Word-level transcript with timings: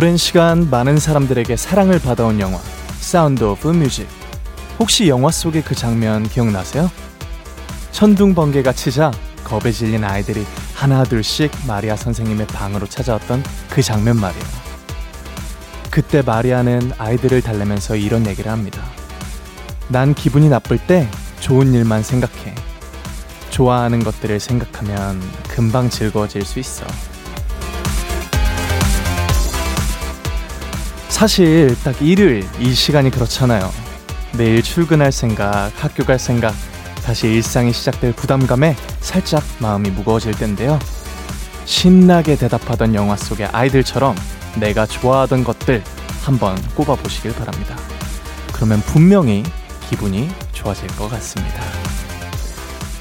오랜 0.00 0.16
시간 0.16 0.70
많은 0.70 0.98
사람들에게 0.98 1.56
사랑을 1.56 1.98
받아온 1.98 2.40
영화 2.40 2.58
Sound 3.00 3.44
of 3.44 3.68
Music 3.68 4.08
혹시 4.78 5.10
영화 5.10 5.30
속의 5.30 5.62
그 5.62 5.74
장면 5.74 6.26
기억나세요? 6.26 6.90
천둥 7.92 8.34
번개가 8.34 8.72
치자 8.72 9.10
겁에 9.44 9.70
질린 9.70 10.02
아이들이 10.02 10.46
하나둘씩 10.74 11.50
마리아 11.66 11.96
선생님의 11.96 12.46
방으로 12.46 12.86
찾아왔던 12.86 13.44
그 13.68 13.82
장면 13.82 14.16
말이에요. 14.16 14.46
그때 15.90 16.22
마리아는 16.22 16.92
아이들을 16.96 17.42
달래면서 17.42 17.94
이런 17.96 18.26
얘기를 18.26 18.50
합니다. 18.50 18.82
난 19.88 20.14
기분이 20.14 20.48
나쁠 20.48 20.78
때 20.78 21.10
좋은 21.40 21.74
일만 21.74 22.02
생각해. 22.02 22.54
좋아하는 23.50 24.02
것들을 24.02 24.40
생각하면 24.40 25.20
금방 25.50 25.90
즐거워질 25.90 26.46
수 26.46 26.58
있어. 26.58 26.86
사실 31.20 31.76
딱 31.84 32.00
일요일 32.00 32.48
이 32.60 32.72
시간이 32.72 33.10
그렇잖아요. 33.10 33.70
내일 34.38 34.62
출근할 34.62 35.12
생각, 35.12 35.70
학교 35.76 36.02
갈 36.02 36.18
생각, 36.18 36.54
다시 37.04 37.26
일상이 37.26 37.74
시작될 37.74 38.14
부담감에 38.14 38.74
살짝 39.00 39.44
마음이 39.58 39.90
무거워질 39.90 40.32
텐데요. 40.32 40.78
신나게 41.66 42.36
대답하던 42.36 42.94
영화 42.94 43.16
속의 43.16 43.48
아이들처럼 43.48 44.16
내가 44.58 44.86
좋아하던 44.86 45.44
것들 45.44 45.84
한번 46.22 46.56
꼽아보시길 46.74 47.34
바랍니다. 47.34 47.76
그러면 48.54 48.80
분명히 48.80 49.42
기분이 49.90 50.26
좋아질 50.52 50.86
것 50.96 51.10
같습니다. 51.10 51.60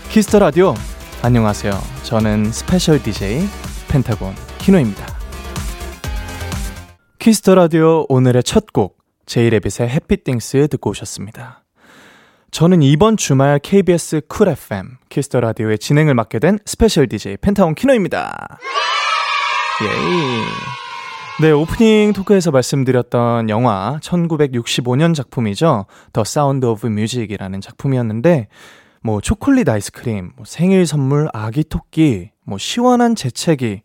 키스 0.10 0.29
더 0.29 0.40
라디오 0.40 0.76
안녕하세요. 1.22 1.72
저는 2.04 2.52
special 2.52 3.02
DJ 3.02 3.48
펜타곤 3.88 4.36
키노입니다. 4.58 5.09
키스 7.30 7.45
더 7.45 7.54
라디오 7.54 8.08
오늘의 8.10 8.42
첫 8.42 8.74
곡 8.74 8.98
제이레빗의 9.28 9.88
Happy 9.88 10.24
Things 10.24 10.68
듣고 10.70 10.90
오셨습니다. 10.90 11.64
저는 12.50 12.82
이번 12.82 13.18
주말 13.18 13.60
KBS 13.60 14.22
쿨 14.28 14.48
FM 14.48 14.98
키스 15.10 15.29
더 15.29 15.40
라디오의 15.40 15.78
진행을 15.78 16.16
맡게 16.16 16.40
된 16.40 16.58
special 16.66 17.08
DJ 17.08 17.38
펜타곤 17.38 17.76
키노입니다. 17.76 18.58
예이. 19.84 20.42
네, 21.42 21.52
오프닝 21.52 22.14
토크에서 22.14 22.50
말씀드렸던 22.50 23.52
영화 23.52 24.00
1965년 24.02 25.14
작품이죠. 25.14 25.86
The 26.12 26.24
Sound 26.24 26.66
of 26.66 26.88
Music이라는 26.88 27.62
작품이었는데 27.62 28.48
뭐 29.04 29.22
초콜릿 29.22 29.70
아이스크림, 29.70 30.32
뭐 30.36 30.46
생일 30.48 30.88
선물 30.88 31.30
아기 31.32 31.64
토끼, 31.64 32.32
뭐 32.44 32.58
시원한 32.58 33.14
재채기. 33.14 33.84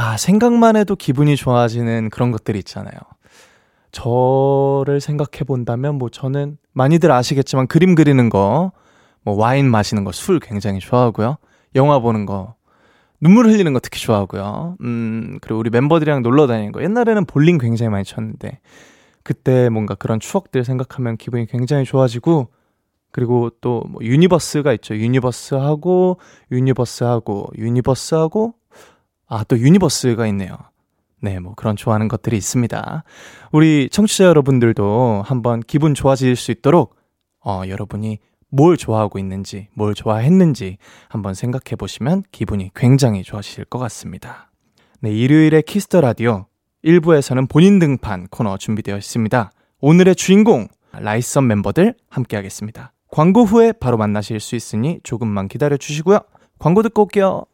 아, 0.00 0.16
생각만 0.16 0.76
해도 0.76 0.94
기분이 0.94 1.34
좋아지는 1.34 2.08
그런 2.10 2.30
것들이 2.30 2.56
있잖아요. 2.60 2.94
저를 3.90 5.00
생각해 5.00 5.42
본다면 5.44 5.96
뭐 5.96 6.08
저는 6.08 6.56
많이들 6.72 7.10
아시겠지만 7.10 7.66
그림 7.66 7.96
그리는 7.96 8.28
거, 8.28 8.70
뭐 9.22 9.34
와인 9.34 9.68
마시는 9.68 10.04
거, 10.04 10.12
술 10.12 10.38
굉장히 10.38 10.78
좋아하고요. 10.78 11.38
영화 11.74 11.98
보는 11.98 12.26
거, 12.26 12.54
눈물 13.20 13.46
흘리는 13.46 13.72
거 13.72 13.80
특히 13.80 13.98
좋아하고요. 14.00 14.76
음, 14.82 15.38
그리고 15.40 15.58
우리 15.58 15.68
멤버들이랑 15.68 16.22
놀러 16.22 16.46
다니는 16.46 16.70
거. 16.70 16.80
옛날에는 16.80 17.24
볼링 17.24 17.58
굉장히 17.58 17.90
많이 17.90 18.04
쳤는데, 18.04 18.60
그때 19.24 19.68
뭔가 19.68 19.96
그런 19.96 20.20
추억들 20.20 20.64
생각하면 20.64 21.16
기분이 21.16 21.46
굉장히 21.46 21.84
좋아지고, 21.84 22.52
그리고 23.10 23.50
또 23.60 23.82
뭐 23.88 24.00
유니버스가 24.04 24.74
있죠. 24.74 24.94
유니버스하고, 24.94 26.20
유니버스하고, 26.52 27.48
유니버스하고, 27.58 28.54
아, 29.28 29.44
또 29.44 29.58
유니버스가 29.58 30.26
있네요. 30.28 30.56
네, 31.20 31.38
뭐 31.38 31.54
그런 31.54 31.76
좋아하는 31.76 32.08
것들이 32.08 32.36
있습니다. 32.36 33.04
우리 33.52 33.88
청취자 33.90 34.24
여러분들도 34.24 35.22
한번 35.24 35.60
기분 35.60 35.94
좋아질 35.94 36.36
수 36.36 36.50
있도록, 36.50 36.96
어, 37.44 37.62
여러분이 37.66 38.18
뭘 38.50 38.76
좋아하고 38.76 39.18
있는지, 39.18 39.68
뭘 39.74 39.94
좋아했는지 39.94 40.78
한번 41.08 41.34
생각해 41.34 41.76
보시면 41.76 42.22
기분이 42.32 42.70
굉장히 42.74 43.22
좋아지실 43.22 43.66
것 43.66 43.78
같습니다. 43.78 44.50
네, 45.00 45.10
일요일의 45.12 45.62
키스 45.62 45.86
더 45.86 46.00
라디오 46.00 46.46
1부에서는 46.84 47.48
본인 47.50 47.78
등판 47.78 48.28
코너 48.30 48.56
준비되어 48.56 48.96
있습니다. 48.96 49.50
오늘의 49.80 50.16
주인공 50.16 50.68
라이썸 50.92 51.46
멤버들 51.46 51.94
함께 52.08 52.36
하겠습니다. 52.36 52.92
광고 53.10 53.44
후에 53.44 53.72
바로 53.72 53.96
만나실 53.96 54.40
수 54.40 54.56
있으니 54.56 55.00
조금만 55.02 55.48
기다려 55.48 55.76
주시고요. 55.76 56.20
광고 56.58 56.82
듣고 56.82 57.02
올게요. 57.02 57.44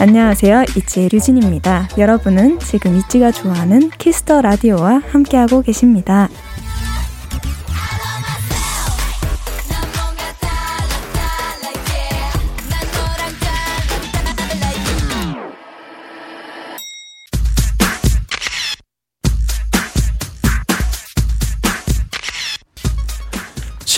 안녕하세요. 0.00 0.64
있지 0.76 1.08
류진입니다. 1.12 1.88
여러분은 1.98 2.58
지금 2.58 2.96
있지가 2.96 3.30
좋아하는 3.30 3.90
키스 3.90 4.21
더 4.21 4.40
라디오와 4.40 5.02
함께하고 5.10 5.62
계십니다. 5.62 6.28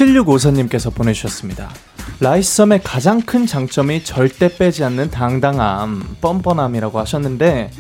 칠육오사님께서 0.03 0.91
보내주셨습니다. 0.91 1.71
라이썸의 2.19 2.81
가장 2.83 3.21
큰 3.21 3.47
장점이 3.47 4.03
절대 4.03 4.49
빼지 4.49 4.83
않는 4.83 5.13
당당함, 5.13 6.17
뻔뻔함이라고 6.21 6.99
하셨는데, 6.99 7.71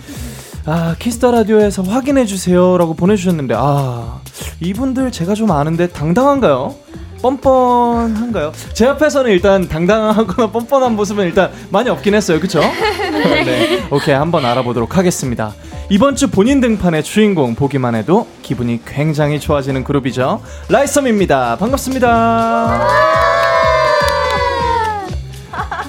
아, 0.64 0.94
키스 1.00 1.20
더 1.20 1.32
라디오에서 1.32 1.82
확인해 1.82 2.24
주세요 2.24 2.78
라고 2.78 2.94
보내주셨는데, 2.94 3.56
아, 3.58 4.20
이분들 4.60 5.10
제가 5.10 5.34
좀 5.34 5.50
아는데 5.50 5.88
당당한가요? 5.88 6.76
뻔뻔한가요? 7.22 8.52
제 8.72 8.86
앞에서는 8.86 9.30
일단 9.30 9.68
당당하거나 9.68 10.50
뻔뻔한 10.52 10.94
모습은 10.94 11.24
일단 11.24 11.50
많이 11.70 11.88
없긴 11.90 12.14
했어요. 12.14 12.38
그쵸? 12.38 12.60
네. 13.44 13.84
오케이. 13.90 14.14
한번 14.14 14.44
알아보도록 14.44 14.96
하겠습니다. 14.96 15.54
이번 15.92 16.16
주 16.16 16.30
본인 16.30 16.62
등판의 16.62 17.02
주인공 17.02 17.54
보기만 17.54 17.94
해도 17.94 18.26
기분이 18.40 18.80
굉장히 18.86 19.38
좋아지는 19.38 19.84
그룹이죠. 19.84 20.40
라이썸입니다. 20.70 21.56
반갑습니다. 21.58 22.88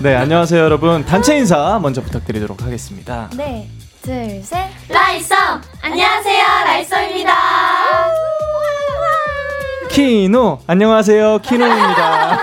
네, 0.01 0.13
안녕하세요, 0.13 0.61
여러분. 0.61 1.05
단체 1.05 1.37
인사 1.37 1.79
먼저 1.81 2.01
부탁드리도록 2.01 2.63
하겠습니다. 2.63 3.29
네, 3.37 3.69
둘, 4.01 4.41
셋. 4.43 4.65
라이썸! 4.89 5.37
안녕하세요, 5.81 6.43
라이썸입니다. 6.65 7.33
키노 9.89 10.59
안녕하세요 10.67 11.39
키노입니다. 11.43 12.39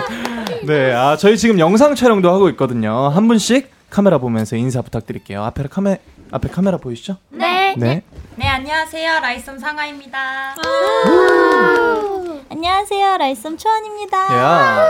네, 0.64 0.94
아 0.94 1.18
저희 1.18 1.36
지금 1.36 1.58
영상 1.58 1.94
촬영도 1.94 2.32
하고 2.32 2.48
있거든요. 2.48 3.10
한 3.10 3.28
분씩 3.28 3.70
카메라 3.90 4.16
보면서 4.16 4.56
인사 4.56 4.80
부탁드릴게요. 4.80 5.44
앞에 5.44 5.64
카메 5.70 5.98
앞에 6.32 6.48
카메라 6.48 6.78
보이시죠? 6.78 7.18
네. 7.28 7.74
네. 7.76 8.02
네, 8.36 8.48
안녕하세요. 8.48 9.20
라이썸 9.20 9.58
상아입니다. 9.58 10.54
안녕하세요, 12.48 13.18
라이썸 13.18 13.58
초원입니다. 13.58 14.18
야. 14.34 14.86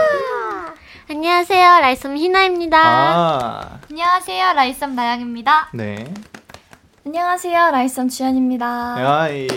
안녕하세요, 1.09 1.79
라이썸 1.81 2.15
히나입니다. 2.15 2.79
아. 2.81 3.79
안녕하세요, 3.89 4.53
라이썸 4.53 4.95
나영입니다. 4.95 5.69
네. 5.73 6.13
안녕하세요, 7.05 7.71
라이썸 7.71 8.07
주현입니다. 8.07 8.95
야이. 8.99 9.47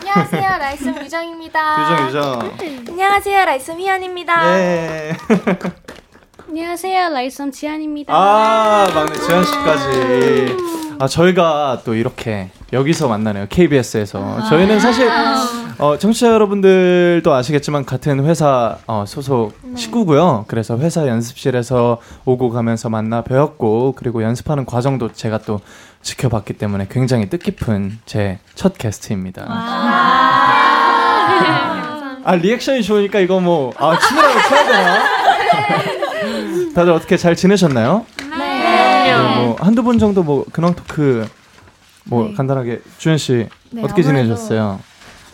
안녕하세요, 0.00 0.42
라이썸 0.58 0.96
유정입니다. 1.04 2.08
유정 2.08 2.08
유정. 2.08 2.56
안녕하세요, 2.88 3.44
라이썸 3.44 3.78
휘연입니다. 3.78 4.58
예. 4.58 5.16
안녕하세요, 6.58 7.08
라이썸 7.08 7.50
지안입니다. 7.50 8.14
아 8.14 8.86
막내 8.94 9.12
지안 9.18 9.42
씨까지. 9.44 10.56
아 11.00 11.08
저희가 11.08 11.80
또 11.84 11.94
이렇게 11.96 12.50
여기서 12.72 13.08
만나네요 13.08 13.46
KBS에서. 13.48 14.44
저희는 14.48 14.78
사실 14.78 15.10
어, 15.78 15.98
청취자 15.98 16.28
여러분들도 16.28 17.34
아시겠지만 17.34 17.84
같은 17.84 18.24
회사 18.24 18.76
어, 18.86 19.02
소속 19.04 19.58
식구고요. 19.74 20.44
그래서 20.46 20.78
회사 20.78 21.08
연습실에서 21.08 21.98
오고 22.24 22.50
가면서 22.50 22.88
만나 22.88 23.22
뵈었고 23.22 23.94
그리고 23.96 24.22
연습하는 24.22 24.64
과정도 24.64 25.12
제가 25.12 25.38
또 25.38 25.58
지켜봤기 26.02 26.52
때문에 26.52 26.86
굉장히 26.88 27.28
뜻깊은 27.28 27.98
제 28.06 28.38
첫 28.54 28.78
게스트입니다. 28.78 29.44
아 32.26 32.36
리액션이 32.36 32.84
좋으니까 32.84 33.18
이거 33.18 33.40
뭐 33.40 33.72
아 33.76 33.98
춤이라고 33.98 34.40
쳐야 34.48 34.66
되나? 34.68 35.14
다들 36.74 36.92
어떻게 36.92 37.16
잘 37.16 37.36
지내셨나요? 37.36 38.04
네. 38.18 39.14
뭐 39.36 39.56
한두 39.60 39.82
분 39.82 39.98
정도 39.98 40.22
뭐 40.22 40.44
근황 40.52 40.74
토크 40.74 41.26
뭐 42.04 42.28
네. 42.28 42.34
간단하게 42.34 42.80
주현 42.98 43.16
씨 43.16 43.48
네, 43.70 43.82
어떻게 43.82 44.02
지내셨어요? 44.02 44.80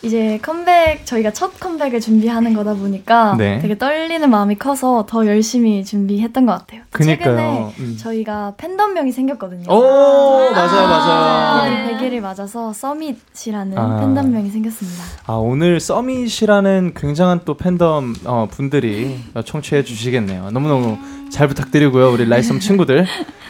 이제 0.02 0.38
컴백 0.41 1.05
저희가 1.05 1.32
첫 1.32 1.61
컴백을 1.61 2.00
준비하는 2.00 2.55
거다 2.55 2.75
보니까 2.75 3.35
네. 3.37 3.58
되게 3.58 3.76
떨리는 3.76 4.29
마음이 4.31 4.56
커서 4.56 5.05
더 5.06 5.26
열심히 5.26 5.85
준비했던 5.85 6.47
것 6.47 6.52
같아요. 6.52 6.82
그니까요. 6.91 7.17
최근에 7.19 7.75
음. 7.81 7.97
저희가 7.99 8.55
팬덤명이 8.56 9.12
생겼거든요. 9.12 9.70
오, 9.70 10.50
맞아요, 10.50 10.88
맞아요. 10.88 11.70
네, 11.70 11.99
100일을 11.99 12.20
맞아서 12.20 12.73
숨잇이라는 12.73 13.77
아. 13.76 14.00
팬덤명이 14.00 14.49
생겼습니다. 14.50 15.05
아, 15.26 15.35
오늘 15.35 15.81
숨잇이라는 15.81 16.95
굉장한 16.97 17.41
또 17.44 17.55
팬덤 17.55 18.14
어, 18.25 18.49
분들이 18.50 19.19
청취해 19.44 19.85
주시겠네요. 19.85 20.50
너무너무 20.50 20.97
잘 21.31 21.47
부탁드리고요. 21.47 22.11
우리 22.11 22.26
라이썸 22.26 22.58
친구들. 22.61 23.06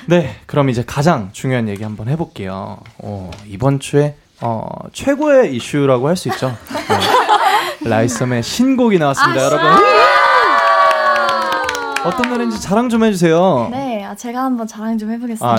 네, 0.07 0.35
그럼 0.47 0.69
이제 0.69 0.83
가장 0.85 1.29
중요한 1.33 1.69
얘기 1.69 1.85
한번 1.85 2.09
해볼게요. 2.09 2.79
어, 2.99 3.31
이번 3.47 3.79
주에 3.79 4.17
어, 4.43 4.65
최고의 4.93 5.55
이슈라고 5.57 6.09
할 6.09 6.17
수 6.17 6.29
있죠. 6.29 6.57
네. 7.83 7.89
라이썸의 7.91 8.43
신곡이 8.43 8.99
나왔습니다, 8.99 9.45
여러분. 9.45 9.67
어떤 12.03 12.31
노래인지 12.31 12.61
자랑 12.63 12.89
좀 12.89 13.05
해주세요. 13.05 13.69
네, 13.71 14.03
아, 14.05 14.15
제가 14.15 14.43
한번 14.43 14.67
자랑 14.67 14.97
좀 14.97 15.11
해보겠습니다. 15.11 15.47
아, 15.53 15.57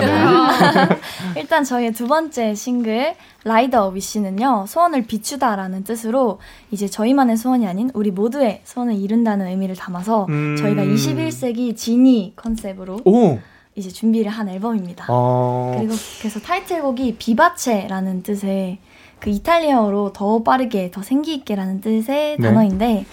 네. 0.88 0.98
일단 1.40 1.62
저희의 1.62 1.92
두 1.92 2.08
번째 2.08 2.54
싱글 2.56 3.14
라이더 3.44 3.88
위시는요 3.90 4.64
소원을 4.66 5.06
비추다라는 5.06 5.84
뜻으로 5.84 6.40
이제 6.72 6.88
저희만의 6.88 7.36
소원이 7.36 7.66
아닌 7.68 7.90
우리 7.94 8.10
모두의 8.10 8.62
소원을 8.64 8.94
이룬다는 8.96 9.46
의미를 9.46 9.76
담아서 9.76 10.26
음. 10.30 10.56
저희가 10.58 10.82
21세기 10.82 11.76
지니 11.76 12.32
컨셉으로 12.34 12.98
오! 13.04 13.38
이제 13.74 13.88
준비를 13.88 14.30
한 14.30 14.48
앨범입니다. 14.48 15.06
어, 15.08 15.74
그리고 15.78 15.94
그래서 16.18 16.40
타이틀곡이 16.40 17.16
비바체라는 17.18 18.22
뜻의 18.22 18.78
그 19.18 19.30
이탈리아어로 19.30 20.12
더 20.12 20.42
빠르게 20.42 20.90
더 20.90 21.02
생기 21.02 21.34
있게라는 21.34 21.80
뜻의 21.80 22.04
네. 22.06 22.36
단어인데 22.38 23.06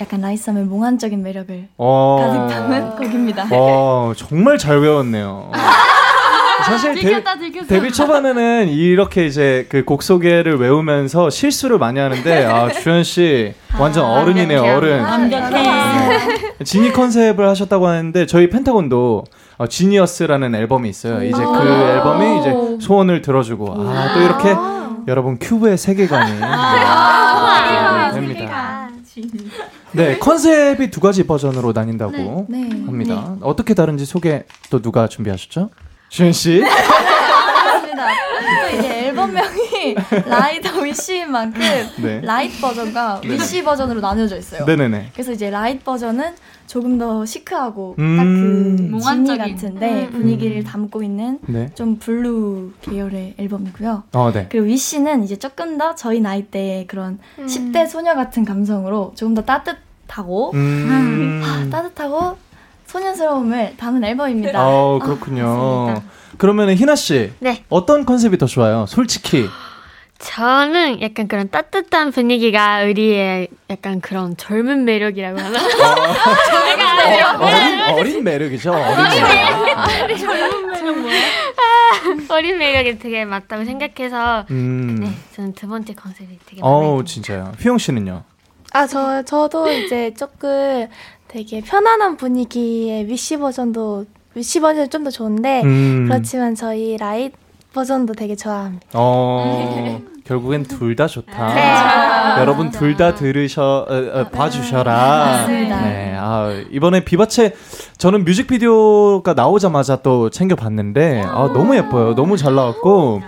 약간 0.00 0.20
라이썸의 0.20 0.64
몽환적인 0.64 1.22
매력을 1.22 1.68
어. 1.78 2.16
가득 2.20 2.54
담은 2.54 2.96
곡입니다. 2.96 3.46
와, 3.56 4.12
정말 4.16 4.58
잘 4.58 4.78
외웠네요. 4.80 5.52
사실 6.66 6.94
데, 6.94 7.22
데뷔 7.66 7.92
초반에는 7.92 8.68
이렇게 8.68 9.26
이제 9.26 9.66
그 9.68 9.84
곡 9.84 10.02
소개를 10.02 10.56
외우면서 10.58 11.28
실수를 11.28 11.78
많이 11.78 11.98
하는데 11.98 12.44
아 12.46 12.70
주현 12.70 13.04
씨 13.04 13.52
완전 13.78 14.04
어른이네요 14.04 14.62
어른. 14.62 15.02
완벽해. 15.02 16.64
지니 16.64 16.92
컨셉을 16.92 17.46
하셨다고 17.48 17.86
하는데 17.86 18.26
저희 18.26 18.48
펜타곤도 18.50 19.24
어, 19.56 19.66
지니어스라는 19.66 20.54
앨범이 20.54 20.88
있어요. 20.88 21.22
이제 21.24 21.36
그 21.44 21.58
앨범이 21.68 22.40
이제 22.40 22.86
소원을 22.86 23.22
들어주고 23.22 23.72
아 23.72 24.12
또 24.14 24.20
이렇게 24.20 24.54
여러분 25.06 25.38
큐브의 25.38 25.76
세계관이 25.78 26.32
네, 26.40 26.40
됩니다. 28.14 28.88
네 29.92 30.18
컨셉이 30.18 30.90
두 30.90 31.00
가지 31.00 31.24
버전으로 31.26 31.72
나뉜다고 31.72 32.46
네. 32.48 32.68
합니다. 32.86 33.36
어떻게 33.42 33.74
다른지 33.74 34.04
소개 34.06 34.44
또 34.70 34.80
누가 34.82 35.06
준비하셨죠? 35.08 35.70
주현 36.08 36.32
씨. 36.32 36.62
맞습니다. 37.94 38.70
또 38.70 38.76
이제 38.78 39.06
앨범명이 39.06 39.94
라이더 40.26 40.80
위시인 40.80 41.30
만큼 41.30 41.60
네. 42.02 42.20
Light 42.22 42.60
버전과 42.60 43.20
Wish 43.24 43.62
버전으로 43.62 44.00
나뉘어져 44.00 44.36
있어요. 44.36 44.64
네네네. 44.64 45.10
그래서 45.12 45.32
이제 45.32 45.50
Light 45.50 45.84
버전은 45.84 46.34
조금 46.66 46.98
더 46.98 47.24
시크하고 47.26 47.94
음. 47.98 48.16
딱 48.90 49.09
그 49.09 49.24
지니. 49.24 49.38
같은데 49.38 50.08
분위기를 50.10 50.64
담고 50.64 51.02
있는 51.02 51.38
네. 51.46 51.70
좀 51.74 51.98
블루 51.98 52.72
계열의 52.82 53.34
앨범이고요. 53.38 54.04
어, 54.12 54.32
네. 54.32 54.46
그리고 54.48 54.66
Wish는 54.66 55.24
이제 55.24 55.36
조금 55.36 55.76
더 55.78 55.94
저희 55.94 56.20
나이대의 56.20 56.86
그런 56.86 57.18
음. 57.38 57.46
10대 57.46 57.86
소녀 57.86 58.14
같은 58.14 58.44
감성으로 58.44 59.12
조금 59.14 59.34
더 59.34 59.42
따뜻하고 59.42 60.52
음. 60.54 61.42
아, 61.44 61.68
따뜻하고 61.70 62.36
소녀스러움을 62.86 63.76
담은 63.76 64.04
앨범입니다. 64.04 64.58
아, 64.58 64.98
그렇군요. 65.02 65.44
맞습니다. 65.44 66.23
그러면은 66.44 66.74
히나 66.76 66.94
씨. 66.94 67.32
네. 67.38 67.64
어떤 67.70 68.04
컨셉이 68.04 68.36
더 68.36 68.44
좋아요? 68.44 68.84
솔직히. 68.86 69.48
저는 70.18 71.00
약간 71.00 71.26
그런 71.26 71.48
따뜻한 71.48 72.12
분위기가 72.12 72.82
우리의 72.84 73.48
약간 73.70 74.02
그런 74.02 74.36
젊은 74.36 74.84
매력이라고 74.84 75.38
하나? 75.40 75.58
어, 75.58 77.40
어린 77.40 77.80
어린 77.98 78.24
매력이죠. 78.24 78.72
어린 78.74 79.22
매력. 80.66 82.30
어린 82.30 82.58
매력이 82.58 82.98
되게 82.98 83.24
맞다고 83.24 83.64
생각해서 83.64 84.44
음. 84.50 84.96
네, 85.00 85.14
저는 85.32 85.54
두 85.54 85.66
번째 85.66 85.94
컨셉이 85.94 86.38
되게 86.44 86.60
어. 86.62 87.00
진짜요. 87.06 87.52
휘연 87.58 87.78
씨는요? 87.78 88.22
아, 88.74 88.86
저, 88.86 89.22
저도 89.22 89.72
이제 89.72 90.12
조금 90.12 90.88
되게 91.26 91.62
편안한 91.62 92.18
분위기의 92.18 93.06
Wish 93.08 93.38
버전도, 93.38 94.04
Wish 94.34 94.60
버전이 94.60 94.88
좀 94.88 95.04
더 95.04 95.10
좋은데, 95.10 95.62
음. 95.62 96.06
그렇지만 96.08 96.54
저희 96.54 96.96
Light 96.96 97.36
버전도 97.72 98.14
되게 98.14 98.34
좋아합니다. 98.36 98.86
어. 98.94 100.00
결국엔 100.24 100.62
둘 100.64 100.96
다 100.96 101.06
좋다. 101.06 101.54
네. 101.54 102.40
여러분 102.40 102.70
둘 102.70 102.96
다 102.96 103.14
들으셔 103.14 103.86
어, 103.88 104.20
어, 104.20 104.28
봐주셔라. 104.30 104.92
맞습니다. 104.92 105.80
네. 105.82 106.14
아, 106.18 106.50
이번에 106.70 107.04
비바체 107.04 107.54
저는 107.98 108.24
뮤직비디오가 108.24 109.34
나오자마자 109.34 109.96
또 109.96 110.30
챙겨 110.30 110.54
봤는데 110.56 111.22
아, 111.26 111.50
너무 111.52 111.76
예뻐요. 111.76 112.14
너무 112.14 112.36
잘 112.38 112.54
나왔고 112.54 113.20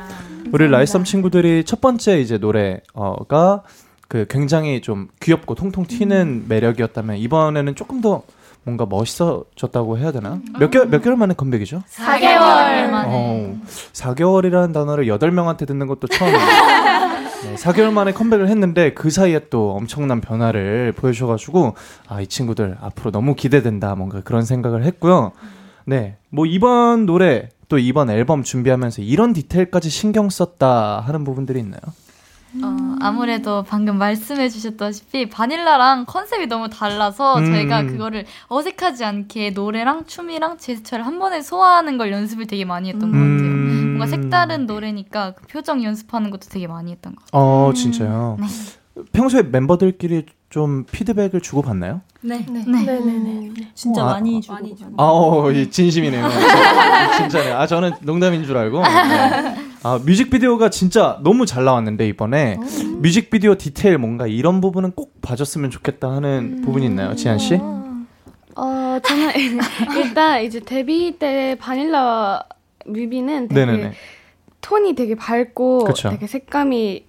우리 0.53 0.69
라이썸 0.69 1.05
친구들이 1.05 1.65
첫 1.65 1.81
번째 1.83 2.19
이제 2.21 2.39
노래가 2.39 3.63
그 4.09 4.27
굉장히 4.31 4.81
좀 4.81 5.09
귀엽고 5.21 5.55
통통 5.57 5.85
튀는 5.87 6.45
매력이었다면 6.49 7.17
이번에는 7.19 7.75
조금 7.75 8.01
더 8.01 8.23
뭔가 8.67 8.85
멋있어졌다고 8.85 9.97
해야 9.97 10.11
되나? 10.11 10.41
몇 10.59 10.73
개월 10.73 10.89
몇 10.89 11.01
개월 11.01 11.17
만에 11.17 11.35
컴백이죠? 11.35 11.85
4개월 11.89 12.91
만에. 12.91 13.09
어, 13.09 13.57
4개월이라는 13.93 14.75
단어를 14.75 15.07
8명한테 15.07 15.69
듣는 15.69 15.87
것도 15.87 16.09
처음이에요. 16.09 16.39
네, 17.47 17.55
4개월 17.55 17.93
만에 17.93 18.13
컴백을 18.13 18.49
했는데 18.49 18.93
그 18.93 19.09
사이에 19.11 19.43
또 19.51 19.71
엄청난 19.77 20.21
변화를 20.21 20.93
보여주셔가지고 20.97 21.77
아, 22.09 22.21
이 22.21 22.27
친구들 22.27 22.77
앞으로 22.81 23.13
너무 23.13 23.37
기대된다. 23.37 23.95
뭔가 23.95 24.21
그런 24.23 24.45
생각을 24.45 24.83
했고요. 24.85 25.31
네, 25.85 26.17
뭐 26.31 26.45
이번 26.45 27.07
노래 27.07 27.51
또 27.69 27.79
이번 27.79 28.11
앨범 28.11 28.43
준비하면서 28.43 29.03
이런 29.03 29.33
디테일까지 29.33 29.91
신경 29.91 30.29
썼다 30.29 31.05
하는 31.07 31.23
부분들이 31.23 31.61
있나요? 31.61 31.81
어, 32.65 32.86
아무래도 33.01 33.63
방금 33.63 33.99
말씀해 33.99 34.49
주셨다시피 34.49 35.29
바닐라랑 35.29 36.05
컨셉이 36.07 36.47
너무 36.47 36.69
달라서 36.69 37.39
음. 37.39 37.47
저희가 37.47 37.85
그거를 37.87 38.25
어색하지 38.49 39.05
않게 39.05 39.51
노래랑 39.51 40.05
춤이랑 40.07 40.59
제스처를 40.59 41.05
한 41.07 41.19
번에 41.19 41.41
소화하는 41.43 41.99
걸 41.99 42.13
연습을 42.13 42.47
되게 42.47 42.65
많이 42.65 42.89
했던 42.89 43.11
것 43.11 43.17
같아요. 43.17 43.27
음. 43.29 43.97
뭔가 43.99 44.07
색다른 44.07 44.67
노래니까 44.67 45.33
그 45.33 45.47
표정 45.47 45.83
연습하는 45.83 46.31
것도 46.31 46.49
되게 46.51 46.67
많이 46.67 46.93
했던 46.93 47.15
것 47.15 47.25
같아요. 47.27 47.43
어, 47.43 47.73
진짜요? 47.75 48.37
네. 48.41 48.47
평소에 49.13 49.43
멤버들끼리 49.43 50.27
좀 50.49 50.85
피드백을 50.91 51.41
주고 51.41 51.61
받나요? 51.63 52.01
네. 52.23 52.45
네. 52.49 52.65
네 52.65 53.01
네 53.01 53.13
네. 53.13 53.53
진짜 53.75 54.03
어, 54.05 54.09
아, 54.09 54.13
많이 54.15 54.39
아, 54.39 54.41
주고. 54.41 54.53
많이 54.55 54.77
주고. 54.77 54.91
아, 54.97 55.05
어, 55.05 55.51
이 55.53 55.71
진심이네요. 55.71 56.29
진짜, 56.31 57.17
진짜네요. 57.19 57.57
아, 57.59 57.67
저는 57.67 57.93
농담인 58.03 58.45
줄 58.45 58.57
알고. 58.57 58.81
네. 58.83 59.66
아, 59.87 60.01
뮤직비디오가 60.05 60.69
진짜 60.69 61.21
너무 61.23 61.47
잘 61.47 61.63
나왔는데, 61.63 62.09
이번에. 62.09 62.57
뮤직비디오 62.99 63.55
디테일 63.55 63.99
뭔가 63.99 64.27
이런 64.27 64.61
부분은 64.61 64.91
꼭 64.97 65.23
봐줬으면 65.23 65.71
좋겠다 65.71 66.11
하는 66.11 66.61
부분이 66.63 66.85
있나요, 66.87 67.15
지한 67.15 67.39
씨? 67.39 67.55
어, 67.55 68.99
저는 69.01 69.31
일단 69.97 70.43
이제 70.43 70.59
데뷔 70.59 71.17
때 71.21 71.57
바닐라 71.61 72.43
뮤비는 72.85 73.47
되게 73.47 73.65
네네네. 73.65 73.93
톤이 74.61 74.97
되게 74.97 75.15
밝고 75.15 75.85
그쵸. 75.85 76.11
되게 76.11 76.27
색감이 76.27 77.06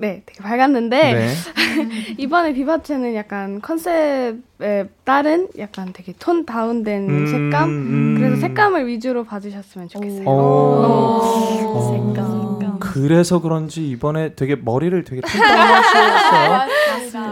네, 0.00 0.22
되게 0.26 0.42
밝았는데 0.42 1.14
네. 1.14 1.34
이번에 2.18 2.52
비바체는 2.52 3.14
약간 3.14 3.60
컨셉에 3.60 4.88
따른 5.04 5.48
약간 5.58 5.92
되게 5.92 6.12
톤 6.18 6.44
다운된 6.46 7.08
음, 7.08 7.26
색감 7.26 7.68
음. 7.68 8.14
그래서 8.18 8.36
색감을 8.36 8.86
위주로 8.86 9.24
봐주셨으면 9.24 9.88
좋겠어요. 9.88 10.24
어. 10.26 11.64
오, 11.64 12.14
색감. 12.14 12.58
색감. 12.60 12.78
그래서 12.80 13.40
그런지 13.40 13.88
이번에 13.88 14.34
되게 14.34 14.56
머리를 14.56 15.04
되게 15.04 15.20
튼튼하셨어요. 15.20 16.68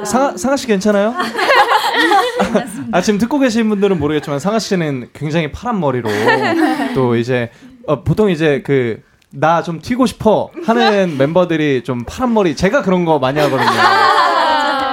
상아, 0.05 0.37
상아 0.37 0.57
씨 0.57 0.67
괜찮아요? 0.67 1.15
아, 2.93 3.01
지금 3.01 3.19
듣고 3.19 3.39
계신 3.39 3.69
분들은 3.69 3.99
모르겠지만 3.99 4.39
상아 4.39 4.59
씨는 4.59 5.11
굉장히 5.13 5.53
파란 5.53 5.81
머리로 5.81 6.09
또 6.95 7.17
이제 7.17 7.51
어, 7.87 8.03
보통 8.03 8.31
이제 8.31 8.63
그 8.65 9.03
나 9.35 9.63
좀 9.63 9.81
튀고 9.81 10.07
싶어 10.07 10.51
하는 10.67 11.17
멤버들이 11.19 11.85
좀 11.85 12.05
파란 12.05 12.35
머리 12.35 12.55
제가 12.57 12.83
그런 12.83 13.05
거 13.05 13.19
많이 13.19 13.39
하거든요. 13.41 13.71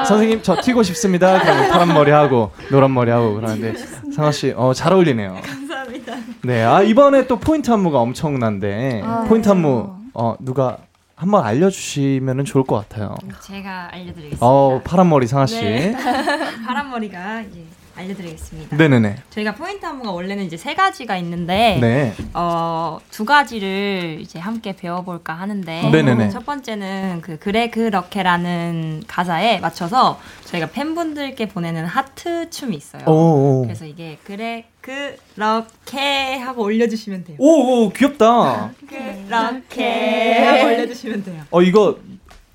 선생님 0.06 0.42
저 0.44 0.60
튀고 0.62 0.84
싶습니다. 0.84 1.40
그러면 1.42 1.70
파란 1.70 1.90
머리 1.94 2.12
하고 2.12 2.52
노란 2.72 2.94
머리 2.94 3.12
하고 3.12 3.36
그러는데 3.36 3.74
상아 4.16 4.32
씨어잘 4.32 4.94
어울리네요. 4.94 5.38
감사합니다. 5.44 6.16
네, 6.44 6.64
아 6.64 6.82
이번에 6.82 7.28
또 7.28 7.38
포인트 7.38 7.70
안무가 7.72 8.00
엄청난데 8.00 9.02
아, 9.04 9.26
포인트 9.28 9.50
맞아요. 9.50 9.58
안무 9.66 9.96
어 10.14 10.36
누가 10.40 10.78
한번 11.16 11.44
알려주시면 11.46 12.46
좋을 12.46 12.64
것 12.64 12.78
같아요. 12.88 13.16
제가 13.42 13.90
알려드리겠습니다. 13.92 14.38
어, 14.46 14.80
파란 14.86 15.10
머리 15.10 15.28
상아 15.28 15.46
씨. 15.46 15.62
네. 15.62 15.96
파란 16.66 16.90
머리가 16.90 17.42
이제 17.42 17.66
알려드리겠습니다. 18.00 18.78
네네네. 18.78 19.16
저희가 19.30 19.56
포인트 19.56 19.86
안무가 19.86 20.12
원래는 20.12 20.46
이제 20.46 20.58
세 20.58 20.74
가지가 20.74 21.18
있는데, 21.18 21.78
네. 21.82 22.14
어, 22.34 23.00
두 23.12 23.26
가지를 23.26 24.20
이제 24.22 24.40
함께 24.40 24.76
배워볼까 24.76 25.34
하는데, 25.34 25.90
네네네. 25.90 26.30
첫 26.30 26.46
번째는 26.46 27.22
그 27.22 27.38
그래 27.40 27.70
그렇게라는 27.70 29.04
가사에 29.08 29.60
맞춰서 29.60 30.20
저희가 30.46 30.68
팬분들께 30.68 31.48
보내는 31.50 31.86
하트 31.86 32.50
춤이 32.50 32.76
있어요. 32.76 33.04
오, 33.06 33.12
오. 33.12 33.62
그래서 33.64 33.86
이게 33.86 34.18
그래 34.24 34.66
그렇게 34.82 36.38
하고 36.38 36.64
올려주시면 36.64 37.26
돼요. 37.26 37.38
오, 37.40 37.86
오, 37.86 37.90
귀엽다. 37.90 38.72
그렇게 38.88 40.40
하고 40.40 40.68
올려주시면 40.68 41.24
돼요. 41.24 41.44
어, 41.52 41.62
이거, 41.62 41.98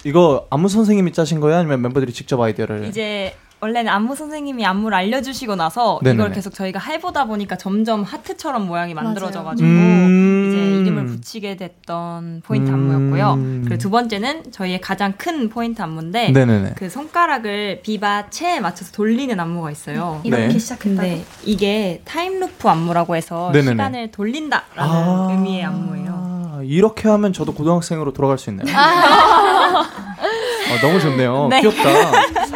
이거 0.04 0.46
안무 0.50 0.68
선생님이 0.68 1.12
짜신 1.12 1.40
거예요? 1.40 1.58
아니면 1.58 1.82
멤버들이 1.82 2.12
직접 2.12 2.40
아이디어를? 2.40 2.84
이제 2.86 3.34
원래는 3.64 3.90
안무 3.90 4.14
선생님이 4.14 4.66
안무를 4.66 4.94
알려주시고 4.98 5.56
나서 5.56 5.98
네네네. 6.02 6.22
이걸 6.22 6.32
계속 6.34 6.52
저희가 6.52 6.78
해보다 6.78 7.24
보니까 7.24 7.56
점점 7.56 8.02
하트처럼 8.02 8.66
모양이 8.66 8.92
만들어져가지고 8.92 9.66
음. 9.66 10.48
이제 10.48 10.80
이름을 10.82 11.06
붙이게 11.06 11.56
됐던 11.56 12.42
포인트 12.44 12.70
안무였고요. 12.70 13.32
음. 13.32 13.62
그리고 13.64 13.78
두 13.78 13.88
번째는 13.88 14.52
저희의 14.52 14.82
가장 14.82 15.14
큰 15.16 15.48
포인트 15.48 15.80
안무인데 15.80 16.32
네네네. 16.32 16.74
그 16.76 16.90
손가락을 16.90 17.80
비바체에 17.82 18.60
맞춰서 18.60 18.92
돌리는 18.92 19.40
안무가 19.40 19.70
있어요. 19.70 20.20
이렇게 20.24 20.48
네. 20.48 20.58
시작했다. 20.58 20.84
근데 20.84 21.24
이게 21.44 22.02
time 22.04 22.36
loop 22.36 22.68
안무라고 22.68 23.16
해서 23.16 23.50
네네네. 23.54 23.70
시간을 23.72 24.10
돌린다라는 24.10 24.92
아. 24.94 25.28
의미의 25.30 25.64
안무예요. 25.64 26.60
이렇게 26.64 27.08
하면 27.08 27.32
저도 27.32 27.54
고등학생으로 27.54 28.12
돌아갈 28.12 28.36
수 28.36 28.50
있네요. 28.50 28.66
어, 30.72 30.86
너무 30.86 31.00
좋네요. 31.00 31.48
네. 31.50 31.60
귀엽다. 31.60 31.88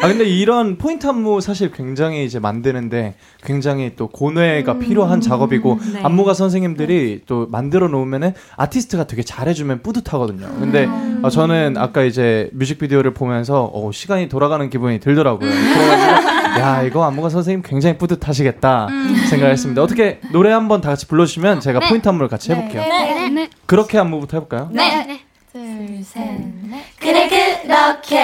아 0.00 0.08
근데 0.08 0.24
이런 0.24 0.78
포인트 0.78 1.06
안무 1.06 1.40
사실 1.40 1.70
굉장히 1.72 2.24
이제 2.24 2.38
만드는데 2.38 3.14
굉장히 3.44 3.92
또 3.96 4.08
고뇌가 4.08 4.78
필요한 4.78 5.20
작업이고 5.20 5.78
네. 5.92 6.00
안무가 6.02 6.34
선생님들이 6.34 7.22
또 7.26 7.46
만들어 7.50 7.88
놓으면은 7.88 8.32
아티스트가 8.56 9.06
되게 9.06 9.22
잘해주면 9.22 9.82
뿌듯하거든요. 9.82 10.46
근데 10.58 10.88
어, 11.22 11.30
저는 11.30 11.76
아까 11.76 12.02
이제 12.02 12.50
뮤직비디오를 12.52 13.14
보면서 13.14 13.70
어, 13.72 13.90
시간이 13.92 14.28
돌아가는 14.28 14.68
기분이 14.70 15.00
들더라고요. 15.00 15.50
그래가지고 15.50 16.28
야 16.60 16.82
이거 16.82 17.04
안무가 17.04 17.28
선생님 17.28 17.62
굉장히 17.64 17.98
뿌듯하시겠다 17.98 18.88
생각했습니다. 19.28 19.82
어떻게 19.82 20.20
노래 20.32 20.50
한번 20.52 20.80
다 20.80 20.90
같이 20.90 21.06
불러주시면 21.06 21.60
제가 21.60 21.80
포인트 21.88 22.08
안무를 22.08 22.28
같이 22.28 22.52
해볼게요. 22.52 22.82
네, 22.82 23.28
네. 23.28 23.50
그렇게 23.66 23.98
안무부터 23.98 24.38
해볼까요? 24.38 24.70
네. 24.72 25.04
네. 25.06 25.20
둘, 25.52 26.04
셋, 26.04 26.20
넷. 26.68 26.84
그래 27.00 27.28
그 27.28 27.47
렇게 27.68 28.18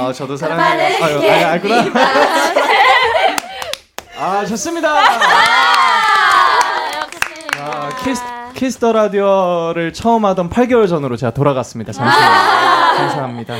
아, 0.00 0.12
저도 0.12 0.36
사랑해요. 0.36 1.04
아유, 1.04 1.18
아유, 1.20 1.46
알구나. 1.46 1.84
아, 4.18 4.46
좋습니다. 4.46 4.88
아, 7.58 7.88
키스, 8.04 8.22
키스 8.54 8.78
더 8.78 8.92
라디오를 8.92 9.92
처음 9.92 10.24
하던 10.24 10.48
8개월 10.50 10.88
전으로 10.88 11.16
제가 11.16 11.34
돌아갔습니다. 11.34 11.92
잠시만요. 11.92 12.96
감사합니다. 12.96 13.56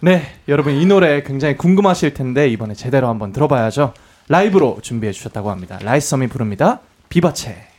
네, 0.00 0.34
여러분 0.48 0.72
이 0.74 0.86
노래 0.86 1.22
굉장히 1.22 1.56
궁금하실 1.58 2.14
텐데 2.14 2.48
이번에 2.48 2.72
제대로 2.74 3.08
한번 3.08 3.32
들어봐야죠. 3.32 3.92
라이브로 4.28 4.78
준비해 4.82 5.12
주셨다고 5.12 5.50
합니다. 5.50 5.78
라이썸이 5.82 6.28
부릅니다. 6.28 6.80
비바체. 7.10 7.73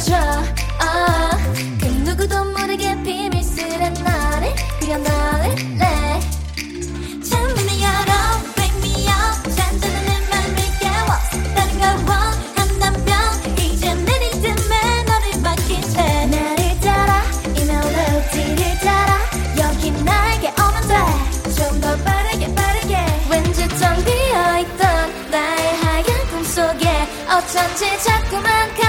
펼쳐 0.00 0.16
oh, 0.80 1.36
그 1.78 1.86
누구도 2.08 2.44
모르게 2.44 3.02
비밀스런 3.02 3.92
너를 3.92 4.54
그려 4.80 4.96
넣을래. 4.96 6.20
창문을 7.22 7.68
열어. 7.82 8.12
Wake 8.56 8.78
me 8.78 9.06
up. 9.08 9.54
잔잔한 9.54 10.04
내 10.06 10.10
맘을 10.30 10.56
깨워. 10.80 11.08
다른 11.54 11.70
걸 11.80 11.84
원한다면 12.08 13.58
이제 13.58 13.92
내 13.94 14.18
리듬에 14.18 14.72
너를 15.04 15.40
맡길게 15.42 16.26
나를 16.26 16.80
따라. 16.80 17.22
이 17.56 17.64
멜로디를 17.64 18.78
따라. 18.80 19.18
여기 19.58 19.90
나에게 19.90 20.48
오면 20.48 21.44
돼좀 21.44 21.80
더 21.82 21.96
빠르게 21.98 22.54
빠르게. 22.54 22.96
왠지 23.30 23.68
텅 23.68 24.02
비어있던 24.02 25.30
나의 25.30 25.76
하얀 25.76 26.26
꿈속에 26.30 26.88
어쩐지 27.28 28.02
자꾸만 28.02 28.79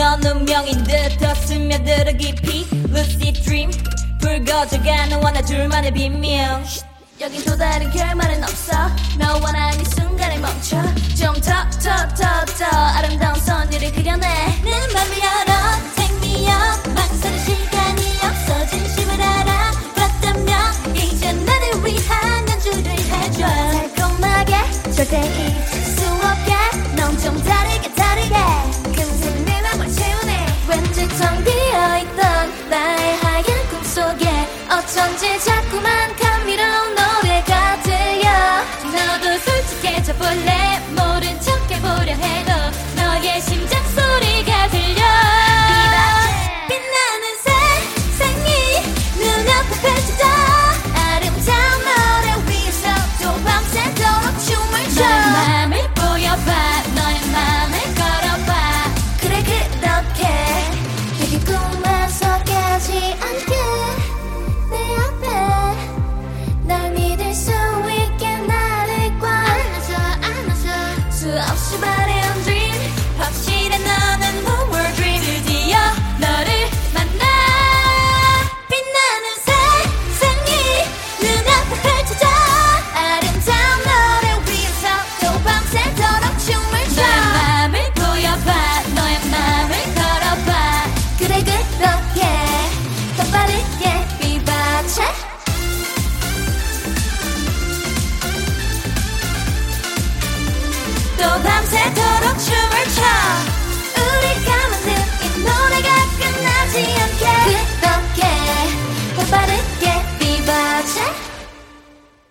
넌 0.00 0.24
운명인 0.24 0.82
듯더 0.84 1.34
스며들어 1.34 2.12
깊이 2.12 2.66
Lucid 2.88 3.42
dream. 3.42 3.70
불 4.18 4.42
꺼져가는 4.46 5.22
원하 5.22 5.42
둘만의 5.42 5.92
비밀 5.92 6.40
여긴 7.20 7.44
또 7.44 7.54
다른 7.54 7.90
결말은 7.90 8.42
없어. 8.42 8.72
너와 9.18 9.52
난이 9.52 9.84
순간에 9.84 10.38
멈춰. 10.38 10.80
좀 11.14 11.34
더 11.42 11.52
더 11.84 12.08
더 12.16 12.46
더 12.56 12.64
아름다운 12.96 13.38
선율을 13.40 13.92
그려내. 13.92 14.26
내 14.64 14.70
맘을 14.70 15.18
열어. 15.20 15.52
Take 15.94 16.16
me 16.16 16.46
up. 16.48 16.90
망설일 16.94 17.38
시 17.40 17.59
어쩐지 35.00 35.38
자꾸만 35.40 36.19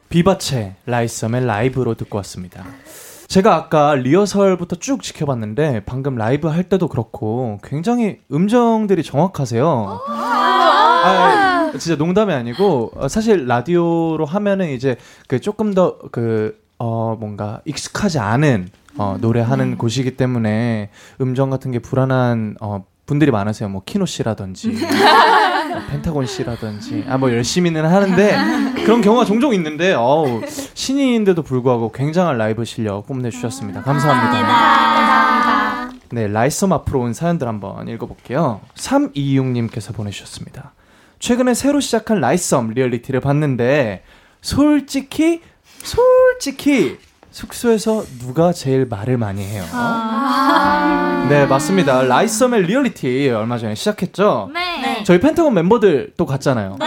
비바체 0.10 0.76
라이썸의 0.86 1.46
라이브로 1.46 1.96
듣고 1.96 2.18
왔습니다. 2.18 2.66
제가 3.28 3.56
아까 3.56 3.94
리허설부터 3.94 4.78
쭉 4.78 5.04
지켜봤는데 5.04 5.84
방금 5.86 6.16
라이브 6.16 6.48
할 6.48 6.64
때도 6.64 6.88
그렇고 6.88 7.60
굉장히 7.64 8.18
음정들이 8.32 9.04
정확하세요. 9.04 10.02
아, 10.08 11.72
진짜 11.78 11.96
농담이 11.96 12.34
아니고 12.34 12.92
어, 12.96 13.08
사실 13.08 13.46
라디오로 13.46 14.26
하면은 14.26 14.70
이제 14.72 14.98
그 15.28 15.40
조금 15.40 15.76
더그 15.76 16.60
어 16.80 17.16
뭔가 17.20 17.62
익숙하지 17.66 18.18
않은 18.20 18.70
어 18.98 19.18
노래하는 19.22 19.78
곳이기 19.78 20.18
때문에 20.18 20.90
음정 21.22 21.50
같은 21.52 21.72
게 21.72 21.80
불안한 21.80 22.58
어 22.62 22.84
분들이 23.06 23.32
많으세요. 23.32 23.70
뭐 23.70 23.84
키노 23.86 24.06
씨라든지 24.06 24.70
뭐 24.70 24.80
펜타곤 25.88 26.26
씨라든지 26.26 27.06
아 27.08 27.18
뭐 27.18 27.32
열심히는 27.32 27.86
하는데 27.86 28.84
그런 28.84 29.02
경우가 29.02 29.26
종종 29.26 29.54
있는데 29.54 29.94
어우 29.94 30.42
신인인데도 30.74 31.44
불구하고 31.44 31.92
굉장한 31.92 32.38
라이브 32.38 32.66
실력 32.66 33.06
뽐내 33.08 33.30
주셨습니다. 33.30 33.82
감사합니다. 33.84 35.90
네, 36.12 36.28
라이썸 36.28 36.72
앞으로 36.74 37.02
온 37.02 37.14
사연들 37.14 37.48
한번 37.48 37.88
읽어볼게요. 37.88 38.62
326님께서 38.76 39.94
보내주셨습니다. 39.94 40.74
최근에 41.20 41.54
새로 41.54 41.80
시작한 41.80 42.20
라이썸 42.20 42.72
리얼리티를 42.74 43.20
봤는데 43.20 44.04
솔직히 44.42 45.42
솔직히 45.84 46.98
숙소에서 47.32 48.04
누가 48.20 48.52
제일 48.52 48.86
말을 48.86 49.18
많이 49.18 49.44
해요? 49.44 49.64
네, 51.30 51.46
맞습니다. 51.46 52.02
라이썸의 52.04 52.64
리얼리티 52.64 53.30
얼마 53.30 53.58
전에 53.58 53.76
시작했죠? 53.76 54.50
네. 54.54 55.04
저희 55.04 55.20
펜타곤 55.20 55.54
멤버들 55.54 56.14
또 56.18 56.26
갔잖아요. 56.26 56.78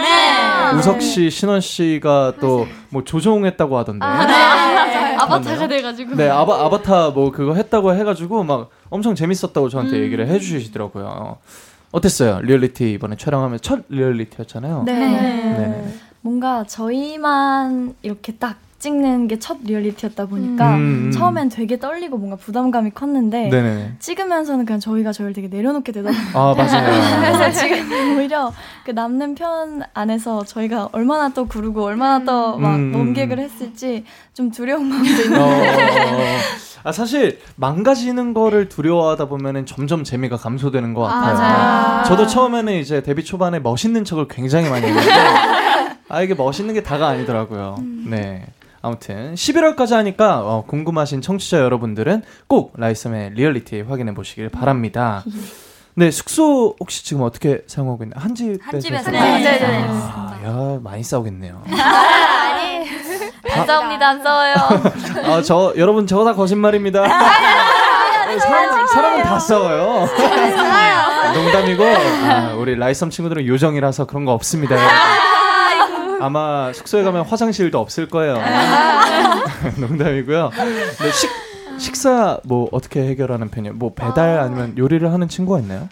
우석 0.77 1.01
씨, 1.01 1.29
신원 1.29 1.61
씨가 1.61 2.33
또 2.39 2.67
뭐 2.89 3.03
조종했다고 3.03 3.75
하던데. 3.77 4.05
아바타가 4.05 5.67
돼가지고. 5.67 6.15
네, 6.15 6.29
아바, 6.29 6.65
아바타 6.65 7.09
뭐 7.11 7.31
그거 7.31 7.55
했다고 7.55 7.95
해가지고 7.95 8.43
막 8.43 8.69
엄청 8.89 9.15
재밌었다고 9.15 9.69
저한테 9.69 9.99
얘기를 10.01 10.27
해주시더라고요. 10.27 11.37
어땠어요? 11.91 12.39
리얼리티 12.41 12.91
이번에 12.93 13.15
촬영하면 13.15 13.59
첫 13.61 13.81
리얼리티였잖아요. 13.89 14.83
네. 14.85 14.93
네네. 14.93 15.93
뭔가 16.21 16.63
저희만 16.65 17.95
이렇게 18.03 18.33
딱 18.33 18.57
찍는 18.83 19.29
게 19.29 19.37
첫 19.39 19.57
리얼리티였다 19.63 20.25
보니까 20.25 20.75
음, 20.75 21.05
음. 21.07 21.11
처음엔 21.11 21.49
되게 21.49 21.79
떨리고 21.79 22.17
뭔가 22.17 22.35
부담감이 22.35 22.91
컸는데 22.91 23.49
네네네. 23.49 23.93
찍으면서는 23.99 24.65
그냥 24.65 24.79
저희가 24.79 25.11
저를 25.11 25.33
되게 25.33 25.47
내려놓게 25.47 25.91
되더라고요. 25.91 26.29
아, 26.33 26.53
맞아요. 26.53 26.87
그래서 27.19 27.59
지금 27.59 28.17
오히려 28.17 28.53
그 28.85 28.91
남는 28.91 29.35
편 29.35 29.83
안에서 29.93 30.43
저희가 30.43 30.89
얼마나 30.91 31.29
또 31.29 31.45
구르고 31.45 31.83
얼마나 31.83 32.23
또막 32.25 32.75
음, 32.75 32.79
음, 32.79 32.91
넘객을 32.91 33.37
음. 33.37 33.43
했을지 33.43 34.03
좀 34.33 34.51
두려운 34.51 34.87
마음도 34.87 35.09
어, 35.09 35.23
있는데 35.23 36.37
아, 36.83 36.91
사실 36.91 37.39
망가지는 37.55 38.33
거를 38.33 38.67
두려워하다 38.69 39.25
보면은 39.25 39.65
점점 39.65 40.03
재미가 40.03 40.37
감소되는 40.37 40.93
것 40.93 41.01
같아요. 41.01 41.35
맞아요. 41.35 42.03
저도 42.05 42.27
처음에는 42.27 42.73
이제 42.73 43.01
데뷔 43.01 43.23
초반에 43.23 43.59
멋있는 43.59 44.03
척을 44.03 44.27
굉장히 44.27 44.69
많이 44.69 44.85
했는데 44.85 45.09
아 46.09 46.21
이게 46.21 46.33
멋있는 46.33 46.73
게 46.73 46.83
다가 46.83 47.07
아니더라고요. 47.07 47.77
네. 48.07 48.45
아무튼 48.81 49.33
11월까지 49.33 49.93
하니까 49.93 50.41
어, 50.41 50.65
궁금하신 50.67 51.21
청취자 51.21 51.59
여러분들은 51.59 52.21
꼭 52.47 52.73
라이썸의 52.77 53.31
리얼리티 53.35 53.81
확인해 53.81 54.13
보시길 54.13 54.49
바랍니다. 54.49 55.23
네 55.95 56.11
숙소 56.11 56.75
혹시 56.79 57.05
지금 57.05 57.21
어떻게 57.23 57.61
사용하고 57.67 58.03
있나요? 58.03 58.19
한 58.19 58.35
집에서 58.35 58.61
한 58.63 58.79
집에서 58.81 59.11
네, 59.11 59.19
네? 59.19 59.57
네, 59.59 59.85
아, 59.87 60.39
야 60.43 60.79
많이 60.83 61.01
싸우겠네요. 61.01 61.63
안 63.55 63.67
싸웁니다 63.67 64.07
안 64.09 64.21
싸워요. 64.23 64.53
아, 65.25 65.41
저, 65.41 65.73
여러분, 65.77 66.07
저거 66.07 66.25
다 66.25 66.33
거짓말입니다. 66.33 67.03
사람, 68.39 68.87
사람은 68.87 69.23
다 69.23 69.39
싸워요. 69.39 70.07
농담이고, 71.33 71.83
아, 71.85 72.53
우리 72.57 72.75
라이썸 72.75 73.09
친구들은 73.09 73.45
요정이라서 73.47 74.05
그런 74.05 74.25
거 74.25 74.33
없습니다. 74.33 74.75
아마 76.19 76.71
숙소에 76.73 77.03
가면 77.03 77.25
화장실도 77.25 77.79
없을 77.79 78.07
거예요. 78.09 78.35
농담이고요. 79.77 80.51
네, 80.55 81.11
식, 81.11 81.29
식사 81.77 82.37
뭐 82.45 82.69
어떻게 82.71 83.01
해결하는 83.01 83.49
편이에요? 83.49 83.73
뭐 83.75 83.93
배달 83.93 84.39
아니면 84.39 84.77
요리를 84.77 85.11
하는 85.11 85.27
친구가 85.27 85.59
있나요? 85.59 85.89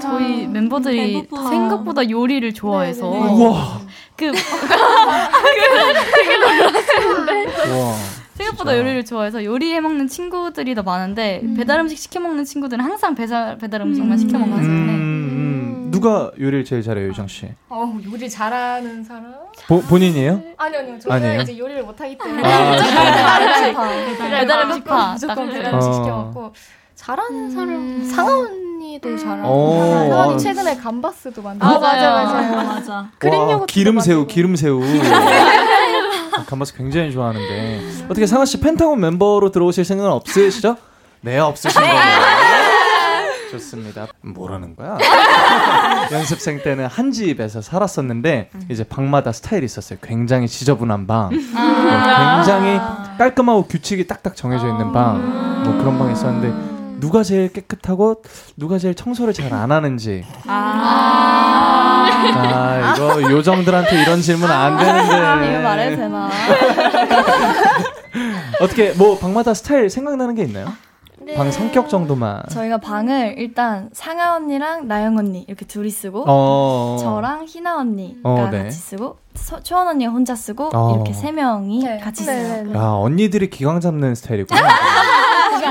저희 0.00 0.46
멤버들이 0.46 1.22
배고파. 1.28 1.48
생각보다 1.50 2.08
요리를 2.08 2.54
좋아해서 2.54 3.06
우와. 3.06 3.80
그 4.16 4.32
우와. 7.70 7.94
생각보다 8.34 8.76
요리를 8.78 9.04
좋아해서 9.04 9.44
요리해 9.44 9.80
먹는 9.80 10.08
친구들이 10.08 10.74
더 10.74 10.82
많은데 10.82 11.42
배달 11.56 11.80
음식 11.80 11.98
시켜 11.98 12.18
먹는 12.20 12.44
친구들은 12.44 12.82
항상 12.82 13.14
배달 13.14 13.58
배달 13.58 13.82
음식만 13.82 14.18
시켜 14.18 14.38
먹기 14.38 14.52
음, 14.52 14.56
때문에 14.62 14.92
음, 14.92 15.88
누가 15.92 16.30
요리를 16.40 16.64
제일 16.64 16.82
잘해요, 16.82 17.08
유정 17.08 17.28
씨? 17.28 17.48
어, 17.68 17.94
요리 18.10 18.28
잘하는 18.30 19.04
사람? 19.04 19.34
보, 19.68 19.80
본인이에요? 19.82 20.42
아니요, 20.56 20.78
아니요. 20.80 20.98
저는 20.98 21.16
아니에요? 21.16 21.40
이제 21.42 21.58
요리를 21.58 21.82
못 21.82 22.00
하기 22.00 22.16
때문에 22.18 22.42
아, 22.42 22.72
배달 24.30 24.62
음식 24.64 24.84
파 24.84 25.12
무조건 25.12 25.36
딱 25.36 25.52
배달 25.52 25.74
음식 25.74 25.88
어. 25.88 25.92
시켜 25.92 26.06
먹고 26.08 26.52
잘하는 26.94 27.50
사람 27.50 28.04
상아 28.04 28.32
언니도 28.38 29.16
잘하고 29.18 29.48
언니 29.50 30.34
아. 30.34 30.36
최근에 30.38 30.76
감바스도 30.76 31.42
만들고 31.42 31.66
아, 31.66 31.78
맞아, 31.78 32.10
맞아요. 32.10 32.56
맞아. 32.66 33.10
크림 33.18 33.34
와, 33.34 33.40
요거트도 33.52 33.66
기름새우. 33.66 34.26
기름새우. 34.26 34.80
감바스 36.46 36.74
굉장히 36.76 37.12
좋아하는데 37.12 38.04
어떻게 38.06 38.26
상아 38.26 38.44
씨 38.44 38.60
펜타곤 38.60 39.00
멤버로 39.00 39.50
들어오실 39.50 39.84
생각은 39.84 40.10
없으시죠? 40.12 40.76
네, 41.20 41.38
없으신 41.38 41.80
거예요. 41.80 41.94
좋습니다. 43.52 44.06
뭐라는 44.22 44.74
거야? 44.74 44.96
연습생 46.10 46.62
때는 46.62 46.86
한 46.86 47.12
집에서 47.12 47.60
살았었는데 47.60 48.48
이제 48.70 48.82
방마다 48.82 49.30
스타일이 49.32 49.66
있었어요. 49.66 49.98
굉장히 50.02 50.48
지저분한 50.48 51.06
방, 51.06 51.28
뭐 51.30 51.38
굉장히 52.36 52.80
깔끔하고 53.18 53.66
규칙이 53.66 54.06
딱딱 54.06 54.36
정해져 54.36 54.68
있는 54.68 54.90
방, 54.92 55.64
뭐 55.64 55.76
그런 55.78 55.98
방이 55.98 56.12
있었는데 56.12 56.72
누가 56.98 57.22
제일 57.22 57.52
깨끗하고 57.52 58.22
누가 58.56 58.78
제일 58.78 58.94
청소를 58.94 59.34
잘 59.34 59.52
안 59.52 59.70
하는지 59.70 60.24
아, 60.46 61.51
이거 62.96 63.22
요정들한테 63.30 64.02
이런 64.02 64.20
질문 64.20 64.50
안 64.50 64.78
되는데. 64.78 65.14
아, 65.14 65.44
이거 65.44 65.60
말해도 65.60 65.96
되나? 65.96 66.30
어떻게 68.60 68.92
뭐 68.92 69.18
방마다 69.18 69.54
스타일 69.54 69.90
생각나는 69.90 70.34
게 70.34 70.42
있나요? 70.42 70.66
방 71.36 71.50
성격 71.50 71.88
정도만. 71.88 72.42
저희가 72.50 72.78
방을 72.78 73.36
일단 73.38 73.90
상아 73.92 74.36
언니랑 74.36 74.88
나영 74.88 75.16
언니 75.16 75.44
이렇게 75.46 75.64
둘이 75.64 75.90
쓰고 75.90 76.24
어. 76.26 76.96
저랑 77.00 77.44
희나 77.46 77.78
언니가 77.78 78.18
어, 78.24 78.48
네. 78.50 78.64
같이 78.64 78.76
쓰고 78.76 79.18
서, 79.34 79.62
초원 79.62 79.88
언니가 79.88 80.10
혼자 80.10 80.34
쓰고 80.34 80.70
어. 80.74 80.94
이렇게 80.94 81.12
세 81.12 81.32
명이 81.32 81.84
네. 81.84 81.98
같이 81.98 82.26
네, 82.26 82.44
써요. 82.44 82.62
네, 82.64 82.72
네. 82.72 82.78
야 82.78 82.82
언니들이 82.90 83.50
기강 83.50 83.80
잡는 83.80 84.14
스타일이구나. 84.14 84.60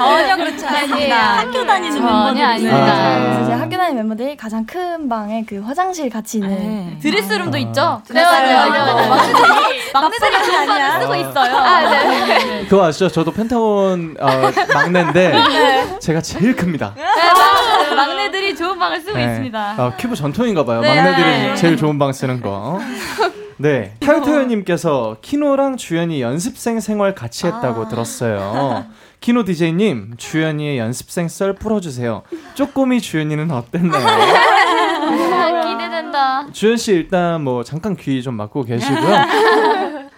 전혀 0.06 0.36
그렇지 0.36 0.66
않습니다. 0.66 1.38
학교 1.40 1.66
다니는 1.66 2.04
멤버들 2.04 2.44
아닙니다. 2.44 2.94
아. 2.94 3.42
이제 3.44 3.52
학교 3.54 3.78
다니는 3.78 3.96
멤버들이 3.96 4.38
가장 4.38 4.66
큰 4.66 5.08
방에 5.10 5.44
그 5.48 5.60
화장실 5.62 6.10
같이 6.10 6.38
있는 6.38 6.50
네. 6.50 6.98
드레스룸도 7.02 7.56
아. 7.58 7.60
있죠? 7.60 8.02
네, 8.10 8.24
맞아요. 8.24 9.10
막내들이 9.10 9.92
막내들이 9.94 10.32
그 10.32 10.66
방을 10.68 11.02
쓰고 11.02 11.16
있어요. 11.16 11.56
아, 11.58 11.90
네. 11.90 12.66
그거 12.68 12.86
아시죠? 12.86 13.10
저도 13.10 13.32
펜타곤 13.32 14.18
어, 14.20 14.28
막내인데 14.74 16.00
제가 16.00 16.22
제일 16.22 16.56
큽니다. 16.56 16.94
네, 16.96 17.04
맞아요. 17.04 17.96
막내들이 17.96 18.56
좋은 18.56 18.78
방을 18.78 19.02
쓰고 19.02 19.18
네. 19.18 19.26
있습니다. 19.26 19.76
어, 19.78 19.94
큐브 19.98 20.16
전통인가 20.16 20.66
봐요. 20.66 20.82
네. 20.82 20.96
막내들이 20.96 21.56
제일 21.58 21.78
좋은 21.78 21.98
방 22.00 22.12
쓰는 22.14 22.42
거. 22.42 22.80
네. 23.58 23.94
타요타요님께서 24.02 25.18
키노랑 25.22 25.78
주연이 25.78 26.22
연습생 26.22 26.80
생활 26.80 27.14
같이 27.14 27.46
했다고 27.48 27.90
들었어요. 27.90 28.86
키노 29.22 29.44
DJ님, 29.46 30.16
주연이의 30.18 30.80
연습생 30.80 31.28
썰 31.28 31.54
풀어주세요. 31.54 32.24
쪼꼬미 32.56 33.02
주연이는 33.02 33.52
어땠나요? 33.52 34.04
아, 34.08 35.62
기대된다. 35.70 36.48
주연 36.52 36.76
씨 36.76 36.92
일단 36.94 37.44
뭐 37.44 37.64
잠깐 37.64 37.96
귀 37.96 38.24
좀 38.24 38.34
막고 38.36 38.64
계시고요. 38.64 39.16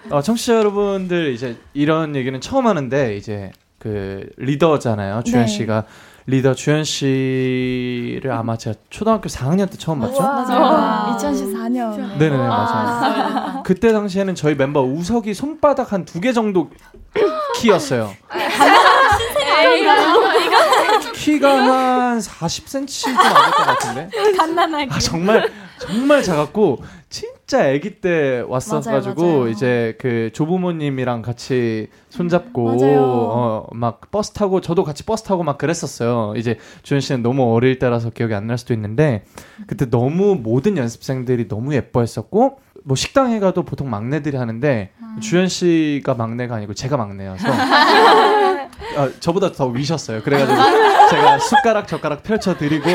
어, 0.10 0.22
청취자 0.22 0.56
여러분들 0.56 1.34
이제 1.34 1.58
이런 1.74 2.16
얘기는 2.16 2.39
처음 2.39 2.66
하는데 2.66 3.18
이제 3.18 3.52
그 3.78 4.26
리더잖아요. 4.38 5.24
주연 5.26 5.42
네. 5.42 5.48
씨가 5.48 5.84
리더 6.25 6.53
주연 6.53 6.83
씨를 6.86 8.31
아마 8.31 8.57
제가 8.57 8.77
초등학교 8.89 9.27
4학년 9.27 9.69
때 9.69 9.77
처음 9.77 9.99
봤죠. 9.99 10.21
맞아요. 10.21 11.17
2014년. 11.17 12.17
네네 12.17 12.38
맞아요. 12.38 13.63
그때 13.63 13.91
당시에는 13.91 14.33
저희 14.36 14.55
멤버 14.55 14.81
우석이 14.81 15.33
손바닥 15.33 15.91
한 15.91 16.05
두 16.05 16.21
개 16.21 16.31
정도 16.31 16.69
키였어요. 17.57 18.12
키가 21.13 22.12
한 22.12 22.19
40cm 22.19 23.03
좀 23.03 23.15
안 23.15 23.34
될 23.34 23.51
것 23.51 23.63
같은데. 23.65 24.10
간단하게. 24.38 24.88
아, 24.91 24.99
정말 24.99 25.51
정말 25.79 26.23
작았고 26.23 26.84
진짜 27.10 27.69
아기 27.69 27.99
때 28.01 28.43
왔어가지고 28.47 29.21
맞아요, 29.21 29.38
맞아요. 29.39 29.49
이제 29.49 29.95
그 29.99 30.29
조부모님이랑 30.34 31.21
같이 31.21 31.88
손잡고. 32.10 32.77
어, 32.82 33.67
막 33.73 34.10
버스 34.12 34.32
타고 34.32 34.62
저도 34.62 34.84
같이 34.84 35.03
버스 35.03 35.23
타고 35.23 35.43
막 35.43 35.58
그랬었어요. 35.58 36.34
이제 36.38 36.58
주현 36.84 37.01
씨는 37.01 37.21
너무 37.23 37.53
어릴 37.53 37.79
때라서 37.79 38.10
기억이 38.10 38.34
안 38.34 38.47
날 38.47 38.58
수도 38.58 38.73
있는데 38.73 39.23
그때 39.67 39.89
너무 39.89 40.36
모든 40.36 40.77
연습생들이 40.77 41.47
너무 41.47 41.73
예뻐했었고 41.75 42.60
뭐 42.84 42.96
식당에 42.96 43.39
가도 43.39 43.63
보통 43.63 43.89
막내들이 43.89 44.38
하는데 44.38 44.91
주현 45.22 45.48
씨가 45.48 46.15
막내가 46.15 46.56
아니고 46.56 46.74
제가 46.74 46.98
막내여서 46.98 47.48
어, 48.98 49.10
저보다 49.19 49.52
더 49.52 49.67
위셨어요. 49.67 50.22
그래가지고 50.22 50.58
제가 51.10 51.39
숟가락 51.39 51.88
젓가락 51.88 52.24
펼쳐 52.24 52.58
드리고 52.58 52.89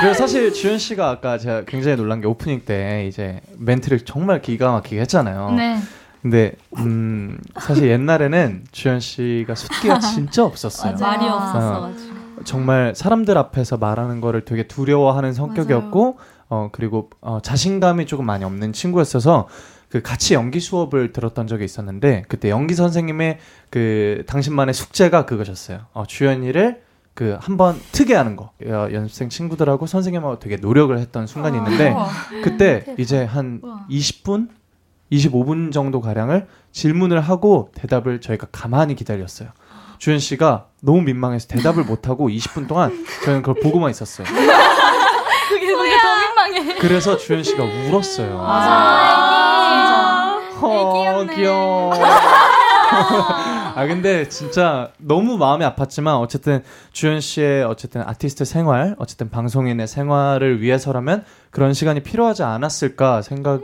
그래서 0.00 0.14
사실 0.14 0.52
주현 0.52 0.78
씨가 0.78 1.08
아까 1.08 1.38
제가 1.38 1.64
굉장히 1.64 1.96
놀란 1.96 2.20
게 2.20 2.26
오프닝 2.26 2.62
때 2.66 3.06
이제 3.08 3.40
멘트를 3.58 4.00
정말 4.00 4.42
기가 4.42 4.72
막히게 4.72 5.00
했잖아요. 5.00 5.52
네. 5.52 5.78
근데 6.20 6.52
음 6.78 7.38
사실 7.60 7.88
옛날에는 7.88 8.64
주현 8.72 9.00
씨가 9.00 9.54
숫기가 9.54 9.98
진짜 10.00 10.44
없었어요. 10.44 10.96
말이 11.00 11.24
어, 11.24 11.34
없었어가지고. 11.36 12.16
정말 12.44 12.94
사람들 12.94 13.38
앞에서 13.38 13.78
말하는 13.78 14.20
거를 14.20 14.44
되게 14.44 14.66
두려워하는 14.66 15.32
성격이었고 15.32 16.18
어 16.48 16.68
그리고 16.72 17.10
어, 17.20 17.40
자신감이 17.42 18.06
조금 18.06 18.26
많이 18.26 18.44
없는 18.44 18.72
친구였어서 18.72 19.48
그 19.88 20.02
같이 20.02 20.34
연기 20.34 20.60
수업을 20.60 21.12
들었던 21.12 21.46
적이 21.46 21.64
있었는데 21.64 22.24
그때 22.28 22.50
연기 22.50 22.74
선생님의 22.74 23.38
그 23.70 24.24
당신만의 24.26 24.74
숙제가 24.74 25.26
그거셨어요. 25.26 25.86
어, 25.92 26.04
주연이를 26.06 26.82
그 27.14 27.36
한번 27.40 27.80
트게 27.92 28.14
하는 28.14 28.36
거 28.36 28.50
어, 28.66 28.88
연습생 28.92 29.30
친구들하고 29.30 29.86
선생님하고 29.86 30.38
되게 30.38 30.56
노력을 30.56 30.96
했던 30.98 31.26
순간이 31.26 31.56
있는데. 31.56 31.94
그때 32.42 32.84
이제 32.98 33.24
한 33.24 33.60
20분 33.90 34.48
25분 35.12 35.72
정도 35.72 36.00
가량을 36.00 36.46
질문을 36.72 37.20
하고 37.20 37.70
대답을 37.74 38.20
저희가 38.20 38.48
가만히 38.52 38.94
기다렸어요. 38.94 39.50
주현 39.98 40.18
씨가 40.18 40.66
너무 40.82 41.02
민망해서 41.02 41.48
대답을 41.48 41.84
못 41.84 42.08
하고 42.08 42.28
20분 42.28 42.68
동안 42.68 42.92
저희는 43.24 43.42
그걸 43.42 43.62
보고만 43.62 43.90
있었어요. 43.90 44.26
그래서 46.80 47.16
주현 47.16 47.42
씨가 47.42 47.64
울었어요. 47.64 48.38
아, 48.40 50.38
어, 50.60 51.26
귀여워. 51.34 51.92
아 53.74 53.86
근데 53.86 54.28
진짜 54.28 54.90
너무 54.96 55.36
마음이 55.36 55.64
아팠지만 55.64 56.18
어쨌든 56.20 56.62
주현 56.92 57.20
씨의 57.20 57.64
어쨌든 57.64 58.02
아티스트 58.06 58.44
생활, 58.44 58.96
어쨌든 58.98 59.28
방송인의 59.28 59.86
생활을 59.86 60.62
위해서라면 60.62 61.24
그런 61.50 61.74
시간이 61.74 62.00
필요하지 62.00 62.42
않았을까 62.42 63.22
생각 63.22 63.60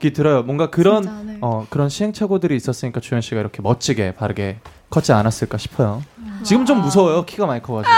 이 0.00 0.12
들어요. 0.12 0.44
뭔가 0.44 0.70
그런 0.70 1.02
진짜, 1.02 1.18
네. 1.24 1.38
어 1.40 1.66
그런 1.70 1.88
시행착오들이 1.88 2.54
있었으니까 2.54 3.00
주현 3.00 3.20
씨가 3.20 3.40
이렇게 3.40 3.60
멋지게 3.62 4.12
바르게 4.14 4.60
컸지 4.90 5.12
않았을까 5.12 5.58
싶어요. 5.58 6.04
지금 6.44 6.64
좀 6.64 6.80
무서워요. 6.80 7.24
키가 7.24 7.46
많이 7.46 7.60
커가지고. 7.60 7.92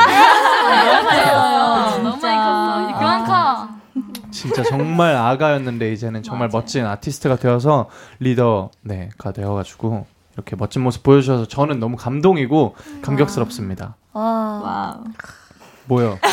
진짜 4.30 4.62
정말 4.62 5.16
아가였는데 5.16 5.92
이제는 5.92 6.22
정말 6.22 6.48
멋진 6.52 6.84
아티스트가 6.86 7.36
되어서 7.36 7.88
리더 8.18 8.70
네가 8.82 9.32
되어가지고 9.32 10.06
이렇게 10.34 10.56
멋진 10.56 10.82
모습 10.82 11.02
보여주셔서 11.02 11.46
저는 11.46 11.80
너무 11.80 11.96
감동이고 11.96 12.74
감격스럽습니다. 13.02 13.96
와. 14.12 15.00
뭐요? 15.86 16.18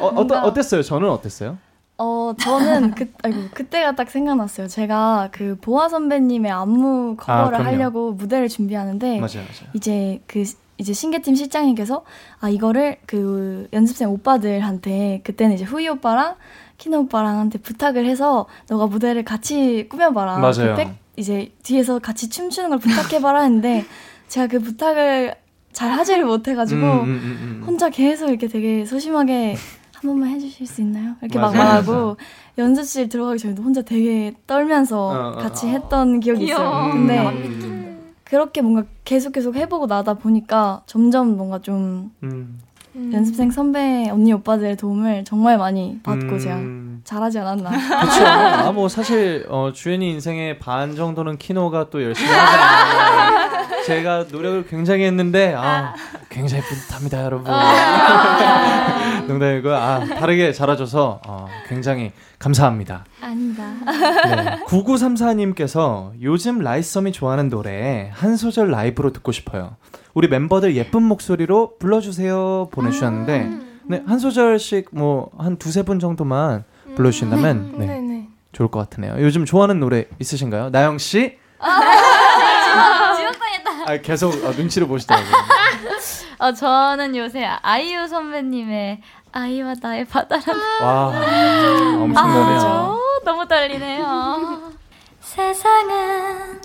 어, 0.00 0.06
어, 0.06 0.06
어떠, 0.20 0.42
어땠어요? 0.42 0.82
저는 0.82 1.08
어땠어요? 1.10 1.58
어, 1.98 2.32
저는 2.38 2.94
그, 2.94 3.10
아이고, 3.24 3.48
그때가 3.52 3.96
딱 3.96 4.08
생각났어요. 4.10 4.68
제가 4.68 5.30
그 5.32 5.56
보아 5.60 5.88
선배님의 5.88 6.50
안무 6.52 7.16
커버를 7.16 7.58
그럼요. 7.58 7.64
하려고 7.64 8.12
무대를 8.12 8.48
준비하는데, 8.48 9.18
맞아요, 9.18 9.38
맞아요. 9.38 9.70
이제 9.74 10.20
그, 10.28 10.44
이제 10.78 10.92
신개팀 10.92 11.34
실장님께서, 11.34 12.04
아, 12.40 12.48
이거를 12.48 12.96
그 13.06 13.68
연습생 13.72 14.10
오빠들한테, 14.10 15.22
그때는 15.24 15.56
이제 15.56 15.64
후이 15.64 15.88
오빠랑 15.88 16.36
키노 16.78 17.00
오빠랑한테 17.00 17.58
부탁을 17.58 18.06
해서, 18.06 18.46
너가 18.68 18.86
무대를 18.86 19.24
같이 19.24 19.86
꾸며봐라. 19.90 20.38
맞아요. 20.38 20.52
그 20.54 20.74
백, 20.76 20.94
이제 21.16 21.52
뒤에서 21.64 21.98
같이 21.98 22.30
춤추는 22.30 22.70
걸 22.70 22.78
부탁해봐라 22.78 23.42
했는데, 23.42 23.84
제가 24.28 24.46
그 24.46 24.60
부탁을 24.60 25.34
잘 25.72 25.90
하지를 25.90 26.24
못해가지고, 26.24 26.80
음, 26.80 26.86
음, 26.86 27.08
음, 27.08 27.60
음. 27.60 27.64
혼자 27.66 27.90
계속 27.90 28.28
이렇게 28.28 28.46
되게 28.46 28.84
소심하게 28.84 29.56
한 30.00 30.10
번만 30.10 30.30
해주실 30.30 30.64
수 30.64 30.80
있나요? 30.80 31.16
이렇게 31.22 31.40
막 31.40 31.52
맞아요, 31.52 31.82
말하고 31.82 32.16
연습실 32.56 33.08
들어가기 33.08 33.40
전에도 33.40 33.64
혼자 33.64 33.82
되게 33.82 34.32
떨면서 34.46 35.08
어, 35.08 35.28
어, 35.30 35.32
같이 35.32 35.66
어. 35.66 35.70
했던 35.70 36.20
기억이 36.20 36.44
귀여워. 36.46 36.62
있어요. 36.62 36.92
근데 36.92 37.18
음, 37.18 37.77
그렇게 38.28 38.60
뭔가 38.60 38.84
계속 39.04 39.32
계속 39.32 39.56
해보고 39.56 39.86
나다 39.86 40.14
보니까 40.14 40.82
점점 40.84 41.36
뭔가 41.36 41.60
좀 41.60 42.10
음, 42.22 42.60
연습생 43.12 43.50
선배 43.50 44.10
언니 44.10 44.32
오빠들의 44.34 44.76
도움을 44.76 45.24
정말 45.24 45.56
많이 45.56 45.98
받고 46.02 46.34
음. 46.34 46.38
제가 46.38 46.60
잘하지 47.04 47.38
않았나. 47.38 47.70
그렇죠. 47.70 48.26
아, 48.28 48.70
뭐 48.72 48.88
사실 48.88 49.46
어, 49.48 49.72
주연이 49.72 50.10
인생의 50.10 50.58
반 50.58 50.94
정도는 50.94 51.38
키노가 51.38 51.88
또 51.88 52.02
열심히 52.02 52.30
하잖아요. 52.30 53.48
제가 53.88 54.26
노력을 54.30 54.66
굉장히 54.66 55.04
했는데 55.04 55.54
아, 55.56 55.94
굉장히 56.28 56.62
뿌듯합니다, 56.64 57.24
여러분. 57.24 57.50
농담이고요. 59.26 59.74
아, 59.74 60.04
다르게 60.04 60.52
잘해줘서 60.52 61.20
어, 61.26 61.46
굉장히 61.68 62.12
감사합니다. 62.38 63.06
아니다. 63.22 63.62
네. 64.36 64.64
9934님께서 64.66 66.12
요즘 66.20 66.58
라이썸이 66.58 67.12
좋아하는 67.12 67.48
노래 67.48 68.10
한 68.12 68.36
소절 68.36 68.70
라이브로 68.70 69.12
듣고 69.14 69.32
싶어요. 69.32 69.76
우리 70.12 70.28
멤버들 70.28 70.76
예쁜 70.76 71.02
목소리로 71.04 71.78
불러주세요 71.78 72.68
보내주셨는데 72.70 73.50
네, 73.86 74.02
한 74.06 74.18
소절씩 74.18 74.88
뭐 74.92 75.30
한 75.38 75.56
두세 75.56 75.82
분 75.82 75.98
정도만 75.98 76.64
불러주신다면 76.94 77.72
네, 77.78 77.86
네네. 77.86 78.28
좋을 78.52 78.68
것 78.70 78.80
같으네요. 78.80 79.14
요즘 79.20 79.46
좋아하는 79.46 79.80
노래 79.80 80.04
있으신가요? 80.18 80.68
나영 80.70 80.98
씨? 80.98 81.38
아, 83.88 83.96
계속 83.96 84.34
어, 84.44 84.50
눈치를 84.52 84.86
보시더라고요. 84.86 85.32
어, 86.40 86.52
저는 86.52 87.16
요새 87.16 87.42
아이유 87.62 88.06
선배님의 88.06 89.00
아이와 89.32 89.74
나의 89.80 90.04
바다라는 90.04 90.82
와, 90.82 91.06
엄청나네요. 92.02 92.60
어, 92.60 92.98
너무 93.24 93.48
떨리네요. 93.48 94.72
세상은 95.20 96.60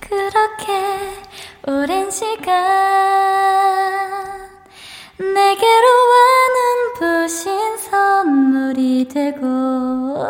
그렇게 0.00 1.22
오랜 1.68 2.10
시간 2.10 2.54
내게로 5.18 5.86
와는 6.10 6.94
부신 6.98 7.78
선물이 7.78 9.06
되고 9.08 10.26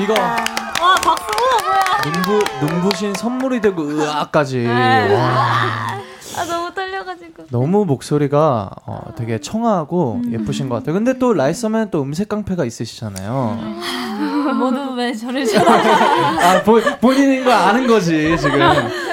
이거 0.00 0.14
와 0.14 0.94
박수 1.02 1.26
뭐야 1.38 1.81
눈부 2.04 2.44
눈부신 2.66 3.14
선물이 3.14 3.60
되고 3.60 3.82
으악까지. 3.82 4.66
와. 4.66 6.02
아 6.34 6.44
너무 6.46 6.72
떨려가지고 6.74 7.44
너무 7.50 7.84
목소리가 7.84 8.70
어, 8.86 9.12
되게 9.16 9.38
청아하고 9.38 10.22
예쁘신 10.30 10.68
것 10.68 10.76
같아요. 10.76 10.94
근데 10.94 11.18
또 11.18 11.32
라이썸은 11.34 11.90
또 11.90 12.02
음색 12.02 12.28
깡패가 12.28 12.64
있으시잖아요. 12.64 13.58
모두 14.58 14.94
왜 14.94 15.12
저를 15.12 15.44
좋아 15.46 15.62
아, 15.62 16.62
본, 16.62 16.82
본인인 17.00 17.44
거 17.44 17.52
아는 17.52 17.86
거지, 17.86 18.36
지금. 18.38 18.60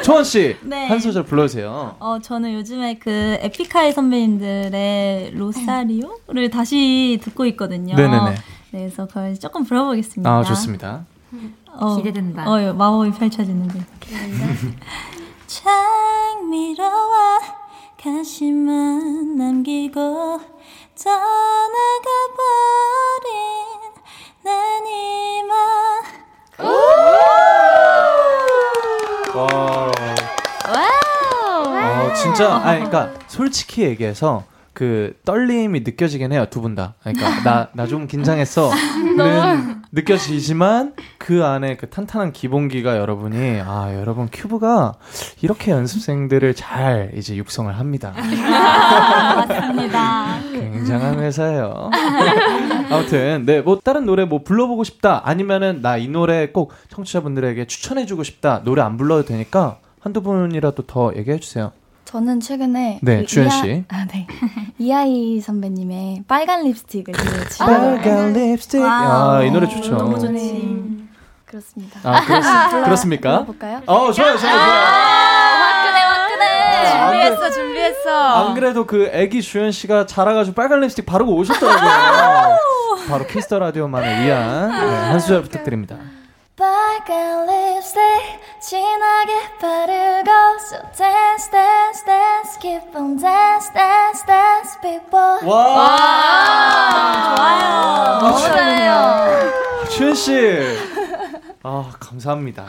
초원 0.04 0.24
씨, 0.24 0.56
네. 0.62 0.88
한 0.88 1.00
소절 1.00 1.24
불러주세요. 1.24 1.96
어, 2.00 2.20
저는 2.22 2.54
요즘에 2.54 2.98
그 3.00 3.38
에픽하이 3.42 3.92
선배님들의 3.92 5.32
로사리오를 5.36 6.50
다시 6.52 7.20
듣고 7.22 7.46
있거든요. 7.48 7.96
네네네. 7.96 8.30
네, 8.32 8.36
그래서 8.72 9.08
그걸 9.08 9.38
조금 9.40 9.64
불러보겠습니다. 9.66 10.30
아, 10.30 10.44
좋습니다. 10.44 11.06
어, 11.80 11.96
기대된다. 11.98 12.44
어, 12.50 12.74
마법이 12.74 13.12
펼쳐지는 13.12 13.68
거. 13.68 13.80
창미로와 15.48 17.40
가시만 18.02 19.36
남기고 19.38 20.40
떠나가버린 21.04 21.30
난 24.44 24.86
이만 24.88 25.58
와. 29.36 29.92
어, 30.72 32.14
진짜, 32.14 32.56
아, 32.56 32.74
그러니까 32.76 33.12
솔직히 33.28 33.84
얘기해서 33.84 34.44
그 34.74 35.14
떨림이 35.26 35.82
느껴지긴 35.82 36.32
해요, 36.32 36.46
두 36.50 36.62
분 36.62 36.76
다. 36.76 36.94
그러니까 37.02 37.42
나, 37.44 37.70
나 37.74 37.86
좀 37.88 38.08
긴장했어. 38.08 38.72
는 39.18 39.82
느껴지지만 39.92 40.94
그그 41.30 41.46
안에 41.46 41.76
그 41.78 41.88
탄탄한 41.92 42.34
기본기가 42.34 42.98
여러분이 42.98 43.62
아 43.64 43.94
여러분 43.94 44.28
큐브가 44.34 44.96
이렇게 45.44 45.70
연습생들을 45.70 46.56
잘 46.56 47.12
이제 47.16 47.36
육성을 47.36 47.72
합니다. 47.78 48.14
맞습니다. 49.36 50.40
굉장한 50.52 51.20
회사예요. 51.20 51.92
아무튼 52.90 53.44
네 53.46 53.60
뭐 53.62 53.78
다른 53.84 54.06
노래 54.06 54.26
뭐 54.26 54.42
불러보고 54.44 54.84
싶다 54.84 55.22
아니면은 55.24 55.82
나 55.84 55.98
이 56.00 56.08
노래 56.08 56.48
꼭 56.50 56.72
청취자분들에게 56.90 57.68
추천해주고 57.68 58.24
싶다 58.24 58.62
노래 58.64 58.82
안 58.82 58.98
불러도 58.98 59.26
되니까 59.26 59.78
한두 60.00 60.22
분이라도 60.24 60.84
더 60.88 61.12
얘기해 61.16 61.40
주세요. 61.40 61.72
저는 62.06 62.40
최근에 62.40 63.00
네, 63.04 63.18
그 63.20 63.26
주현 63.28 63.48
이하- 63.48 63.62
씨. 63.62 63.84
아, 63.90 64.06
네. 64.12 64.26
이하이 64.80 65.40
선배님의 65.42 66.24
빨간 66.28 66.64
립스틱을 66.64 67.14
지금 67.52 67.66
빨간 67.68 68.34
립스틱. 68.34 68.82
아, 68.82 69.44
이 69.44 69.52
노래 69.52 69.68
좋죠. 69.68 69.96
너무 69.98 70.18
좋지. 70.18 70.89
그렇습니다. 71.50 72.00
아, 72.04 72.22
그렇, 72.26 72.40
그렇습니까? 72.86 73.32
불러볼까요? 73.46 73.82
어, 73.88 74.12
좋아요, 74.12 74.38
좋아요, 74.38 74.56
좋아요. 74.56 74.72
화끈해 75.64 76.00
화끈해. 76.00 76.92
준비했어, 76.92 77.50
준비했어. 77.52 78.10
안 78.48 78.54
그래도 78.54 78.86
그 78.86 79.10
애기 79.12 79.42
주현 79.42 79.72
씨가 79.72 80.06
자라가지고 80.06 80.54
빨간 80.56 80.80
립스틱 80.82 81.06
바르고 81.08 81.34
오셨더라고요. 81.36 82.58
바로 83.10 83.26
키스 83.26 83.46
더 83.46 83.58
라디오만을 83.60 84.24
위한 84.26 84.70
네, 84.70 84.76
한 85.10 85.20
소절 85.20 85.42
부탁드립니다. 85.42 85.96
빨간 86.56 87.48
립스틱 87.48 88.02
진하게 88.62 89.34
바르고 89.60 90.30
So 90.60 90.78
dance 90.96 91.50
dance 91.50 92.06
dance 92.06 92.60
keep 92.62 92.96
on 92.96 93.18
dance 93.18 93.72
dance 93.74 94.24
dance 94.28 94.78
people 94.82 95.40
와, 95.50 95.98
너무 98.22 98.38
잘해요 98.40 99.50
주현 99.90 100.14
씨. 100.14 100.89
아, 101.72 101.92
감사합니다. 102.00 102.66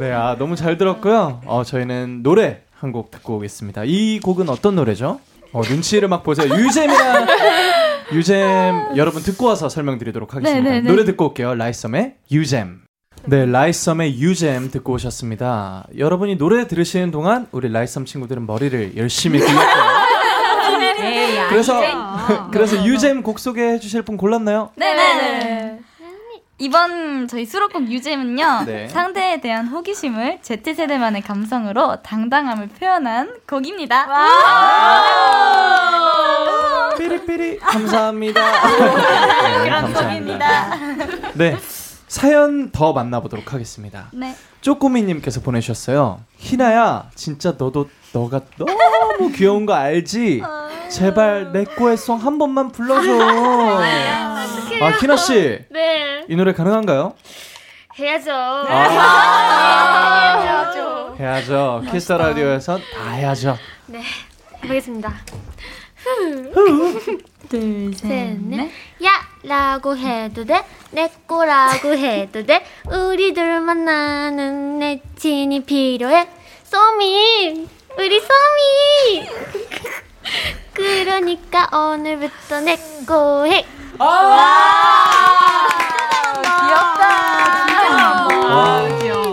네, 0.00 0.12
아, 0.12 0.34
너무 0.38 0.56
잘 0.56 0.78
들었고요. 0.78 1.42
어, 1.44 1.62
저희는 1.62 2.22
노래 2.22 2.62
한 2.78 2.90
곡 2.92 3.10
듣고 3.10 3.36
오겠습니다. 3.36 3.82
이 3.84 4.18
곡은 4.20 4.48
어떤 4.48 4.74
노래죠? 4.76 5.20
어, 5.52 5.60
눈치를 5.68 6.08
막 6.08 6.22
보세요. 6.24 6.52
유잼이랑 6.52 7.26
유잼 8.12 8.96
여러분 8.96 9.22
듣고 9.22 9.44
와서 9.46 9.68
설명드리도록 9.68 10.34
하겠습니다. 10.34 10.62
네네네. 10.68 10.88
노래 10.90 11.04
듣고 11.04 11.26
올게요. 11.28 11.54
라이썸의 11.54 12.14
유잼. 12.32 12.80
네, 13.26 13.44
라이썸의 13.46 14.18
유잼 14.18 14.70
듣고 14.70 14.94
오셨습니다. 14.94 15.86
여러분이 15.96 16.38
노래 16.38 16.66
들으시는 16.66 17.10
동안 17.12 17.46
우리 17.52 17.70
라이썸 17.70 18.04
친구들은 18.06 18.46
머리를 18.46 18.96
열심히 18.96 19.38
굴렸고요. 19.44 19.92
그래서 21.50 21.80
그래서 22.50 22.84
유잼 22.86 23.22
곡 23.22 23.38
소개해 23.38 23.78
주실 23.80 24.02
분 24.02 24.16
골랐나요? 24.16 24.70
네네. 24.76 25.78
이번 26.62 27.26
저희 27.26 27.44
수록곡 27.44 27.90
유잼은요 27.90 28.62
네. 28.66 28.86
상대에 28.88 29.40
대한 29.40 29.66
호기심을 29.66 30.38
Z세대만의 30.42 31.22
감성으로 31.22 32.02
당당함을 32.02 32.68
표현한 32.68 33.34
곡입니다. 33.48 34.06
삐리삐리 36.98 37.58
감사합니다. 37.58 38.40
네, 39.64 39.70
감사합니다. 39.70 40.76
네. 41.34 41.56
사연 42.06 42.70
더 42.70 42.92
만나보도록 42.92 43.52
하겠습니다. 43.54 44.06
네. 44.12 44.36
쪼꼬미님께서 44.60 45.40
보내주셨어요. 45.40 46.20
희나야, 46.36 47.10
진짜 47.16 47.54
너도 47.58 47.88
너가 48.12 48.42
너무 48.56 49.32
귀여운 49.32 49.66
거 49.66 49.74
알지? 49.74 50.42
제발 50.90 51.50
내 51.52 51.64
꼬의 51.64 51.96
송 51.96 52.18
한 52.18 52.38
번만 52.38 52.70
불러줘. 52.70 53.10
아 54.80 54.88
희나 55.00 55.16
씨, 55.16 55.58
네. 55.70 56.11
이 56.28 56.36
노래 56.36 56.52
가능한가요? 56.52 57.14
해야죠. 57.98 58.30
아. 58.32 58.64
해야죠. 60.42 61.16
해야죠. 61.18 61.82
키스 61.90 62.12
라디오에선 62.12 62.80
다 62.94 63.10
해야죠. 63.10 63.56
네. 63.86 64.02
해보겠습니다. 64.64 65.12
둘, 67.48 67.94
셋, 67.94 68.38
넷. 68.40 68.70
야! 69.04 69.10
라고 69.44 69.96
해도 69.96 70.44
돼? 70.44 70.64
내 70.90 71.10
거라고 71.26 71.94
해도 71.94 72.44
돼? 72.44 72.64
우리들 72.86 73.60
만나는 73.60 74.78
내 74.78 75.00
친이 75.16 75.64
필요해? 75.64 76.28
쏘미! 76.64 77.68
우리 77.98 78.20
쏘미! 78.20 79.28
그러니까 80.72 81.68
오늘부터 81.76 82.60
내거 82.60 83.44
해! 83.44 83.66
와, 88.48 88.82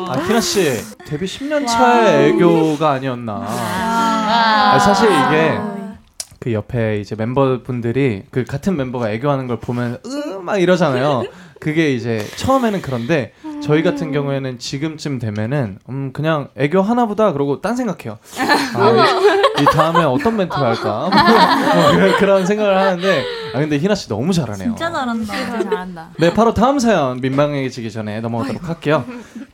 아 0.10 0.13
희나 0.26 0.42
씨 0.42 0.82
데뷔 1.06 1.26
10년 1.26 1.68
차의 1.68 2.30
애교가 2.30 2.92
아니었나. 2.92 3.46
아, 3.48 4.80
사실 4.80 5.10
이게 5.10 5.60
그 6.39 6.54
옆에 6.54 7.00
이제 7.00 7.15
멤버분들이 7.15 8.24
그 8.32 8.46
같은 8.46 8.78
멤버가 8.78 9.12
애교하는 9.12 9.48
걸 9.48 9.60
보면 9.60 10.00
으막 10.06 10.62
이러잖아요. 10.62 11.24
그게 11.60 11.91
이제 11.93 12.26
처음에는 12.38 12.82
그런데 12.82 13.34
저희 13.62 13.84
같은 13.84 14.12
경우에는 14.13 14.60
지금쯤 14.60 15.19
되면은 15.19 15.80
음 15.89 16.12
그냥 16.13 16.48
애교 16.56 16.82
하나보다 16.82 17.34
그러고 17.34 17.60
딴 17.62 17.76
생각해요. 17.76 18.17
아, 18.76 18.89
이, 19.60 19.62
이 19.63 19.65
다음에 19.65 20.04
어떤 20.06 20.38
멘트를 20.38 20.63
할까? 20.65 21.10
뭐 21.76 21.91
그런- 21.91 22.15
그런 22.17 22.45
생각을 22.45 22.78
하는데 22.78 23.24
아 23.54 23.60
근데 23.60 23.78
희나 23.78 23.95
씨 23.95 24.08
너무 24.08 24.32
잘하네요. 24.32 24.69
진짜 24.69 24.91
잘한다. 24.91 25.34
잘한다. 25.63 26.10
네, 26.19 26.34
바로 26.34 26.54
다음 26.54 26.80
사연 26.80 27.19
민망해지기 27.19 27.91
전에 27.91 28.22
넘어가도록 28.22 28.67
할게요. 28.69 29.04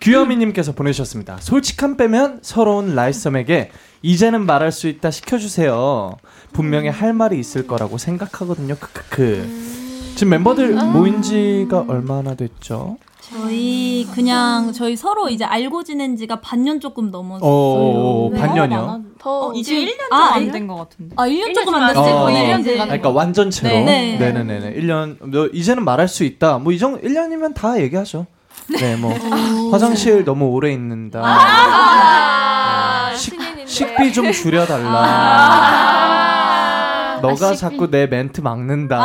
규현미님께서 0.02 0.74
보내주셨습니다. 0.74 1.38
솔직함 1.40 1.98
빼면 1.98 2.40
서러운 2.44 2.94
라이썸에게 2.94 3.72
이제는 4.04 4.46
말할 4.46 4.72
수 4.72 4.88
있다 4.88 5.10
시켜주세요. 5.10 6.18
분명히 6.54 6.90
할 6.90 7.14
말이 7.14 7.40
있을 7.40 7.66
거라고 7.66 7.98
생각하거든요. 7.98 8.76
크크크. 8.76 9.85
지금 10.16 10.30
멤버들 10.32 10.74
모인 10.92 11.22
지가 11.22 11.86
얼마나 11.88 12.34
됐죠? 12.36 12.98
저희 13.22 14.08
그냥 14.14 14.72
저희 14.72 14.96
서로 14.96 15.28
이제 15.30 15.44
알고 15.44 15.84
지낸 15.84 16.16
지가 16.16 16.40
반년 16.42 16.80
조금 16.80 17.10
넘었어요. 17.12 17.42
어, 17.50 18.30
네. 18.32 18.40
반년이요? 18.40 19.02
더 19.20 19.52
이제 19.56 19.74
1년 19.76 20.12
아, 20.12 20.34
안 20.36 20.44
일- 20.44 20.52
된것 20.52 20.78
같은데. 20.78 21.16
아, 21.18 21.28
1년 21.28 21.54
조금 21.56 21.74
좀안 21.74 21.88
됐어요. 21.94 22.16
어, 22.16 22.20
거의 22.26 22.54
어. 22.54 22.58
이제. 22.60 22.78
그러니까 22.78 23.10
완전체로. 23.10 23.68
네. 23.70 23.84
네. 23.84 24.18
네. 24.18 24.32
네네네. 24.32 24.76
1년, 24.80 25.18
너 25.32 25.48
이제는 25.48 25.84
말할 25.84 26.08
수 26.08 26.24
있다. 26.24 26.60
뭐, 26.60 26.72
이 26.72 26.78
정도, 26.78 27.02
1년이면 27.02 27.56
다 27.56 27.80
얘기하죠. 27.82 28.28
네, 28.80 28.96
뭐, 28.96 29.12
화장실 29.72 30.24
너무 30.24 30.46
오래 30.46 30.72
있는다. 30.72 31.22
네. 33.12 33.18
식, 33.18 33.36
식비 33.66 34.14
좀 34.14 34.32
줄여달라. 34.32 34.92
너가 37.22 37.56
자꾸 37.56 37.90
내 37.90 38.06
멘트 38.08 38.42
막는다. 38.42 39.00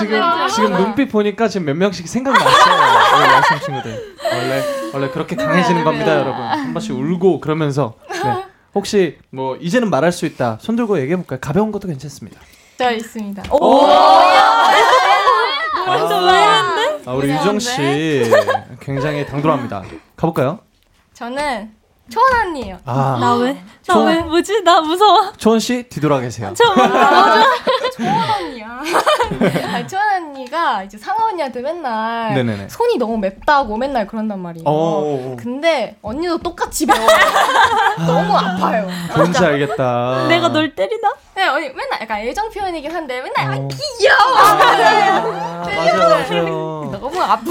어, 0.00 0.04
이렇게 0.04 0.18
화끈한 0.18 0.48
지금, 0.48 0.50
멘트. 0.50 0.54
지금 0.54 0.72
눈빛 0.84 1.06
보니까 1.10 1.48
지금 1.48 1.66
몇 1.66 1.76
명씩 1.76 2.08
생각났어요. 2.08 2.74
우리 3.16 3.22
여학생 3.30 3.58
친구들. 3.60 4.16
원래, 4.32 4.62
원래 4.94 5.08
그렇게 5.10 5.36
강해지는 5.36 5.84
겁니다, 5.84 6.14
여러분. 6.14 6.40
한 6.42 6.72
번씩 6.72 6.94
울고 6.94 7.40
그러면서. 7.40 7.94
네. 8.10 8.44
혹시 8.74 9.18
뭐, 9.30 9.56
이제는 9.56 9.90
말할 9.90 10.12
수 10.12 10.26
있다. 10.26 10.58
손 10.60 10.76
들고 10.76 10.98
얘기해 11.00 11.16
볼까요? 11.16 11.38
가벼운 11.40 11.72
것도 11.72 11.88
괜찮습니다. 11.88 12.40
저 12.78 12.90
있습니다. 12.90 13.42
아, 13.50 14.70
아, 17.06 17.12
우리 17.12 17.30
유정 17.30 17.58
씨 17.58 18.30
굉장히 18.80 19.26
당돌합니다. 19.26 19.82
가볼까요? 20.16 20.60
저는 21.12 21.70
초원 22.10 22.46
언니예요. 22.48 22.78
아. 22.84 23.18
나 23.20 23.34
왜? 23.36 23.52
나 23.54 23.60
저- 23.94 24.00
왜? 24.00 24.16
뭐지? 24.22 24.62
나 24.62 24.80
무서워. 24.80 25.32
초원 25.36 25.58
씨 25.60 25.84
뒤돌아 25.84 26.20
계세요. 26.20 26.52
저 26.56 26.64
무서워. 26.74 26.90
초원 27.96 28.30
언니야. 28.40 28.80
아니, 29.74 29.86
초원 29.88 30.08
언니가 30.16 30.82
이제 30.82 30.98
상아 30.98 31.26
언니한테 31.26 31.60
맨날 31.60 32.34
네네네. 32.34 32.68
손이 32.68 32.98
너무 32.98 33.16
맵다고 33.18 33.76
맨날 33.76 34.06
그런단 34.06 34.40
말이에요. 34.40 34.64
어. 34.66 35.36
근데 35.38 35.96
언니도 36.02 36.38
똑같이 36.38 36.86
매워요. 36.86 37.06
너무 38.06 38.36
아파요. 38.36 38.88
뭔지 39.16 39.44
알겠다. 39.44 40.26
내가 40.28 40.48
널 40.48 40.74
때리나? 40.74 41.12
네, 41.40 41.48
언니 41.48 41.68
맨날 41.70 42.02
약간 42.02 42.18
애정 42.20 42.50
표현이긴 42.50 42.94
한데 42.94 43.22
맨날 43.22 43.58
어. 43.58 43.64
아, 43.64 43.68
귀여워. 43.98 44.36
아, 44.36 45.64
맞아요, 45.64 46.08
맞아요. 46.10 46.98
너무 47.00 47.18
아파. 47.22 47.42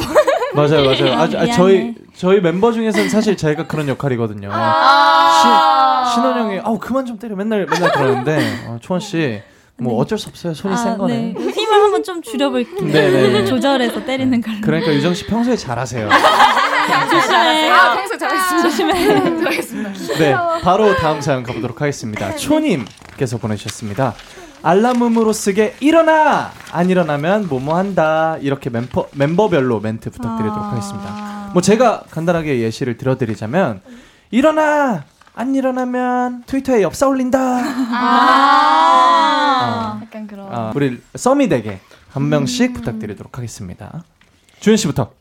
맞아요, 0.53 0.85
맞아요. 0.85 1.13
아, 1.13 1.23
아. 1.23 1.51
저희 1.53 1.95
저희 2.15 2.39
멤버 2.39 2.71
중에서는 2.71 3.09
사실 3.09 3.35
제가 3.35 3.65
그런 3.65 3.87
역할이거든요. 3.87 4.51
아. 4.53 6.03
신, 6.05 6.13
신원 6.13 6.37
형이 6.37 6.59
아우 6.63 6.77
그만 6.77 7.07
좀 7.07 7.17
때려 7.17 7.35
맨날 7.35 7.65
맨날 7.65 7.91
그러는데 7.91 8.39
어, 8.67 8.77
초원 8.79 8.99
씨뭐 8.99 9.97
어쩔 9.97 10.19
수 10.19 10.29
없어요. 10.29 10.53
손이 10.53 10.77
센 10.77 10.95
거네. 10.95 11.33
네. 11.35 11.51
힘을 11.51 11.73
한번 11.73 12.03
좀 12.03 12.21
줄여볼게요. 12.21 12.85
네네네. 12.91 13.45
조절해서 13.45 14.05
때리는 14.05 14.39
걸로. 14.39 14.57
그러니까 14.61 14.93
유정 14.93 15.15
씨 15.15 15.25
평소에 15.25 15.55
잘하세요. 15.55 16.09
조심해. 17.09 17.69
아, 17.71 17.95
평소 17.95 18.17
잘했습니다. 18.17 18.69
조심해. 18.69 19.43
잘했습니다. 19.43 19.89
네, 20.17 20.35
바로 20.61 20.95
다음 21.01 21.21
사연 21.21 21.43
가보도록 21.43 21.81
하겠습니다. 21.81 22.35
초님께서 22.35 23.37
보내주셨습니다. 23.37 24.15
알람음으로 24.61 25.31
쓰게 25.31 25.75
일어나 25.79 26.51
안 26.71 26.89
일어나면 26.89 27.47
뭐뭐 27.47 27.77
한다 27.77 28.37
이렇게 28.41 28.69
멤버 28.69 29.07
멤버별로 29.13 29.79
멘트 29.79 30.09
부탁드리도록 30.09 30.57
아. 30.63 30.71
하겠습니다. 30.71 31.51
뭐 31.53 31.61
제가 31.61 32.03
간단하게 32.11 32.59
예시를 32.59 32.97
들어드리자면 32.97 33.81
일어나 34.31 35.05
안 35.33 35.55
일어나면 35.55 36.43
트위터에 36.45 36.81
엽사 36.81 37.07
올린다. 37.07 37.39
아. 39.61 39.99
약간 40.03 40.27
그런. 40.27 40.53
아, 40.53 40.73
우리 40.75 41.01
썸이 41.15 41.47
되게 41.47 41.79
한 42.11 42.27
명씩 42.27 42.73
부탁드리도록 42.73 43.37
하겠습니다. 43.37 44.03
주현 44.59 44.75
씨부터. 44.77 45.11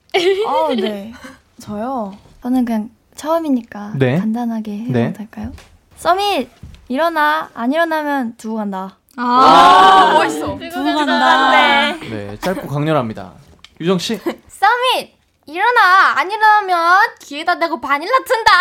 어, 0.46 0.74
네. 0.74 1.12
저요. 1.60 2.16
저는 2.42 2.64
그냥 2.64 2.90
처음이니까 3.16 3.92
네. 3.96 4.18
간단하게 4.18 4.78
해도 4.78 4.92
네. 4.92 5.12
될까요? 5.12 5.52
서밋 5.96 6.48
일어나 6.88 7.50
안 7.54 7.72
일어나면 7.72 8.36
두고 8.36 8.56
간다. 8.56 8.96
아, 9.16 10.12
멋있어. 10.14 10.46
두고 10.58 10.94
간다. 10.94 11.92
네, 11.98 12.36
짧고 12.40 12.68
강렬합니다. 12.68 13.32
유정 13.80 13.98
씨. 13.98 14.18
서밋 14.48 15.18
일어나 15.46 16.14
안 16.16 16.30
일어나면 16.30 17.00
귀에다 17.22 17.58
대고 17.58 17.80
바닐라 17.80 18.12
튼다. 18.24 18.52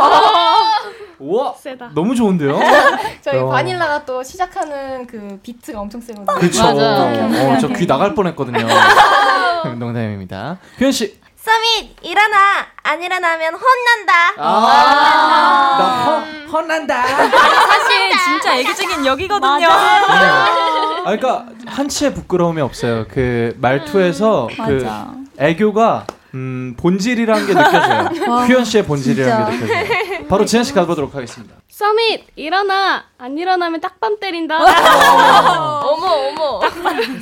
우와. 1.20 1.54
세다. 1.54 1.90
너무 1.94 2.14
좋은데요? 2.16 2.58
저희 3.22 3.38
어. 3.38 3.48
바닐라가 3.48 4.04
또 4.04 4.22
시작하는 4.22 5.06
그 5.06 5.38
비트가 5.42 5.80
엄청 5.80 6.00
세거든요. 6.00 6.38
그쵸. 6.38 6.64
어, 6.66 7.58
저 7.60 7.68
귀 7.68 7.86
나갈 7.86 8.14
뻔 8.14 8.26
했거든요. 8.28 8.66
농담입니다. 9.78 10.58
규현 10.78 10.90
씨. 10.92 11.22
서밋 11.44 11.96
일어나 12.00 12.66
안 12.82 13.02
일어나면 13.02 13.52
혼난다. 13.54 14.32
아, 14.38 15.76
나 15.78 16.04
헌, 16.04 16.48
헌난다. 16.48 17.02
사실 17.06 18.10
진짜 18.24 18.56
애기적인 18.56 19.04
여기거든요. 19.04 19.66
아, 19.68 21.02
그러니까 21.04 21.44
한치의 21.66 22.14
부끄러움이 22.14 22.62
없어요. 22.62 23.04
그 23.10 23.54
말투에서 23.60 24.48
그 24.56 24.62
맞아. 24.84 25.12
애교가 25.38 26.06
음, 26.32 26.74
본질이라는 26.78 27.46
게 27.46 27.52
느껴져요. 27.52 28.08
와, 28.32 28.46
규현 28.46 28.64
씨의 28.64 28.84
본질이라는 28.86 29.50
게. 29.50 29.66
느껴져요. 29.66 30.26
바로 30.28 30.46
지현 30.46 30.64
씨 30.64 30.72
가보도록 30.72 31.14
하겠습니다. 31.14 31.56
서밋 31.74 32.26
일어나 32.36 33.04
안 33.18 33.36
일어나면 33.36 33.80
딱밤 33.80 34.20
때린다. 34.20 34.58
어머 35.82 36.06
어머. 36.06 36.60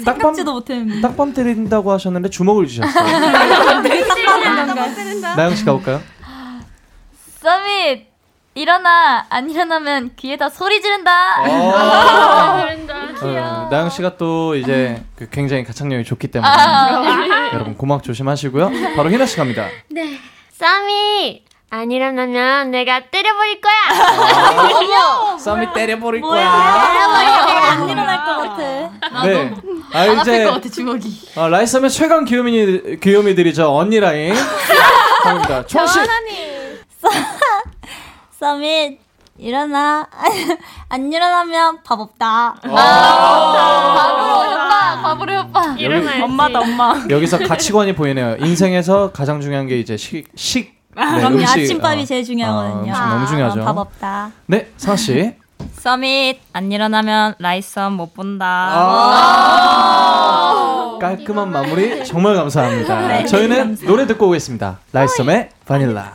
생각지도 0.05 0.53
못했는데. 0.53 1.01
딱밤 1.01 1.33
때린다고 1.33 1.91
하셨는데 1.91 2.29
주먹을 2.29 2.67
주셨어요. 2.67 2.93
나영 5.37 5.55
씨 5.55 5.65
가볼까요? 5.65 6.03
서밋 7.41 8.09
일어나 8.55 9.25
안 9.31 9.49
일어나면 9.49 10.11
귀에다 10.17 10.51
소리 10.51 10.83
지른다. 10.83 11.41
어, 11.41 12.67
나영 13.71 13.89
씨가 13.89 14.19
또 14.19 14.55
이제 14.55 15.03
그 15.17 15.31
굉장히 15.31 15.65
가창력이 15.65 16.05
좋기 16.05 16.29
때문에 16.29 16.53
아. 16.53 17.49
여러분 17.55 17.75
고막 17.79 18.03
조심하시고요. 18.03 18.71
바로 18.97 19.11
희나 19.11 19.25
씨 19.25 19.39
갑니다. 19.39 19.67
네. 19.89 20.19
쌈이 20.51 21.43
안 21.75 21.91
일어나면 21.91 22.71
내가 22.71 23.01
때려버릴 23.11 23.63
거야. 23.63 23.73
아. 23.89 25.39
썸이 25.39 25.73
때려버릴 25.73 26.21
거야. 26.21 26.47
안 26.47 27.89
일어날 27.89 28.25
것 28.27 28.37
같아. 28.37 29.25
네. 29.25 29.55
아 29.95 30.05
이제 30.05 30.45
같아 30.45 30.69
주먹이. 30.69 31.31
어, 31.35 31.49
라이썸의 31.49 31.89
최강 31.89 32.27
귀요미 32.27 32.99
귀요미들이죠 33.01 33.75
언니 33.75 33.99
라인. 34.01 34.35
갑니다. 35.25 35.65
총씨. 35.65 35.99
서밋 38.39 38.99
일어나 39.39 40.07
안 40.91 41.11
일어나면 41.11 41.79
밥 41.85 41.99
없다. 42.01 42.57
바보로 42.61 44.51
오빠, 44.51 45.01
바보로 45.03 45.41
오빠. 45.41 45.75
일어나야지. 45.79 46.21
엄마다 46.23 46.61
엄마. 46.61 47.03
여기서 47.09 47.39
가치관이 47.39 47.95
보이네요. 47.95 48.37
인생에서 48.41 49.11
가장 49.13 49.41
중요한 49.41 49.67
게 49.69 49.79
이제 49.79 49.97
식, 49.97 50.29
식. 50.37 50.82
네, 50.97 51.05
그럼요 51.19 51.37
음식. 51.37 51.49
아침밥이 51.49 52.03
어. 52.03 52.05
제일 52.05 52.25
중요하거든요. 52.25 52.95
아, 52.95 53.15
너무 53.15 53.27
중요하죠. 53.27 53.63
어, 53.63 53.65
밥 53.65 53.79
없다. 53.79 54.31
네, 54.47 54.69
씨. 54.97 55.35
서밋 55.75 56.41
안 56.53 56.73
일어나면 56.73 57.35
라이썸 57.39 57.93
못 57.93 58.15
본다. 58.15 58.69
아. 58.73 60.39
깔끔한 61.01 61.51
마무리 61.51 62.05
정말 62.05 62.35
감사합니다. 62.37 63.09
네, 63.09 63.27
저희는 63.27 63.57
감사합니다. 63.57 63.87
노래 63.87 64.07
듣고 64.07 64.29
오겠습니다. 64.29 64.79
라이썸의 64.93 65.51
바닐라. 65.67 66.13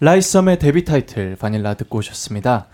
라이썸의 0.00 0.58
데뷔 0.58 0.84
타이틀 0.84 1.36
바닐라 1.36 1.74
듣고 1.74 1.98
오셨습니다. 1.98 2.66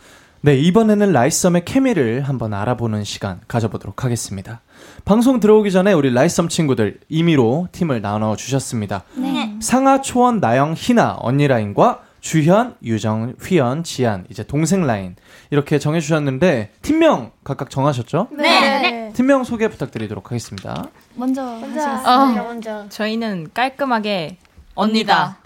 네, 0.43 0.57
이번에는 0.57 1.13
라이썸의 1.13 1.65
케미를 1.65 2.23
한번 2.23 2.55
알아보는 2.55 3.05
시간 3.05 3.41
가져보도록 3.47 4.05
하겠습니다. 4.05 4.63
방송 5.05 5.39
들어오기 5.39 5.71
전에 5.71 5.93
우리 5.93 6.13
라이썸 6.13 6.49
친구들 6.49 6.99
임의로 7.09 7.69
팀을 7.73 8.01
나눠 8.01 8.35
주셨습니다. 8.37 9.05
네. 9.15 9.40
상아, 9.61 10.01
초원, 10.01 10.41
나영, 10.41 10.75
히나 10.77 11.17
언니 11.21 11.47
라인과 11.47 12.01
주현, 12.21 12.77
유정, 12.83 13.35
휘연, 13.43 13.83
지안 13.83 14.27
이제 14.31 14.43
동생 14.43 14.87
라인 14.87 15.17
이렇게 15.51 15.79
정해주셨는데 15.79 16.73
팀명 16.83 17.33
각각 17.45 17.71
정하셨죠? 17.71 18.29
네. 18.33 19.11
팀명 19.15 19.45
소개 19.45 19.69
부탁드리도록 19.69 20.27
하겠습니다. 20.31 20.85
먼저 21.15 21.43
먼저 21.43 21.81
하시겠어요? 21.81 22.45
먼저. 22.45 22.87
저희는 22.91 23.49
깔끔하게 23.55 24.37
언니다. 24.75 25.39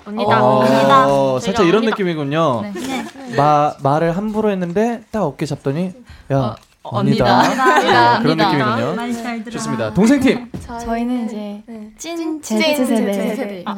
어, 1.08 1.38
살짝 1.40 1.66
이런 1.66 1.84
느낌이군요. 1.84 2.62
네. 2.62 3.36
마, 3.36 3.74
말을 3.82 4.16
함부로 4.16 4.50
했는데 4.50 5.04
딱 5.10 5.22
어깨 5.24 5.46
잡더니 5.46 5.92
야 6.32 6.36
언니다. 6.36 6.56
언니다. 6.84 7.40
언니다. 7.40 8.16
어, 8.18 8.20
그런 8.20 8.40
언니다. 8.40 8.76
느낌이군요. 8.76 9.50
좋습니다. 9.50 9.94
동생팀. 9.94 10.50
저희는 10.84 11.24
이제 11.26 11.62
찐찐 11.96 12.42
Z세대. 12.42 13.12
Z세대. 13.12 13.62
아, 13.66 13.74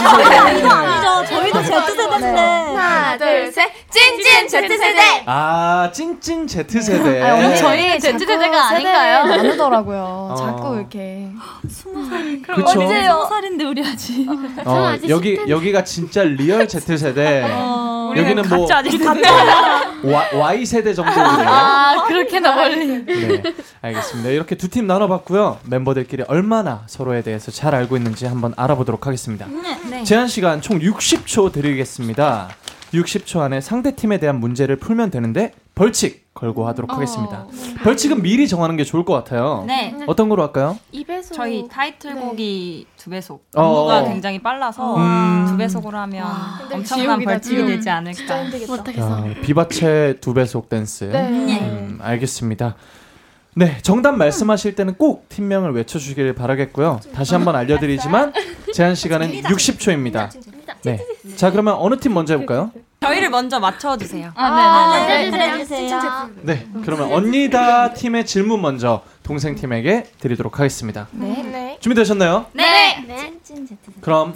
아니죠. 0.00 1.26
저희도 1.28 1.62
Z세대인데. 1.62 2.26
하나 2.26 3.18
둘 3.18 3.52
셋. 3.52 3.70
찐찐 3.90 4.48
Z 4.48 4.68
세대. 4.68 5.22
아 5.26 5.90
찐찐 5.92 6.46
Z 6.46 6.64
세대. 6.80 7.20
저희 7.56 7.88
네, 7.88 7.98
Z세대가 7.98 8.68
세대를 8.68 8.94
아닌가요? 8.96 9.24
나누더라고요. 9.26 10.28
어. 10.30 10.34
자꾸 10.36 10.76
이렇게. 10.76 11.28
스무 11.68 12.08
살. 12.08 12.40
그럼. 12.42 12.66
언제요? 12.66 13.12
스무 13.12 13.28
살인데 13.28 13.64
우리 13.64 13.84
아직. 13.86 14.26
어, 14.64 14.96
여기 15.08 15.38
여기가 15.46 15.84
진짜 15.84 16.22
리얼 16.22 16.66
Z 16.66 16.96
세대. 16.96 17.42
어, 18.10 18.16
여기는 18.16 18.48
뭐 18.48 18.60
가짜 18.66 18.78
아직 18.78 19.00
Y, 20.34 20.64
세대 20.66 20.94
정도거든요. 20.94 21.48
아 21.48 22.04
그렇게나 22.06 22.54
멀리. 22.54 23.04
네, 23.04 23.42
알겠습니다. 23.82 24.30
이렇게 24.30 24.54
두 24.56 24.68
팀 24.70 24.86
나눠봤고요. 24.86 25.58
멤버들끼리 25.64 26.24
얼마나 26.28 26.84
서로에 26.86 27.22
대해서 27.22 27.50
잘 27.50 27.74
알고 27.74 27.96
있는지 27.96 28.26
한번 28.26 28.54
알아보도록 28.56 29.06
하겠습니다. 29.06 29.46
네. 29.90 30.04
제한 30.04 30.28
시간 30.28 30.60
총 30.60 30.78
60초 30.78 31.52
드리겠습니다. 31.52 32.48
60초 32.94 33.40
안에 33.40 33.60
상대 33.60 33.94
팀에 33.94 34.18
대한 34.18 34.38
문제를 34.40 34.76
풀면 34.76 35.10
되는데 35.10 35.52
벌칙 35.74 36.24
걸고 36.40 36.66
하도록 36.68 36.90
하겠습니다. 36.92 37.46
벌칙은 37.84 38.22
미리 38.22 38.48
정하는 38.48 38.76
게 38.76 38.84
좋을 38.84 39.04
것 39.04 39.12
같아요. 39.12 39.64
네. 39.66 39.94
어떤 40.06 40.28
거로 40.30 40.42
할까요? 40.42 40.78
2배속. 40.92 41.32
저희 41.34 41.68
타이틀곡이 41.68 42.86
두 42.96 43.10
배속. 43.10 43.44
어. 43.54 43.62
안무가 43.62 44.04
굉장히 44.04 44.38
빨라서 44.40 44.96
음. 44.96 45.46
두 45.48 45.56
배속으로 45.58 45.98
하면 45.98 46.26
엄청난 46.72 47.06
지옥이다, 47.18 47.30
벌칙이 47.30 47.56
지옥. 47.56 47.66
되지 47.68 47.90
않을까. 47.90 48.50
자, 48.96 49.24
비바체 49.42 50.16
두 50.20 50.32
배속 50.32 50.68
댄스. 50.70 51.04
네. 51.04 51.28
음, 51.28 51.98
알겠습니다. 52.00 52.74
네, 53.56 53.78
정답 53.82 54.12
말씀하실 54.12 54.76
때는 54.76 54.94
꼭 54.94 55.28
팀명을 55.28 55.72
외쳐주기를 55.72 56.34
바라겠고요. 56.34 57.00
다시 57.12 57.34
한번 57.34 57.56
알려드리지만 57.56 58.32
제한 58.72 58.94
시간은 58.94 59.42
60초입니다. 59.42 60.30
네, 60.84 61.04
자 61.36 61.50
그러면 61.50 61.74
어느 61.74 61.98
팀 61.98 62.14
먼저 62.14 62.32
해볼까요? 62.34 62.70
저희를 63.02 63.30
먼저 63.30 63.58
맞춰주세요. 63.58 64.30
아, 64.34 65.06
네네네. 65.08 65.30
네, 65.30 65.50
해주세요. 65.52 66.30
네, 66.42 66.66
그러면 66.84 67.10
언니다 67.10 67.94
팀의 67.94 68.26
질문 68.26 68.60
먼저 68.60 69.02
동생 69.22 69.54
팀에게 69.54 70.04
드리도록 70.20 70.58
하겠습니다. 70.58 71.08
네. 71.12 71.42
네. 71.42 71.78
준비되셨나요? 71.80 72.46
네. 72.52 73.32
찐찐. 73.42 73.78
그럼 74.02 74.34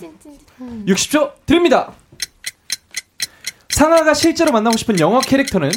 60초 0.86 1.32
드립니다. 1.44 1.92
상아가 3.68 4.14
실제로 4.14 4.50
만나고 4.50 4.78
싶은 4.78 4.98
영화 4.98 5.20
캐릭터는 5.20 5.70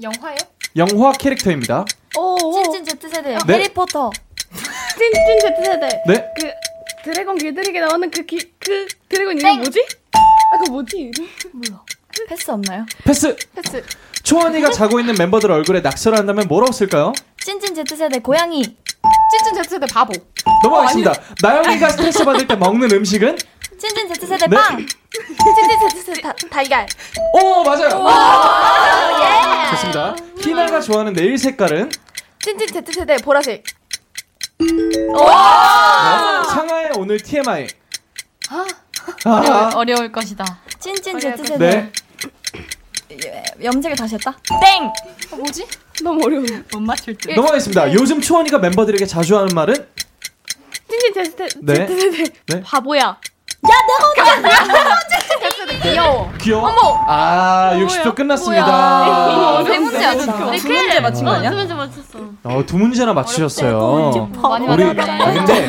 영화요? 0.00 0.36
영화 0.76 1.10
캐릭터입니다. 1.10 1.84
오. 2.16 2.36
찐찐 2.52 2.84
Z세대. 2.84 3.38
네. 3.44 3.54
해리포터. 3.54 4.12
찐찐 4.96 5.40
Z 5.40 5.64
세대. 5.64 6.02
네, 6.06 6.32
그 6.38 6.52
드래곤 7.02 7.38
길들이기 7.38 7.80
나오는 7.80 8.08
그, 8.08 8.24
기, 8.24 8.38
그 8.60 8.86
드래곤 9.08 9.36
이름 9.36 9.56
뭐지? 9.56 9.84
아, 10.12 10.58
그거 10.58 10.72
뭐지? 10.74 10.96
이름? 10.96 11.28
패스 12.28 12.50
없나요? 12.50 12.86
패스. 13.04 13.36
패스. 13.54 13.84
초원이가 14.22 14.70
자고 14.70 15.00
있는 15.00 15.14
멤버들 15.14 15.50
얼굴에 15.50 15.80
낙서를 15.80 16.18
한다면 16.18 16.46
뭐라고 16.48 16.72
쓸까요? 16.72 17.12
찐찐 17.42 17.74
Z세대 17.74 18.18
고양이. 18.20 18.62
찐찐 18.62 19.62
Z 19.62 19.70
세대 19.70 19.86
바보. 19.86 20.12
넘어가겠습니다. 20.62 21.12
나영이가 21.42 21.88
스트레스 21.90 22.24
받을 22.24 22.46
때 22.46 22.54
먹는 22.54 22.90
음식은 22.92 23.38
찐찐 23.78 24.14
Z세대 24.14 24.46
네. 24.46 24.56
빵. 24.56 24.76
찐찐 24.78 26.22
다 26.22 26.32
달걀. 26.50 26.86
오 27.42 27.64
맞아요. 27.64 28.06
예. 29.22 29.70
좋습니다. 29.70 30.16
히나가 30.40 30.80
좋아하는 30.80 31.12
네일 31.14 31.38
색깔은 31.38 31.90
찐찐 32.40 32.68
Z 32.68 32.92
세대 32.92 33.16
보라색. 33.16 33.64
네. 34.58 34.66
상하의 36.52 36.90
오늘 36.96 37.18
TMI. 37.18 37.66
아. 38.50 38.66
어려, 39.24 39.70
어려울 39.74 40.12
것이다. 40.12 40.44
찐찐 40.78 41.16
어려울 41.16 41.36
Z 41.36 41.44
세대. 41.44 41.58
네. 41.58 41.92
예, 43.12 43.42
염색을 43.62 43.96
다시 43.96 44.14
했다? 44.14 44.36
땡! 44.60 44.84
어, 45.32 45.36
뭐지? 45.36 45.66
너무 46.02 46.24
어려워. 46.24 46.44
못 46.72 46.80
맞출 46.80 47.16
듯. 47.16 47.34
넘어가겠습니다. 47.34 47.92
요즘 47.94 48.20
초원이가 48.20 48.58
멤버들에게 48.58 49.04
자주 49.06 49.36
하는 49.36 49.48
말은 49.54 49.74
찐찐 50.88 51.12
Z 51.14 51.24
세대. 51.30 51.48
네. 51.60 51.86
Z 51.86 52.00
세대. 52.00 52.32
네. 52.46 52.62
바보야. 52.62 53.18
귀여워. 55.82 56.30
귀여워. 56.38 56.68
어머. 56.68 57.04
아, 57.06 57.72
60초 57.74 58.14
끝났습니다. 58.14 59.62
세 59.64 59.78
문제 59.78 60.04
아직 60.04 60.26
두 60.26 60.68
문제 60.68 61.00
맞힌 61.00 61.24
거 61.24 61.30
아니야? 61.32 61.50
두 61.50 61.56
문제 61.56 61.74
맞췄어. 61.74 62.18
어, 62.44 62.62
두 62.66 62.78
문제나 62.78 63.12
맞추셨어요. 63.12 64.12
우리. 64.68 64.84
아, 64.84 65.32
근데 65.32 65.68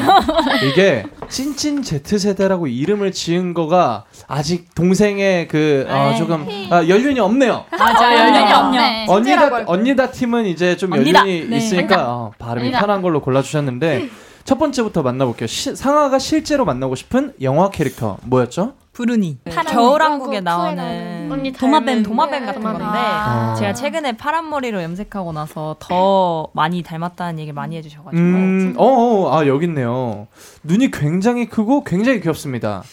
이게 0.67 1.03
찐찐 1.29 1.83
Z 1.83 2.19
세대라고 2.19 2.67
이름을 2.67 3.11
지은 3.11 3.53
거가 3.53 4.03
아직 4.27 4.73
동생의 4.75 5.47
그 5.47 5.85
어, 5.89 6.09
네. 6.11 6.17
조금 6.17 6.47
아, 6.69 6.87
연륜이 6.87 7.19
없네요. 7.19 7.65
맞아, 7.77 8.13
연륜이 8.15 8.51
없네. 8.53 9.05
언니다 9.07 9.63
언니다 9.65 10.11
팀은 10.11 10.45
이제 10.45 10.75
좀. 10.77 10.91
연륜이 10.95 11.47
네. 11.49 11.57
있으니까 11.57 12.05
어, 12.07 12.31
발음이 12.37 12.67
언니다. 12.67 12.79
편한 12.79 13.01
걸로 13.01 13.21
골라주셨는데 13.21 14.09
첫 14.43 14.57
번째부터 14.57 15.01
만나볼게요. 15.03 15.47
시, 15.47 15.75
상아가 15.75 16.19
실제로 16.19 16.65
만나고 16.65 16.95
싶은 16.95 17.33
영화 17.41 17.69
캐릭터 17.69 18.17
뭐였죠? 18.23 18.73
브루니. 18.93 19.37
파란 19.49 19.73
겨울왕국에. 19.73 20.41
나오는 20.41 21.29
언니 21.31 21.53
도마뱀 21.53 21.85
닮은 21.85 22.03
도마뱀 22.03 22.45
같은 22.45 22.61
도마뱀. 22.61 22.81
건데 22.81 22.99
아. 23.01 23.55
제가 23.57 23.73
최근에 23.73 24.17
파란 24.17 24.49
머리로 24.49 24.83
염색하고 24.83 25.31
나서 25.31 25.77
더 25.79 26.49
많이 26.53 26.83
닮았다는 26.83 27.39
얘기를 27.39 27.53
많이 27.53 27.77
해주셔가지고 27.77 28.21
음, 28.21 28.73
어, 28.77 28.85
어, 28.85 29.37
아 29.37 29.47
여기 29.47 29.65
있네요. 29.65 30.27
눈이 30.63 30.91
굉장히 30.91 31.45
크고 31.47 31.85
굉장히 31.85 32.19
귀엽습니다. 32.19 32.83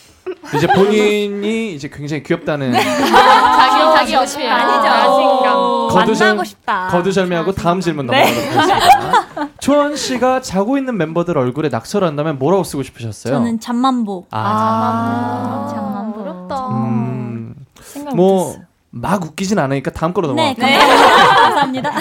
이제 0.55 0.67
본인이 0.69 1.73
이제 1.75 1.89
굉장히 1.93 2.23
귀엽다는 2.23 2.71
자기, 2.79 4.13
자기 4.13 4.15
어필. 4.15 4.49
아니죠. 4.49 4.83
자신감. 4.83 5.55
거두절- 5.89 6.19
만나고 6.27 6.45
싶다. 6.45 6.89
거두절미하고 6.89 7.53
다음 7.53 7.81
질문 7.81 8.07
네. 8.07 8.25
넘어가도록 8.31 8.71
하겠습니다. 8.71 9.28
초원 9.61 9.97
씨가 9.97 10.41
자고 10.43 10.79
있는 10.79 10.97
멤버들 10.97 11.37
얼굴에 11.39 11.69
낙서를 11.69 12.07
한다면 12.07 12.39
뭐라고 12.39 12.65
쓰고 12.65 12.83
싶으셨어요? 12.83 13.35
저는 13.35 13.61
잠만보. 13.61 14.27
아, 14.31 15.69
잠만보. 15.73 16.21
어렵다. 16.23 16.69
음, 16.69 17.55
생각 17.81 18.15
뭐. 18.17 18.57
막 18.91 19.23
웃기진 19.23 19.59
않으니까 19.59 19.91
다음 19.91 20.15
거로 20.15 20.33
네, 20.33 20.55
넘어갈게요. 20.55 20.79
감사합니다. 21.43 21.93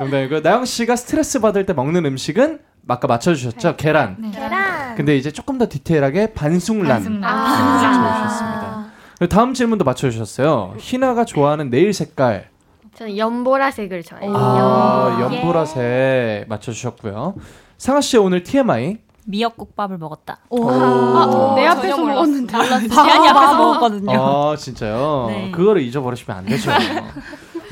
농담이고 0.00 0.40
나영 0.42 0.64
씨가 0.64 0.96
스트레스 0.96 1.40
받을 1.40 1.64
때 1.64 1.72
먹는 1.72 2.04
음식은 2.04 2.58
아까 2.88 3.06
맞춰주셨죠? 3.06 3.76
계란. 3.76 4.32
계란. 4.32 4.96
근데 4.96 5.16
이제 5.16 5.30
조금 5.30 5.58
더 5.58 5.68
디테일하게 5.68 6.34
반숙란. 6.34 6.86
반숙란. 6.88 7.24
아, 7.24 7.78
맞춰주셨습니다. 7.80 8.84
그리고 9.18 9.28
다음 9.34 9.54
질문도 9.54 9.84
맞춰주셨어요. 9.84 10.74
희나가 10.78 11.24
좋아하는 11.24 11.70
네일 11.70 11.92
색깔. 11.94 12.48
저는 12.96 13.18
연보라색을 13.18 14.02
좋아해요. 14.04 14.32
아, 14.36 15.16
예. 15.18 15.22
연보라색 15.36 16.48
맞춰주셨고요. 16.48 17.34
상아 17.76 18.00
씨 18.00 18.16
오늘 18.18 18.44
TMI. 18.44 18.98
미역국밥을 19.26 19.96
먹었다. 19.98 20.38
오. 20.50 20.68
아, 20.70 21.54
내 21.56 21.66
앞에서 21.66 21.96
먹었는데. 21.96 22.52
지안이 22.88 23.28
앞에서 23.28 23.54
먹었거든요. 23.56 24.12
아, 24.12 24.54
진짜요? 24.56 25.24
네. 25.28 25.50
그거를 25.50 25.82
잊어버리시면 25.82 26.36
안 26.38 26.44
되죠. 26.44 26.70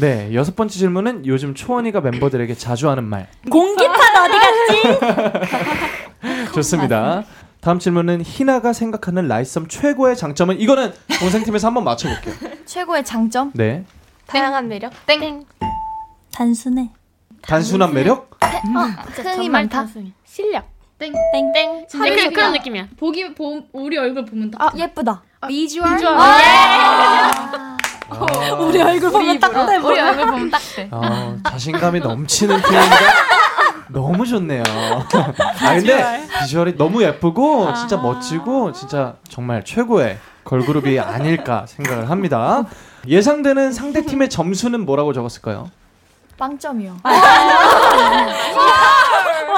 네, 0.01 0.33
여섯 0.35 0.57
번째 0.57 0.77
질문은 0.79 1.27
요즘 1.27 1.55
초원이가 1.55 2.01
멤버들에게 2.01 2.55
자주 2.55 2.89
하는 2.89 3.05
말. 3.05 3.29
공기판 3.51 3.95
어디 4.25 4.39
갔지? 4.39 4.83
좋습니다. 6.55 7.25
다음 7.61 7.79
질문은 7.79 8.23
희나가 8.23 8.73
생각하는 8.73 9.29
라이썸 9.29 9.69
최고의 9.69 10.17
장점은 10.17 10.59
이거는 10.59 10.93
동생팀에서 11.21 11.69
한번 11.69 11.85
맞춰볼게요. 11.85 12.35
최고의 12.65 13.05
장점? 13.05 13.53
네, 13.55 13.85
다양한 14.27 14.69
매력. 14.69 14.93
땡. 15.07 15.45
단순해. 16.33 16.91
단순한 17.43 17.93
매력. 17.93 18.31
흥이 19.17 19.49
많다? 19.49 19.87
실력. 20.25 20.67
땡. 20.99 21.13
땡. 21.33 21.53
땡. 21.53 21.87
진짜 21.89 22.09
그, 22.15 22.31
그런 22.31 22.53
느낌이야. 22.53 22.89
보기, 22.99 23.35
보, 23.35 23.63
우리 23.73 23.99
얼굴 23.99 24.25
보면 24.25 24.51
딱. 24.51 24.63
아, 24.63 24.71
예쁘다. 24.77 25.23
비주얼. 25.49 25.89
아, 26.17 27.77
우리 28.61 28.81
얼굴 28.81 29.11
보면 29.11 29.41
딱 29.41 29.67
돼. 29.67 29.77
우리 29.77 30.01
얼굴 30.01 30.27
보면 30.27 30.51
딱 30.51 30.61
돼. 30.77 30.89
어, 30.91 31.37
자신감이 31.49 32.01
넘치는 32.01 32.63
팀인데 32.63 32.97
너무 33.89 34.27
좋네요. 34.27 34.63
아 34.67 35.75
근데 35.75 36.27
비주얼이 36.41 36.77
너무 36.77 37.03
예쁘고 37.03 37.75
진짜 37.75 37.97
멋지고 37.97 38.73
진짜 38.73 39.17
정말 39.29 39.65
최고의 39.65 40.19
걸그룹이 40.45 40.99
아닐까 41.01 41.65
생각을 41.67 42.11
합니다. 42.11 42.65
예상되는 43.07 43.73
상대 43.73 44.05
팀의 44.05 44.29
점수는 44.31 44.85
뭐라고 44.85 45.13
적었을까요? 45.13 45.71
빵점이요. 46.39 47.01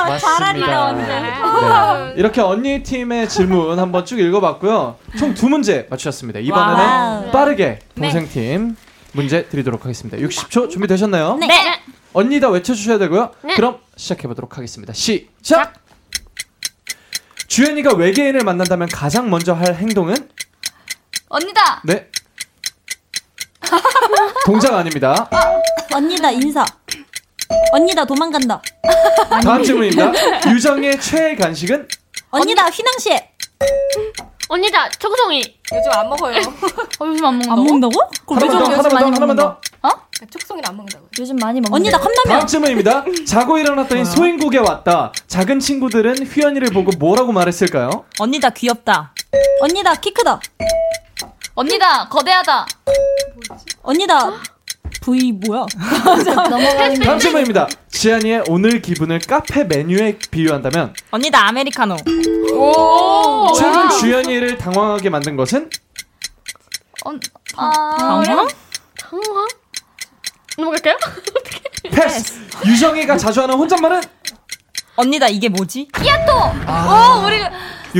맞습니다. 0.07 0.93
네. 0.93 2.15
이렇게 2.17 2.41
언니 2.41 2.83
팀의 2.83 3.29
질문 3.29 3.79
한번 3.79 4.05
쭉 4.05 4.19
읽어봤고요. 4.19 4.97
총 5.19 5.35
두 5.35 5.49
문제 5.49 5.87
맞추셨습니다. 5.91 6.41
이번에는 6.41 6.85
와우. 6.85 7.31
빠르게 7.31 7.79
동생 7.97 8.29
팀 8.29 8.77
문제 9.13 9.47
드리도록 9.49 9.85
하겠습니다. 9.85 10.19
60초 10.19 10.69
준비되셨나요? 10.71 11.37
네. 11.37 11.81
언니 12.13 12.41
다 12.41 12.49
외쳐주셔야 12.51 12.99
되고요. 12.99 13.31
네. 13.43 13.55
그럼 13.55 13.79
시작해보도록 13.97 14.57
하겠습니다. 14.57 14.93
시작! 14.93 15.75
주현이가 17.49 17.95
외계인을 17.95 18.41
만난다면 18.45 18.89
가장 18.89 19.31
먼저 19.31 19.53
할 19.53 19.75
행동은? 19.77 20.15
언니다! 21.29 21.81
네. 21.85 22.09
동작 24.47 24.75
아닙니다. 24.75 25.29
언니다 25.95 26.31
인사. 26.31 26.65
언니다 27.73 28.05
도망간다. 28.05 28.61
다음 29.43 29.63
질문입니다. 29.63 30.13
유정의 30.51 31.01
최애 31.01 31.37
간식은? 31.37 31.89
언니다 32.31 32.69
휘낭시에. 32.69 33.31
언니다 34.49 34.89
초코송이. 34.91 35.43
요즘 35.73 35.91
안 35.93 36.09
먹어요. 36.09 36.37
어, 36.37 37.07
요즘 37.07 37.25
안 37.25 37.39
먹는다고? 37.39 37.53
안 37.53 37.65
먹는다고? 37.65 38.11
그럼 38.27 38.43
왜 38.43 38.49
하나만 38.49 38.65
더, 38.65 38.75
하나만 38.77 38.99
더, 39.01 39.07
하나만 39.07 39.37
더. 39.37 39.61
촉송이를 40.31 40.69
안 40.69 40.77
먹는다고요. 40.77 41.09
요즘 41.19 41.37
많이 41.37 41.61
먹는 41.61 41.75
언니다 41.75 41.99
다음 41.99 42.13
컵라면. 42.25 42.47
질문입니다. 42.47 43.05
자고 43.27 43.59
일어났더니 43.59 44.05
소인국에 44.05 44.59
왔다. 44.59 45.13
작은 45.27 45.61
친구들은 45.61 46.27
휘연이를 46.27 46.69
보고 46.71 46.91
뭐라고 46.99 47.33
말했을까요? 47.33 48.05
언니다 48.19 48.51
귀엽다. 48.51 49.13
언니다 49.61 49.95
키 49.97 50.13
크다. 50.13 50.41
언니다! 51.55 52.09
거대하다! 52.09 52.67
언니다 53.83 54.33
V 55.03 55.33
뭐야? 55.33 55.67
다음 57.05 57.19
질문입니다. 57.19 57.69
지안이의 57.91 58.45
오늘 58.49 58.81
기분을 58.81 59.19
카페 59.21 59.63
메뉴에 59.65 60.19
비유한다면 60.31 60.95
언니다 61.11 61.47
아메리카노. 61.49 61.97
오! 62.55 63.53
최근 63.55 63.91
주연이를 63.91 64.57
당황하게 64.59 65.11
만든 65.11 65.37
것은? 65.37 65.69
언, 67.05 67.21
당황? 67.55 68.49
당황? 68.99 69.49
넘어갈까요? 70.57 70.97
패스! 71.93 72.41
유정이가 72.67 73.17
자주 73.19 73.43
하는 73.43 73.55
혼잣말은? 73.57 74.01
언니다 74.97 75.29
이게 75.29 75.49
뭐지? 75.51 75.89
오, 76.67 77.27
우리 77.27 77.41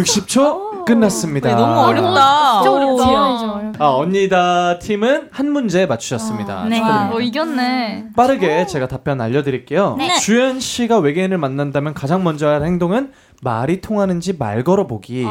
60초 0.01 0.74
끝났습니다. 0.85 1.49
네, 1.49 1.55
너무 1.55 1.81
어렵다. 1.81 2.63
진짜 2.63 2.71
오. 2.71 2.75
어렵다. 2.75 3.53
어렵다. 3.55 3.85
아, 3.85 3.89
언니다 3.91 4.79
팀은 4.79 5.29
한 5.33 5.51
문제 5.53 5.87
맞추셨습니다. 5.87 6.65
네. 6.65 6.77
축하드립니다. 6.77 7.17
어, 7.17 7.21
이겼네. 7.21 8.05
빠르게 8.17 8.67
제가 8.67 8.87
답변 8.89 9.21
알려드릴게요. 9.21 9.97
네. 9.99 10.15
주연 10.19 10.61
씨가 10.61 10.99
외계인을 10.99 11.39
만난다면 11.39 11.95
가장 11.95 12.23
먼저 12.23 12.49
할 12.49 12.65
행동은 12.65 13.13
말이 13.43 13.81
통하는지 13.81 14.37
말 14.39 14.63
걸어보기. 14.65 15.27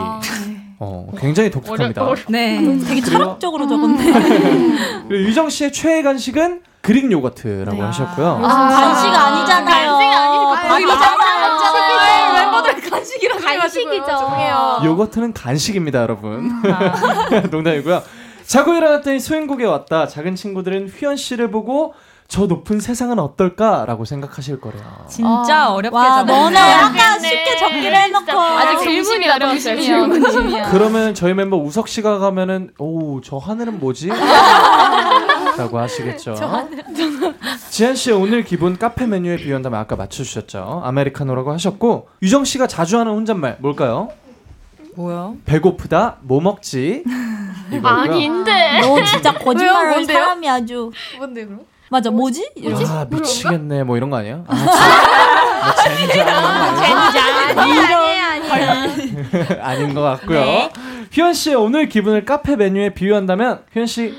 어, 0.80 1.08
굉장히 1.18 1.50
독특합니다. 1.50 2.04
네. 2.30 2.58
되게 2.86 3.00
그리고- 3.02 3.10
철학적으로 3.10 3.68
적었네. 3.68 4.12
그리고 5.08 5.24
유정 5.30 5.50
씨의 5.50 5.72
최애 5.72 6.02
간식은 6.02 6.62
그릭 6.82 7.10
요거트라고 7.10 7.82
하셨고요. 7.82 8.40
간식 8.42 9.08
아니잖아요. 9.08 9.92
간식 9.92 10.06
아니고 10.18 10.46
밥이잖아요. 10.52 10.88
멤버들 10.88 11.23
간식이라고 13.04 13.42
간식이죠. 13.42 14.06
죄송해요. 14.06 14.82
요거트는 14.86 15.34
간식입니다, 15.34 16.02
여러분. 16.02 16.52
농담이고요. 17.52 18.02
자고 18.46 18.74
일어났더니 18.74 19.20
소행국에 19.20 19.66
왔다. 19.66 20.08
작은 20.08 20.36
친구들은 20.36 20.90
휘연 20.90 21.16
씨를 21.18 21.52
보고 21.52 21.94
저 22.28 22.46
높은 22.46 22.80
세상은 22.80 23.20
어떨까라고 23.20 24.06
생각하실 24.06 24.60
거래요. 24.60 24.82
진짜 25.10 25.72
어렵게 25.72 25.96
와, 25.96 26.04
잡았네. 26.26 26.34
너는 26.34 26.58
약간 26.58 27.20
쉽게 27.20 27.58
적기를 27.58 27.96
해놓고. 27.96 28.32
아직 28.40 28.80
질문이 28.80 29.30
어려웠어요. 29.30 29.80
질문이. 29.80 30.64
그러면 30.72 31.14
저희 31.14 31.34
멤버 31.34 31.58
우석 31.58 31.88
씨가 31.88 32.20
가면은 32.20 32.72
오 32.80 33.20
저 33.24 33.38
하늘은 33.38 33.80
뭐지? 33.80 34.10
라고 35.58 35.80
하시겠죠. 35.80 36.36
지한 37.70 37.96
씨 37.96 38.12
오늘 38.12 38.44
기분 38.44 38.78
카페 38.78 39.06
메뉴에 39.08 39.38
비유한다면 39.38 39.80
아까 39.80 39.96
맞춰주셨죠. 39.96 40.82
아메리카노라고 40.86 41.52
하셨고 41.54 42.10
유정 42.22 42.46
씨가 42.46 42.68
자주 42.68 43.00
하는 43.00 43.12
혼잣말 43.14 43.58
뭘까요? 43.60 44.10
뭐야? 44.96 45.34
배고프다 45.46 46.18
뭐 46.22 46.42
먹지? 46.42 47.04
아닌데. 47.84 48.80
너 48.82 49.04
진짜 49.04 49.34
거짓말하는? 49.34 50.06
사람이 50.06 50.50
아주. 50.50 50.92
뭔데 51.18 51.46
그럼? 51.46 51.62
맞아, 51.90 52.10
뭐지? 52.10 52.52
이러지? 52.56 52.86
아 52.88 53.06
미치겠네 53.10 53.84
뭐 53.84 53.98
이런 53.98 54.10
거 54.10 54.18
아니에요? 54.18 54.46
아. 54.48 54.56
뭐 55.64 55.74
젠장 55.76 56.18
이런 56.18 57.60
아니에요? 57.60 57.98
아니에요, 58.42 58.52
아니에요. 58.52 59.64
아닌 59.64 59.94
것 59.94 60.02
같고요. 60.02 60.40
네. 60.40 60.72
휘연 61.12 61.34
씨의 61.34 61.56
오늘 61.56 61.88
기분을 61.88 62.26
카페 62.26 62.56
메뉴에 62.56 62.90
비유한다면 62.94 63.62
휘연 63.74 63.86
씨 63.88 64.14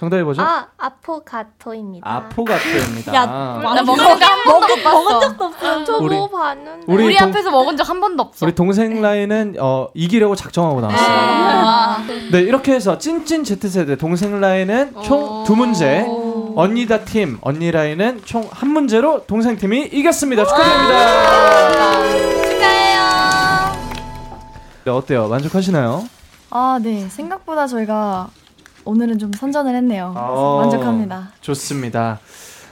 정답이 0.00 0.22
뭐죠? 0.22 0.40
아, 0.40 0.66
아포가토입니다. 0.78 2.10
아포가토입니다. 2.10 3.14
야, 3.14 3.26
나 3.26 3.82
먹은 3.82 3.98
적한 4.18 4.42
번도 4.46 4.72
없어. 4.72 4.90
먹은 4.90 5.20
적도 5.20 5.44
없어. 5.44 5.84
저 5.84 5.96
우리- 5.98 6.16
먹어봤는데. 6.16 6.84
우리 6.86 7.04
우리 7.04 7.16
동- 7.18 7.28
앞에서 7.28 7.50
먹은 7.50 7.76
적 7.76 7.84
한 7.86 8.00
번도 8.00 8.22
없어. 8.22 8.46
우리 8.46 8.54
동생 8.54 9.02
라인은 9.02 9.56
어, 9.60 9.88
이기려고 9.92 10.36
작정하고 10.36 10.80
나왔어요. 10.80 11.06
아. 11.06 12.02
네 12.32 12.38
이렇게 12.40 12.72
해서 12.72 12.96
찐찐 12.96 13.44
Z 13.44 13.68
세대 13.68 13.96
동생 13.96 14.40
라인은 14.40 14.94
총 15.02 15.44
두 15.44 15.54
문제, 15.54 16.06
언니다 16.56 17.00
팀 17.04 17.36
언니 17.42 17.70
라인은 17.70 18.22
총 18.24 18.48
한 18.50 18.70
문제로 18.70 19.26
동생 19.26 19.58
팀이 19.58 19.90
이겼습니다. 19.92 20.46
축하드립니다. 20.46 22.02
축하해요. 22.48 23.02
네, 24.84 24.90
어때요? 24.90 25.28
만족하시나요? 25.28 26.04
아, 26.50 26.78
네. 26.82 27.06
생각보다 27.10 27.66
저희가 27.66 28.28
오늘은 28.90 29.18
좀 29.18 29.32
선전을 29.32 29.74
했네요. 29.76 30.12
어, 30.16 30.58
만족합니다. 30.62 31.30
좋습니다. 31.40 32.18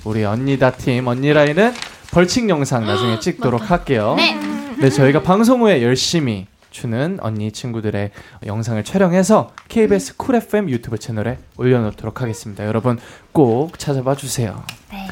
우리 0.04 0.24
언니다 0.24 0.72
팀 0.72 1.06
언니 1.06 1.32
라인은 1.32 1.72
벌칙 2.10 2.48
영상 2.48 2.84
나중에 2.86 3.20
찍도록 3.20 3.70
할게요. 3.70 4.14
네. 4.16 4.36
네, 4.80 4.90
저희가 4.90 5.22
방송 5.22 5.62
후에 5.62 5.80
열심히 5.80 6.46
추는 6.70 7.18
언니 7.20 7.52
친구들의 7.52 8.10
영상을 8.46 8.82
촬영해서 8.82 9.52
KBS 9.68 10.16
쿨 10.16 10.34
FM 10.34 10.68
유튜브 10.70 10.98
채널에 10.98 11.38
올려놓도록 11.56 12.20
하겠습니다. 12.20 12.66
여러분 12.66 12.98
꼭 13.30 13.78
찾아봐 13.78 14.16
주세요. 14.16 14.64
네. 14.90 15.06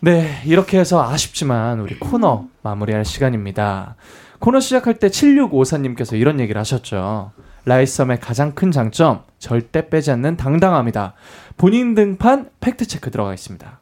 네, 0.00 0.42
이렇게 0.44 0.78
해서 0.78 1.02
아쉽지만 1.02 1.80
우리 1.80 1.98
코너 1.98 2.44
마무리할 2.62 3.06
시간입니다. 3.06 3.96
코너 4.38 4.60
시작할 4.60 4.98
때 4.98 5.08
7654님께서 5.08 6.20
이런 6.20 6.40
얘기를 6.40 6.58
하셨죠. 6.58 7.32
라이썸의 7.66 8.20
가장 8.20 8.52
큰 8.52 8.70
장점, 8.70 9.24
절대 9.38 9.88
빼지 9.88 10.10
않는 10.12 10.36
당당함이다. 10.36 11.14
본인 11.56 11.94
등판 11.94 12.50
팩트체크 12.60 13.10
들어가 13.10 13.34
있습니다. 13.34 13.80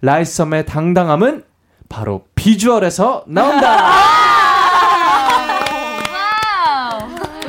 LIGHTSUM의 0.00 0.66
당당함은 0.66 1.44
바로 1.88 2.26
비주얼에서 2.34 3.24
나온다! 3.28 4.20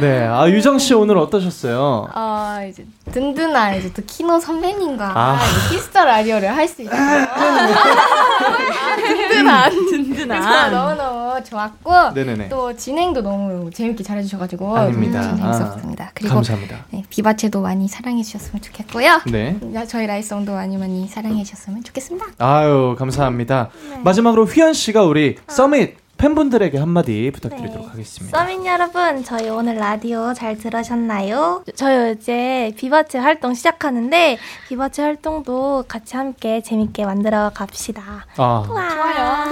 네, 0.01 0.25
아, 0.25 0.49
유정 0.49 0.79
씨 0.79 0.95
오늘 0.95 1.17
어떠셨어요? 1.19 2.07
아 2.11 2.63
이제 2.67 2.83
든든한 3.11 3.77
이제 3.77 3.93
또 3.93 4.01
키노 4.05 4.39
선배님과 4.39 5.11
아. 5.15 5.37
이제 5.37 5.75
Kiss 5.75 5.91
the 5.91 6.03
Radio를 6.03 6.55
할 6.55 6.67
수 6.67 6.81
있어서 6.81 6.97
아, 6.97 7.67
든든한 8.97 9.71
든든한 9.71 10.71
너무 10.71 10.95
너무 10.95 11.43
좋았고 11.43 12.11
네네네. 12.15 12.49
또 12.49 12.75
진행도 12.75 13.21
너무 13.21 13.69
재밌게 13.71 14.03
잘해주셔가지고 14.03 14.75
아닙니다. 14.75 15.21
너무 15.21 15.43
아, 15.43 15.53
재밌었습니다. 15.53 16.11
그리고 16.15 16.33
감사합니다. 16.35 16.85
네, 16.91 17.03
비바체도 17.09 17.61
많이 17.61 17.87
사랑해주셨으면 17.87 18.61
좋겠고요. 18.61 19.21
네. 19.27 19.57
야, 19.75 19.85
저희 19.85 20.07
라이송도 20.07 20.53
많이 20.53 20.77
많이 20.77 21.07
사랑해주셨으면 21.07 21.83
좋겠습니다. 21.83 22.25
아유, 22.39 22.95
감사합니다. 22.97 23.69
마지막으로 24.03 24.45
휘연 24.45 24.73
씨가 24.73 25.03
우리 25.03 25.37
서밋 25.47 25.95
팬분들에게 26.21 26.77
한마디 26.77 27.31
부탁드리도록 27.33 27.89
하겠습니다. 27.91 28.37
서민 28.37 28.63
여러분, 28.63 29.23
저희 29.23 29.49
오늘 29.49 29.77
라디오 29.77 30.35
잘 30.35 30.55
들으셨나요? 30.55 31.63
저희 31.75 32.13
이제 32.13 32.71
비바체 32.77 33.17
활동 33.17 33.55
시작하는데 33.55 34.37
비바체 34.69 35.01
활동도 35.01 35.85
같이 35.87 36.15
함께 36.15 36.61
재밌게 36.61 37.05
만들어 37.05 37.49
갑시다. 37.55 38.27
아, 38.37 38.63
좋아요. 38.67 39.49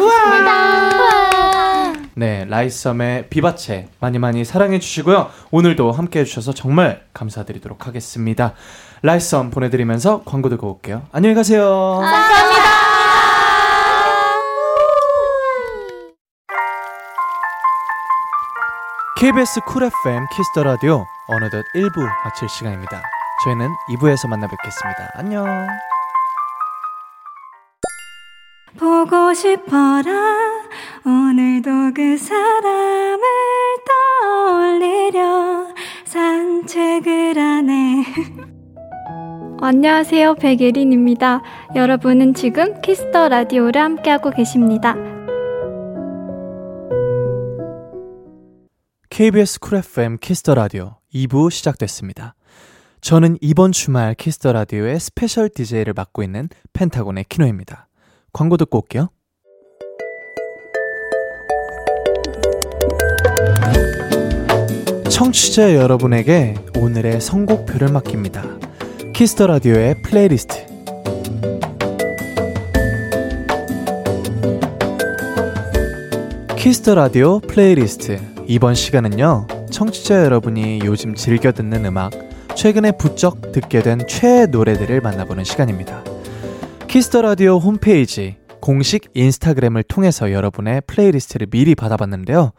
네, 2.13 2.45
LIGHTSUM의 2.47 3.29
Vivace 3.29 3.87
많이 3.99 4.19
많이 4.19 4.45
사랑해 4.45 4.77
주시고요. 4.77 5.31
오늘도 5.49 5.91
함께 5.91 6.19
해주셔서 6.19 6.53
정말 6.53 7.01
감사드리도록 7.13 7.87
하겠습니다. 7.87 8.53
LIGHTSUM 9.01 9.49
보내드리면서 9.49 10.21
광고 10.23 10.49
듣고 10.49 10.73
올게요. 10.73 11.01
안녕히 11.11 11.33
가세요. 11.33 12.01
KBS 19.19 19.59
Cool 19.67 19.83
FM 19.83 20.27
Kiss 20.33 20.50
the 20.50 20.63
Radio 20.63 21.05
어느덧 21.27 21.65
1부 21.75 21.99
마칠 22.23 22.47
시간입니다. 22.47 23.01
저희는 23.43 23.67
2부에서 23.89 24.29
만나 24.29 24.47
뵙겠습니다. 24.47 25.11
안녕. 25.13 25.45
보고 28.77 29.33
싶어라 29.33 30.09
오늘도 31.05 31.91
그 31.93 32.17
사람을 32.17 33.21
떠올리려 34.31 35.67
산책을 36.05 37.37
하네 37.37 38.05
안녕하세요 39.59 40.35
백예린입니다 40.35 41.41
여러분은 41.75 42.35
지금 42.35 42.79
Kiss 42.79 43.07
the 43.07 43.27
Radio를 43.27 43.81
함께하고 43.81 44.29
계십니다 44.29 44.95
KBS 49.19 49.59
Cool 49.59 49.79
FM 49.79 50.17
Kiss 50.19 50.40
the 50.40 50.55
Radio 50.55 50.95
2부 51.13 51.51
시작됐습니다. 51.51 52.35
저는 53.01 53.37
이번 53.41 53.73
주말 53.73 54.15
키스터 54.15 54.53
라디오의 54.53 54.97
스페셜 54.97 55.49
DJ를 55.49 55.91
맡고 55.93 56.23
있는 56.23 56.47
펜타곤의 56.71 57.25
키노입니다. 57.27 57.89
광고 58.31 58.55
듣고 58.55 58.77
올게요. 58.77 59.09
청취자 65.11 65.75
여러분에게 65.75 66.55
오늘의 66.77 67.19
선곡표를 67.19 67.91
맡깁니다. 67.91 68.45
Kiss 69.13 69.33
the 69.33 69.47
Radio의 69.47 70.01
playlist. 70.01 70.65
Kiss 76.55 76.78
the 76.78 76.95
Radio 76.95 77.41
playlist. 77.41 78.28
이번 78.49 78.73
시간은요, 78.73 79.45
청취자 79.69 80.25
여러분이 80.25 80.79
요즘 80.83 81.13
즐겨 81.13 81.51
듣는 81.51 81.85
음악, 81.85 82.09
최근에 82.55 82.93
부쩍 82.93 83.51
듣게 83.51 83.83
된 83.83 83.99
최애 84.07 84.47
노래들을 84.47 85.01
만나보는 85.01 85.43
시간입니다. 85.43 86.03
Kiss 86.87 87.07
the 87.07 87.21
Radio 87.21 87.59
홈페이지, 87.59 88.37
공식 88.59 89.11
인스타그램을 89.13 89.83
통해서 89.83 90.31
여러분의 90.31 90.81
playlist를 90.87 91.45
미리 91.45 91.75
받아봤는데요. 91.75 92.53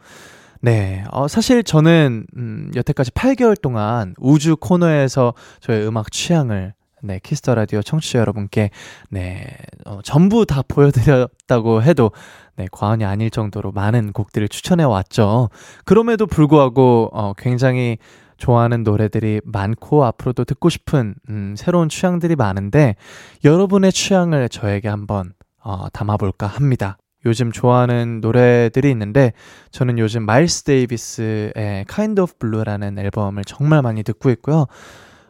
네, 0.61 1.03
어, 1.11 1.27
사실 1.27 1.61
저는, 1.61 2.25
음, 2.37 2.71
여태까지 2.73 3.11
8개월 3.11 3.61
동안 3.61 4.15
우주 4.17 4.55
코너에서 4.55 5.33
저의 5.59 5.85
음악 5.85 6.09
취향을 6.09 6.73
네, 7.03 7.19
Kiss 7.21 7.40
the 7.40 7.55
Radio 7.55 7.81
청취자 7.81 8.19
여러분께, 8.19 8.69
네, 9.09 9.47
어, 9.85 9.99
전부 10.03 10.45
다 10.45 10.61
보여드렸다고 10.67 11.81
해도, 11.83 12.11
네, 12.55 12.67
과언이 12.71 13.03
아닐 13.05 13.31
정도로 13.31 13.71
많은 13.71 14.13
곡들을 14.13 14.47
추천해 14.49 14.83
왔죠. 14.83 15.49
그럼에도 15.85 16.27
불구하고, 16.27 17.09
어, 17.11 17.33
굉장히 17.37 17.97
좋아하는 18.37 18.83
노래들이 18.83 19.41
많고, 19.45 20.05
앞으로도 20.05 20.45
듣고 20.45 20.69
싶은, 20.69 21.15
음, 21.29 21.55
새로운 21.57 21.89
취향들이 21.89 22.35
많은데, 22.35 22.95
여러분의 23.43 23.91
취향을 23.91 24.49
저에게 24.49 24.87
한번, 24.87 25.33
어, 25.63 25.89
담아볼까 25.89 26.47
합니다. 26.47 26.97
요즘 27.25 27.51
좋아하는 27.51 28.19
노래들이 28.21 28.89
있는데, 28.91 29.33
저는 29.71 29.99
요즘 29.99 30.23
마일스 30.23 30.63
데이비스의 30.63 31.85
Kind 31.87 32.19
of 32.19 32.33
Blue라는 32.39 32.97
앨범을 32.97 33.43
정말 33.45 33.81
많이 33.83 34.01
듣고 34.01 34.31
있고요. 34.31 34.65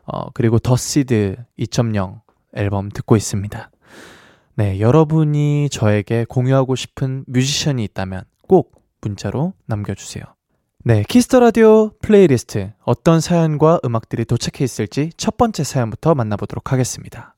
어, 0.06 0.30
그리고 0.32 0.60
The 0.60 0.93
Seed 0.93 1.38
2.0 1.60 2.22
앨범 2.54 2.90
듣고 2.90 3.16
있습니다. 3.16 3.72
네, 4.56 4.80
여러분이 4.80 5.70
저에게 5.72 6.26
공유하고 6.28 6.76
싶은 6.76 7.24
뮤지션이 7.28 7.84
있다면 7.86 8.24
꼭 8.48 8.82
문자로 9.02 9.54
남겨주세요. 9.66 10.24
네, 10.84 11.04
Kiss 11.08 11.26
the 11.26 11.40
Radio 11.40 11.92
playlist 12.02 12.72
어떤 12.84 13.22
사연과 13.22 13.82
음악들이 13.86 14.26
도착해 14.26 14.64
있을지 14.64 15.12
첫 15.16 15.38
번째 15.38 15.64
사연부터 15.64 16.16
만나보도록 16.16 16.72
하겠습니다. 16.72 17.36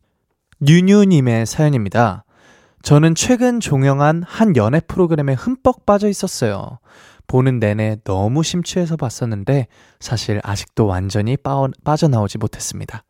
뉴뉴님의 0.61 1.45
사연입니다. 1.45 2.23
저는 2.83 3.15
최근 3.15 3.59
종영한 3.59 4.23
한 4.25 4.55
연애 4.55 4.79
프로그램에 4.79 5.33
흠뻑 5.33 5.85
빠져 5.85 6.07
있었어요. 6.07 6.79
보는 7.27 7.59
내내 7.59 7.97
너무 8.03 8.43
심취해서 8.43 8.95
봤었는데 8.95 9.67
사실 9.99 10.39
아직도 10.43 10.85
완전히 10.85 11.37
빠, 11.37 11.67
빠져나오지 11.83 12.37
못했습니다. 12.37 13.03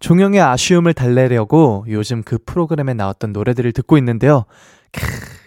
종영의 0.00 0.40
아쉬움을 0.40 0.92
달래려고 0.92 1.84
요즘 1.88 2.22
그 2.22 2.38
프로그램에 2.44 2.94
나왔던 2.94 3.32
노래들을 3.32 3.72
듣고 3.72 3.96
있는데요. 3.98 4.44
크, 4.92 5.06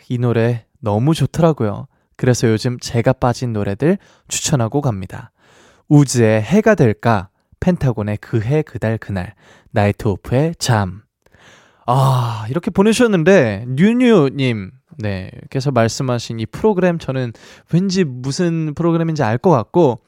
이 0.10 0.18
노래 0.18 0.66
너무 0.80 1.14
좋더라고요. 1.14 1.88
그래서 2.16 2.50
요즘 2.50 2.80
제가 2.80 3.14
빠진 3.14 3.54
노래들 3.54 3.98
추천하고 4.28 4.82
갑니다. 4.82 5.32
우즈의 5.88 6.42
해가 6.42 6.76
될까, 6.76 7.30
펜타곤의 7.60 8.18
그해 8.18 8.62
그달 8.62 8.98
그날, 8.98 9.34
나이트 9.72 10.08
오프의 10.08 10.56
잠. 10.60 11.04
아, 11.86 12.46
이렇게 12.50 12.72
보내주셨는데, 12.72 13.66
뉴뉴님, 13.70 14.72
네, 15.02 15.32
께서 15.50 15.72
말씀하신 15.72 16.40
이 16.42 16.46
프로그램 16.46 17.00
저는 17.00 17.32
왠지 17.72 18.04
무슨 18.04 18.74
프로그램인지 18.76 19.24
알 19.24 19.38
것 19.38 19.50
같고, 19.52 20.00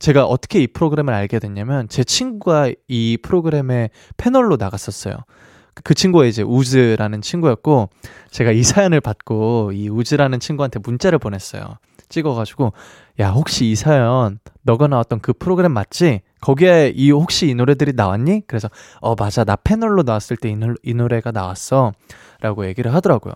제가 0.00 0.24
어떻게 0.24 0.60
이 0.60 0.66
프로그램을 0.66 1.14
알게 1.14 1.38
됐냐면, 1.38 1.88
제 1.88 2.02
친구가 2.02 2.72
이 2.88 3.16
프로그램에 3.22 3.90
패널로 4.16 4.56
나갔었어요. 4.56 5.14
그 5.84 5.94
친구가 5.94 6.24
이제 6.24 6.42
우즈라는 6.42 7.22
친구였고, 7.22 7.90
제가 8.30 8.50
이 8.50 8.64
사연을 8.64 9.00
받고, 9.00 9.70
이 9.72 9.88
우즈라는 9.88 10.40
친구한테 10.40 10.80
문자를 10.82 11.20
보냈어요. 11.20 11.62
찍어가지고, 12.08 12.72
야, 13.20 13.30
혹시 13.30 13.66
이 13.66 13.76
사연, 13.76 14.40
너가 14.62 14.88
나왔던 14.88 15.20
그 15.20 15.32
프로그램 15.32 15.70
맞지? 15.72 16.22
거기에 16.40 16.92
이, 16.96 17.12
혹시 17.12 17.46
이 17.48 17.54
노래들이 17.54 17.92
나왔니? 17.94 18.42
그래서, 18.48 18.68
어, 19.00 19.14
맞아. 19.14 19.44
나 19.44 19.54
패널로 19.54 20.02
나왔을 20.02 20.36
때 20.36 20.50
이, 20.50 20.56
이 20.82 20.94
노래가 20.94 21.30
나왔어. 21.30 21.92
라고 22.40 22.66
얘기를 22.66 22.92
하더라고요. 22.94 23.34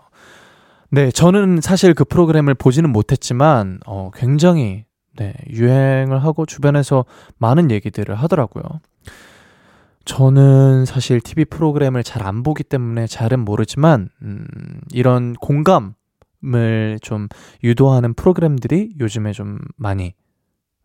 네, 0.95 1.11
저는 1.11 1.61
사실 1.61 1.93
그 1.93 2.05
프로그램을 2.05 2.55
보지는 2.55 2.91
못했지만, 2.91 3.81
어, 3.85 4.13
굉장히, 4.15 4.85
네, 5.17 5.35
유행을 5.51 6.23
하고 6.23 6.47
주변에서 6.47 7.05
많은 7.39 7.73
얘기들을 7.73 8.15
하더라고요. 8.15 8.63
저는 10.05 10.85
사실 10.85 11.21
TV 11.21 11.47
프로그램을 11.47 12.05
잘 12.05 12.25
안 12.25 12.45
보기 12.45 12.63
때문에 12.63 13.09
잘은 13.09 13.45
모르지만, 13.45 14.09
음, 14.23 14.47
이런 14.93 15.33
공감을 15.35 17.01
좀 17.03 17.27
유도하는 17.65 18.15
프로그램들이 18.15 18.95
요즘에 19.01 19.33
좀 19.33 19.59
많이 19.77 20.15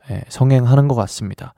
예, 0.10 0.24
성행하는 0.28 0.88
것 0.88 0.96
같습니다. 0.96 1.54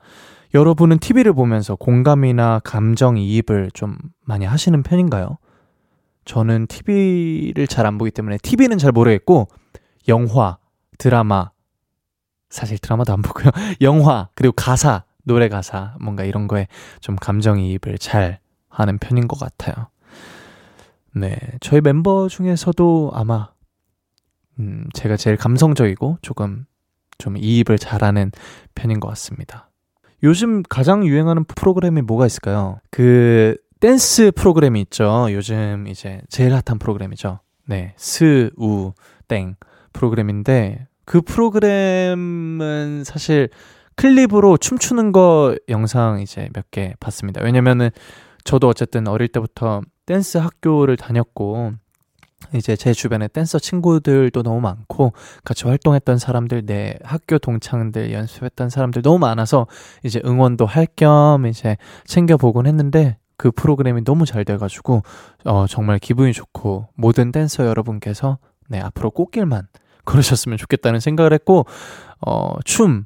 여러분은 0.53 0.99
TV를 0.99 1.31
보면서 1.31 1.75
공감이나 1.75 2.59
감정 2.65 3.17
이입을 3.17 3.71
좀 3.73 3.97
많이 4.25 4.43
하시는 4.43 4.83
편인가요? 4.83 5.37
저는 6.25 6.67
TV를 6.67 7.67
잘 7.67 7.85
안 7.85 7.97
보기 7.97 8.11
때문에 8.11 8.37
TV는 8.41 8.77
잘 8.77 8.91
모르겠고 8.91 9.47
영화, 10.07 10.57
드라마 10.97 11.51
사실 12.49 12.77
드라마도 12.77 13.13
안 13.13 13.21
보고요. 13.21 13.49
영화 13.81 14.29
그리고 14.35 14.53
가사, 14.53 15.03
노래 15.23 15.49
가사 15.49 15.95
뭔가 15.99 16.23
이런 16.23 16.47
거에 16.47 16.67
좀 16.99 17.15
감정이입을 17.15 17.97
잘 17.99 18.39
하는 18.69 18.97
편인 18.97 19.27
것 19.27 19.39
같아요. 19.39 19.87
네, 21.13 21.37
저희 21.59 21.81
멤버 21.81 22.27
중에서도 22.27 23.11
아마 23.13 23.49
음, 24.59 24.87
제가 24.93 25.17
제일 25.17 25.37
감성적이고 25.37 26.19
조금 26.21 26.65
좀 27.17 27.37
이입을 27.37 27.77
잘하는 27.77 28.31
편인 28.75 28.99
것 28.99 29.07
같습니다. 29.09 29.69
요즘 30.23 30.61
가장 30.63 31.05
유행하는 31.05 31.43
프로그램이 31.43 32.01
뭐가 32.01 32.25
있을까요? 32.25 32.79
그 32.91 33.57
댄스 33.81 34.31
프로그램이 34.35 34.79
있죠. 34.81 35.27
요즘 35.31 35.87
이제 35.87 36.21
제일 36.29 36.53
핫한 36.53 36.79
프로그램이죠. 36.79 37.39
네. 37.65 37.93
스, 37.97 38.51
우, 38.57 38.93
땡 39.27 39.55
프로그램인데 39.91 40.87
그 41.05 41.21
프로그램은 41.21 43.03
사실 43.05 43.49
클립으로 43.95 44.57
춤추는 44.57 45.11
거 45.11 45.55
영상 45.67 46.21
이제 46.21 46.47
몇 46.53 46.65
개 46.71 46.93
봤습니다. 46.99 47.41
왜냐면은 47.43 47.89
저도 48.43 48.67
어쨌든 48.69 49.07
어릴 49.07 49.27
때부터 49.27 49.81
댄스 50.05 50.37
학교를 50.37 50.95
다녔고 50.95 51.73
이제 52.53 52.75
제 52.75 52.93
주변에 52.93 53.27
댄서 53.27 53.59
친구들도 53.59 54.41
너무 54.43 54.61
많고 54.61 55.13
같이 55.43 55.65
활동했던 55.67 56.17
사람들 56.17 56.65
내 56.65 56.97
학교 57.03 57.37
동창들 57.39 58.11
연습했던 58.13 58.69
사람들 58.69 59.01
너무 59.01 59.19
많아서 59.19 59.67
이제 60.03 60.21
응원도 60.23 60.65
할 60.65 60.85
겸 60.95 61.45
이제 61.47 61.77
챙겨보곤 62.05 62.67
했는데 62.67 63.17
그 63.37 63.51
프로그램이 63.51 64.03
너무 64.03 64.25
잘 64.25 64.45
돼가지고 64.45 65.03
어, 65.45 65.65
정말 65.67 65.99
기분이 65.99 66.33
좋고 66.33 66.89
모든 66.95 67.31
댄서 67.31 67.65
여러분께서 67.65 68.37
네 68.69 68.79
앞으로 68.79 69.11
꽃길만 69.11 69.67
걸으셨으면 70.05 70.57
좋겠다는 70.57 70.99
생각을 70.99 71.33
했고 71.33 71.65
어, 72.25 72.53
춤 72.65 73.05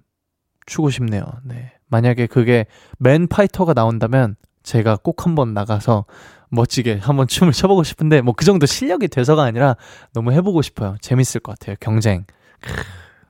추고 0.66 0.90
싶네요. 0.90 1.24
네 1.44 1.72
만약에 1.88 2.28
그게 2.28 2.66
Man 3.00 3.28
Fighter가 3.28 3.74
나온다면 3.74 4.36
제가 4.64 4.98
꼭 4.98 5.26
한번 5.26 5.54
나가서 5.54 6.06
멋지게 6.50 7.00
한번 7.02 7.28
춤을 7.28 7.54
춰보고 7.54 7.84
싶은데 7.84 8.22
뭐 8.22 8.34
그 8.34 8.46
정도 8.46 8.66
실력이 8.66 9.08
돼서가 9.10 9.44
아니라 9.44 9.76
너무 10.14 10.32
해보고 10.32 10.62
싶어요. 10.62 10.96
재밌을 11.02 11.42
것 11.42 11.58
같아요. 11.58 11.76
경쟁. 11.80 12.26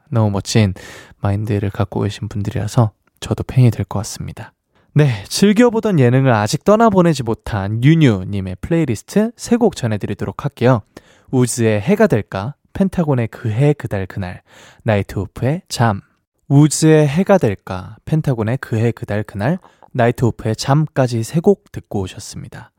너무 0.10 0.30
멋진 0.32 0.74
마인드를 1.22 1.70
갖고 1.72 2.02
계신 2.02 2.28
분들이라서 2.30 2.91
저도 3.20 3.43
팬이 3.43 3.72
될 3.72 3.86
것 3.86 4.00
같습니다. 4.00 4.54
네, 4.98 5.26
즐겨보던 5.28 6.00
예능을 6.00 6.32
아직 6.32 6.64
떠나보내지 6.64 7.24
못한 7.24 7.84
유뉴님의 7.84 8.58
플레이리스트 8.62 9.32
세 9.36 9.58
곡 9.58 9.76
전해드리도록 9.76 10.46
할게요. 10.46 10.84
우즈의 11.32 11.82
해가 11.82 12.08
될까, 12.08 12.56
펜타곤의 12.72 13.28
그해 13.28 13.74
그달 13.74 14.06
그날, 14.06 14.41
나이트 14.84 15.20
오프의 15.20 15.64
잠. 15.68 16.00
우즈의 16.48 17.08
해가 17.10 17.38
될까, 17.38 17.98
펜타곤의 18.06 18.60
그해 18.60 18.91
그달 18.91 19.24
그날, 19.24 19.60
나이트 19.91 20.24
오프의 20.24 20.56
잠까지 20.56 21.24
세 21.24 21.41
곡 21.41 21.72
듣고 21.74 22.02
오셨습니다. 22.02 22.72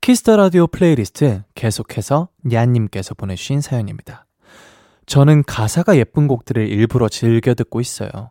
Kiss 0.00 0.21
the 0.21 0.36
Radio 0.36 0.66
playlist 0.66 1.42
계속해서 1.54 2.28
냐님께서 2.42 3.14
보내주신 3.14 3.60
사연입니다. 3.60 4.26
저는 5.06 5.44
가사가 5.44 5.96
예쁜 5.98 6.26
곡들을 6.26 6.66
일부러 6.68 7.08
즐겨 7.08 7.54
듣고 7.54 7.80
있어요. 7.80 8.30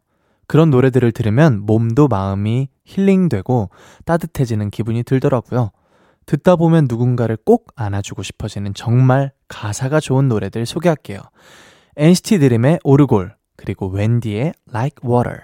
그런 0.53 0.69
노래들을 0.69 1.11
들으면 1.13 1.61
몸도 1.65 2.07
마음이 2.07 2.69
힐링되고 2.85 3.71
따뜻해지는 4.05 4.69
기분이 4.69 5.01
들더라고요. 5.01 5.71
듣다 6.27 6.57
보면 6.57 6.85
누군가를 6.87 7.39
꼭 7.43 7.71
안아주고 7.75 8.21
싶어지는 8.21 8.75
정말 8.75 9.31
가사가 9.47 9.99
좋은 9.99 10.27
노래들 10.27 10.67
소개할게요. 10.67 11.21
NCT 11.97 12.37
드림의 12.37 12.81
오르골, 12.83 13.35
그리고 13.57 13.87
웬디의 13.87 14.53
Like 14.69 15.09
Water. 15.09 15.39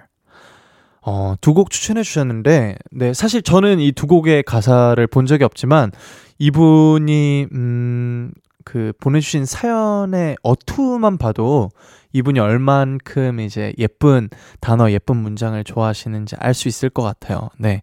어, 1.02 1.34
두 1.42 1.56
곡 1.56 1.72
추천해 1.72 2.04
주셨는데, 2.04 2.76
네, 2.92 3.14
사실 3.16 3.42
저는 3.42 3.80
이 3.80 3.92
두 3.94 4.06
곡의 4.06 4.44
가사를 4.44 5.08
본 5.08 5.26
적이 5.26 5.44
없지만, 5.46 5.92
이분이, 6.38 7.48
음, 7.52 8.32
그, 8.64 8.94
보내주신 9.02 9.46
사연의 9.46 10.38
어투만 10.44 11.18
봐도 11.18 11.72
이분이 12.14 12.40
얼만큼 12.40 13.40
이제 13.40 13.74
예쁜 13.78 14.30
단어, 14.60 14.90
예쁜 14.92 15.18
문장을 15.18 15.64
좋아하시는지 15.64 16.36
알 16.40 16.54
수 16.54 16.68
있을 16.68 16.90
것 16.90 17.04
같아요. 17.04 17.50
네. 17.58 17.82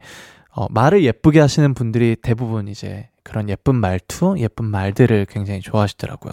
어, 0.51 0.67
말을 0.71 1.05
예쁘게 1.05 1.39
하시는 1.39 1.75
분들이 1.75 2.17
대부분 2.21 2.67
이제 2.69 3.09
그런 3.23 3.49
예쁜 3.49 3.77
말투, 3.77 4.37
예쁜 4.39 4.65
말들을 4.65 5.27
굉장히 5.27 5.61
좋아하시더라고요. 5.61 6.33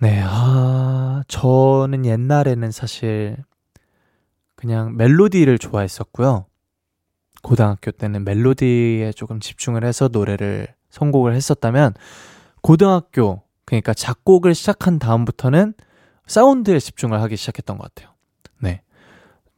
네, 0.00 0.20
아, 0.22 1.22
저는 1.28 2.04
옛날에는 2.04 2.70
사실 2.72 3.36
그냥 4.54 4.96
멜로디를 4.96 5.58
좋아했었고요. 5.58 6.46
고등학교 7.42 7.90
때는 7.90 8.24
멜로디에 8.24 9.12
조금 9.12 9.40
집중을 9.40 9.84
해서 9.84 10.08
노래를 10.10 10.68
선곡을 10.90 11.34
했었다면, 11.34 11.94
고등학교, 12.62 13.42
그러니까 13.64 13.94
작곡을 13.94 14.54
시작한 14.54 14.98
다음부터는 14.98 15.74
사운드에 16.26 16.78
집중을 16.78 17.20
하기 17.22 17.36
시작했던 17.36 17.78
것 17.78 17.94
같아요. 17.94 18.14
네. 18.58 18.82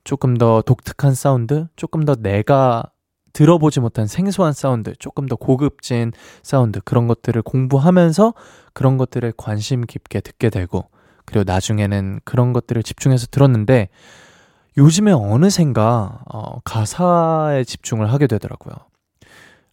조금 0.05 0.37
더 0.37 0.63
독특한 0.63 1.15
사운드, 1.15 1.67
조금 1.77 2.05
더 2.05 2.15
내가 2.15 2.85
들어보지 3.33 3.81
못한 3.81 4.07
생소한 4.07 4.53
사운드, 4.55 4.95
조금 4.97 5.27
더 5.27 5.37
고급진 5.37 6.13
사운드, 6.43 6.81
그런 6.85 7.07
것들을 7.07 7.43
공부하면서 7.43 8.33
그런 8.73 8.97
것들을 8.97 9.33
관심 9.37 9.83
깊게 9.83 10.21
듣게 10.21 10.49
되고, 10.49 10.89
그리고 11.27 11.45
나중에는 11.45 12.21
그런 12.25 12.53
것들을 12.55 12.83
집중해서 12.83 13.27
들었는데, 13.31 13.91
요즘에 14.79 15.13
어느샌가, 15.13 16.21
어, 16.33 16.61
가사에 16.61 17.65
집중을 17.65 18.11
하게 18.13 18.27
되더라고요. 18.27 18.75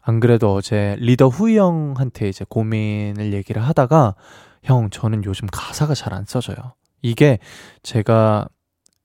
안 0.02 0.20
그래도 0.20 0.54
어제 0.54 0.98
리더 1.00 1.30
후이 1.30 1.58
형한테 1.58 2.28
이제 2.28 2.46
고민을 2.48 3.32
얘기를 3.34 3.62
하다가, 3.62 4.16
형, 4.64 4.90
저는 4.90 5.24
요즘 5.26 5.48
가사가 5.52 5.94
잘 5.94 6.14
안 6.14 6.26
써져요. 6.26 6.74
이게 7.04 7.38
제가 7.84 8.48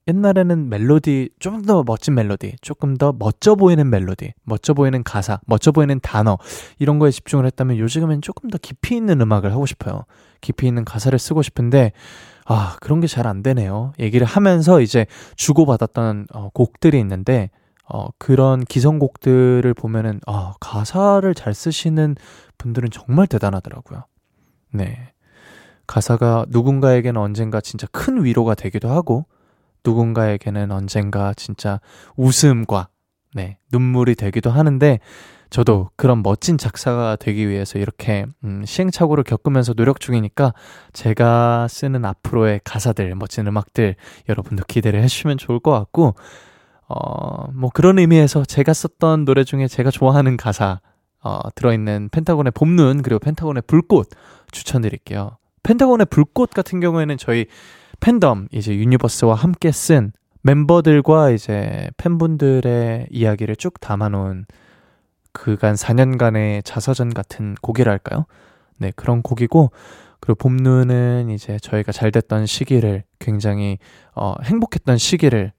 옛날에는 0.08 0.70
멜로디, 0.70 1.30
좀 1.38 1.62
더 1.66 1.82
멋진 1.86 2.14
멜로디, 2.14 2.56
조금 2.62 2.96
더 2.96 3.12
멋져 3.18 3.56
보이는 3.56 3.90
멜로디, 3.90 4.32
멋져 4.44 4.72
보이는 4.72 5.02
가사, 5.04 5.38
멋져 5.46 5.70
보이는 5.70 6.00
단어, 6.00 6.38
이런 6.78 6.98
거에 6.98 7.10
집중을 7.10 7.44
했다면 7.44 7.76
요즘은 7.76 8.22
조금 8.22 8.48
더 8.48 8.56
깊이 8.56 8.96
있는 8.96 9.20
음악을 9.20 9.52
하고 9.52 9.66
싶어요. 9.66 10.04
깊이 10.40 10.66
있는 10.66 10.86
가사를 10.86 11.18
쓰고 11.18 11.42
싶은데, 11.42 11.92
아, 12.46 12.76
그런 12.80 13.00
게 13.00 13.06
잘 13.06 13.26
안 13.26 13.42
되네요. 13.42 13.92
얘기를 13.98 14.26
하면서 14.26 14.80
이제 14.80 15.04
주고받았던 15.36 16.28
어, 16.32 16.48
곡들이 16.54 16.98
있는데, 17.00 17.50
어, 17.86 18.08
그런 18.18 18.64
기성곡들을 18.64 19.74
보면은, 19.74 20.20
아, 20.26 20.54
가사를 20.60 21.34
잘 21.34 21.52
쓰시는 21.52 22.16
분들은 22.56 22.88
정말 22.90 23.26
대단하더라고요. 23.26 24.04
네. 24.72 25.12
가사가 25.88 26.46
누군가에게는 26.50 27.20
언젠가 27.20 27.60
진짜 27.60 27.88
큰 27.90 28.22
위로가 28.22 28.54
되기도 28.54 28.88
하고, 28.88 29.26
누군가에게는 29.84 30.70
언젠가 30.70 31.34
진짜 31.34 31.80
웃음과, 32.16 32.88
네, 33.34 33.58
눈물이 33.72 34.14
되기도 34.14 34.50
하는데, 34.50 35.00
저도 35.50 35.88
그런 35.96 36.22
멋진 36.22 36.58
작사가 36.58 37.16
되기 37.16 37.48
위해서 37.48 37.78
이렇게 37.78 38.26
음, 38.44 38.64
시행착오를 38.66 39.24
겪으면서 39.24 39.72
노력 39.72 39.98
중이니까 39.98 40.52
제가 40.92 41.68
쓰는 41.68 42.04
앞으로의 42.04 42.60
가사들, 42.64 43.14
멋진 43.14 43.46
음악들 43.46 43.96
여러분도 44.28 44.64
기대를 44.68 45.02
해주시면 45.02 45.38
좋을 45.38 45.58
것 45.58 45.70
같고 45.70 46.14
어, 46.88 47.50
뭐 47.52 47.70
그런 47.72 47.98
의미에서 47.98 48.44
제가 48.44 48.72
썼던 48.72 49.24
노래 49.24 49.44
중에 49.44 49.68
제가 49.68 49.90
좋아하는 49.90 50.36
가사 50.36 50.80
어, 51.20 51.40
들어있는 51.54 52.10
펜타곤의 52.10 52.52
봄눈 52.52 53.02
그리고 53.02 53.18
펜타곤의 53.18 53.62
불꽃 53.66 54.08
추천드릴게요. 54.50 55.38
펜타곤의 55.68 56.06
불꽃 56.06 56.48
같은 56.48 56.80
경우에는 56.80 57.18
저희 57.18 57.44
팬덤 58.00 58.48
이제 58.52 58.74
유니버스와 58.74 59.34
함께 59.34 59.70
쓴 59.70 60.12
멤버들과 60.40 61.30
이제 61.30 61.90
팬분들의 61.98 63.08
이야기를 63.10 63.54
쭉 63.56 63.78
담아놓은 63.78 64.46
그간 65.32 65.74
4년간의 65.74 66.64
자서전 66.64 67.12
같은 67.12 67.54
곡이랄까요? 67.60 68.24
네, 68.78 68.92
그런 68.96 69.20
곡이고, 69.20 69.70
그리고 70.20 70.36
봄눈은 70.36 71.28
이제 71.28 71.58
저희가 71.58 71.92
잘 71.92 72.12
됐던 72.12 72.46
시기를 72.46 73.04
굉장히, 73.18 73.76
어, 74.14 74.36
행복했던 74.42 74.96
시기를 74.96 75.52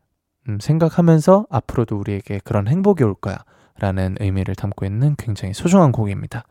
음, 0.47 0.57
생각하면서 0.59 1.45
앞으로도 1.51 1.97
우리에게 1.97 2.39
그런 2.43 2.67
행복이 2.67 3.03
올 3.03 3.13
거야. 3.13 3.37
라는 3.77 4.17
의미를 4.19 4.55
담고 4.55 4.85
있는 4.85 5.15
굉장히 5.17 5.53
소중한 5.53 5.91
곡입니다. 5.91 6.45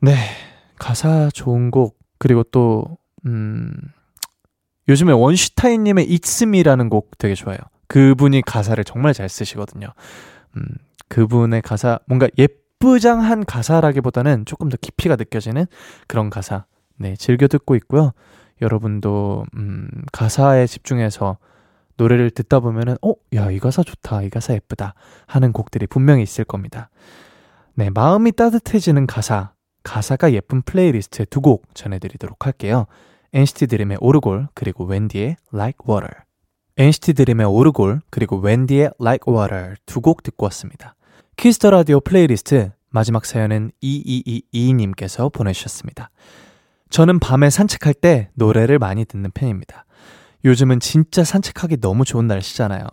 네. 0.00 0.16
가사 0.78 1.28
좋은 1.32 1.70
곡, 1.70 2.01
그리고 2.22 2.44
또, 2.44 2.84
음, 3.26 3.72
요즘에 4.88 5.10
원슈타인님의 5.10 6.06
It's 6.06 6.46
Me라는 6.46 6.88
곡 6.88 7.18
되게 7.18 7.34
좋아요. 7.34 7.58
그분이 7.88 8.42
가사를 8.42 8.84
정말 8.84 9.12
잘 9.12 9.28
쓰시거든요. 9.28 9.88
음, 10.56 10.62
그분의 11.08 11.62
가사, 11.62 11.98
뭔가 12.06 12.28
예쁘장한 12.38 13.44
가사라기보다는 13.44 14.44
조금 14.44 14.68
더 14.68 14.76
깊이가 14.80 15.16
느껴지는 15.16 15.66
그런 16.06 16.30
가사. 16.30 16.64
네, 16.96 17.16
즐겨 17.16 17.48
듣고 17.48 17.74
있고요. 17.74 18.12
여러분도, 18.60 19.44
음, 19.56 19.88
가사에 20.12 20.68
집중해서 20.68 21.38
노래를 21.96 22.30
듣다 22.30 22.60
보면은, 22.60 22.96
어, 23.02 23.14
야, 23.34 23.50
이 23.50 23.58
가사 23.58 23.82
좋다. 23.82 24.22
이 24.22 24.30
가사 24.30 24.54
예쁘다. 24.54 24.94
하는 25.26 25.52
곡들이 25.52 25.88
분명히 25.88 26.22
있을 26.22 26.44
겁니다. 26.44 26.88
네, 27.74 27.90
마음이 27.90 28.30
따뜻해지는 28.30 29.08
가사. 29.08 29.54
가사가 29.82 30.32
예쁜 30.32 30.62
playlist에 30.62 31.26
두곡 31.26 31.74
전해드리도록 31.74 32.46
할게요. 32.46 32.86
NCT 33.32 33.66
드림의 33.68 33.98
오르골, 34.00 34.48
그리고 34.54 34.84
웬디의 34.84 35.36
Like 35.52 35.78
Water. 35.88 36.12
NCT 36.76 37.14
드림의 37.14 37.46
오르골, 37.46 38.00
그리고 38.10 38.36
웬디의 38.38 38.92
Like 39.00 39.32
Water 39.32 39.74
두 39.86 40.00
곡 40.00 40.22
듣고 40.22 40.44
왔습니다. 40.46 40.94
Kiss 41.36 41.55
the 41.55 41.70
Radio 41.70 42.00
playlist 42.00 42.72
마지막 42.90 43.24
사연은 43.24 43.72
2222님께서 43.82 45.32
보내주셨습니다. 45.32 46.10
저는 46.90 47.20
밤에 47.20 47.48
산책할 47.48 47.94
때 47.94 48.28
노래를 48.34 48.78
많이 48.78 49.06
듣는 49.06 49.30
편입니다. 49.32 49.86
요즘은 50.44 50.80
진짜 50.80 51.24
산책하기 51.24 51.78
너무 51.80 52.04
좋은 52.04 52.26
날씨잖아요. 52.26 52.86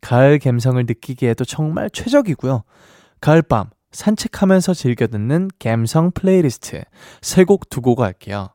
가을 0.00 0.38
감성을 0.38 0.82
느끼기에도 0.86 1.44
정말 1.44 1.90
최적이고요. 1.90 2.62
가을밤 3.20 3.70
산책하면서 3.92 4.74
즐겨 4.74 5.06
듣는 5.06 5.48
감성 5.58 6.10
플레이리스트 6.12 6.82
세 7.20 7.44
곡 7.44 7.68
두곡 7.70 8.00
할게요. 8.00 8.48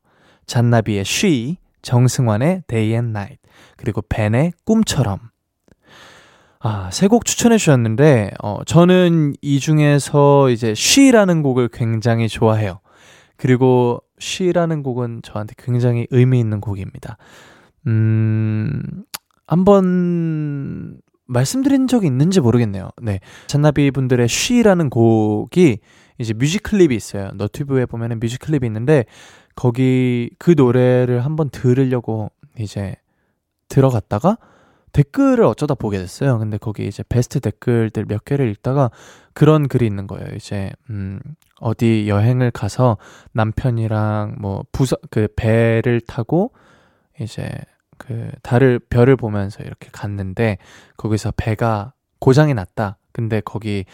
잔나비의 0.47 1.05
She, 1.05 1.57
정승환의 1.81 2.63
Day 2.67 2.91
and 2.93 3.09
Night, 3.09 3.39
그리고 3.77 4.01
벤의 4.01 4.53
꿈처럼. 4.65 5.19
아, 6.59 6.89
세 6.91 7.07
곡 7.07 7.25
추천해 7.25 7.57
주셨는데, 7.57 8.31
어, 8.41 8.63
저는 8.65 9.33
이 9.41 9.59
중에서 9.59 10.49
이제 10.49 10.73
She라는 10.73 11.43
곡을 11.43 11.69
굉장히 11.71 12.27
좋아해요. 12.27 12.79
그리고 13.38 14.01
She라는 14.19 14.82
곡은 14.81 15.21
저한테 15.23 15.53
굉장히 15.57 16.07
의미 16.09 16.39
있는 16.39 16.61
곡입니다. 16.61 17.17
음, 17.88 18.81
한번 19.45 20.97
말씀드린 21.28 21.88
적이 21.88 22.07
있는지 22.07 22.39
모르겠네요. 22.39 22.89
네. 23.01 23.19
잔나비 23.47 23.91
분들의 23.91 24.28
쉬라는 24.28 24.89
곡이 24.89 25.80
이제 26.17 26.34
뮤직클립이 26.34 26.95
있어요. 26.95 27.32
너튜브에 27.36 27.86
보면은 27.86 28.19
뮤직클립이 28.19 28.65
있는데 28.67 29.05
거기 29.55 30.30
그 30.38 30.53
노래를 30.55 31.26
한번 31.26 31.49
들으려고 31.49 32.32
이제 32.57 32.95
들어갔다가 33.67 34.38
댓글을 34.91 35.43
어쩌다 35.43 35.76
보게 35.76 35.97
됐어요. 35.97 36.39
근데 36.39 36.57
거기 36.57 36.88
이제 36.88 37.03
베스트 37.09 37.41
댓글들 37.41 38.05
몇 38.05 38.23
개를 38.23 38.49
읽다가 38.51 38.91
그런 39.34 39.67
글이 39.67 39.86
있는 39.86 40.07
거예요. 40.07 40.28
이제 40.36 40.71
음 40.89 41.19
어디 41.59 42.07
여행을 42.07 42.51
가서 42.51 42.97
남편이랑 43.34 44.38
뭐 44.39 44.63
부서 44.71 44.95
그 45.09 45.28
배를 45.36 45.99
타고 45.99 46.53
이제 47.19 47.49
그 47.97 48.31
달을 48.41 48.79
별을 48.79 49.15
보면서 49.15 49.63
이렇게 49.63 49.89
갔는데 49.91 50.57
거기서 50.97 51.33
배가 51.35 51.93
고장이 52.19 52.53
났다. 52.53 52.97
근데 53.11 53.41
거기 53.41 53.85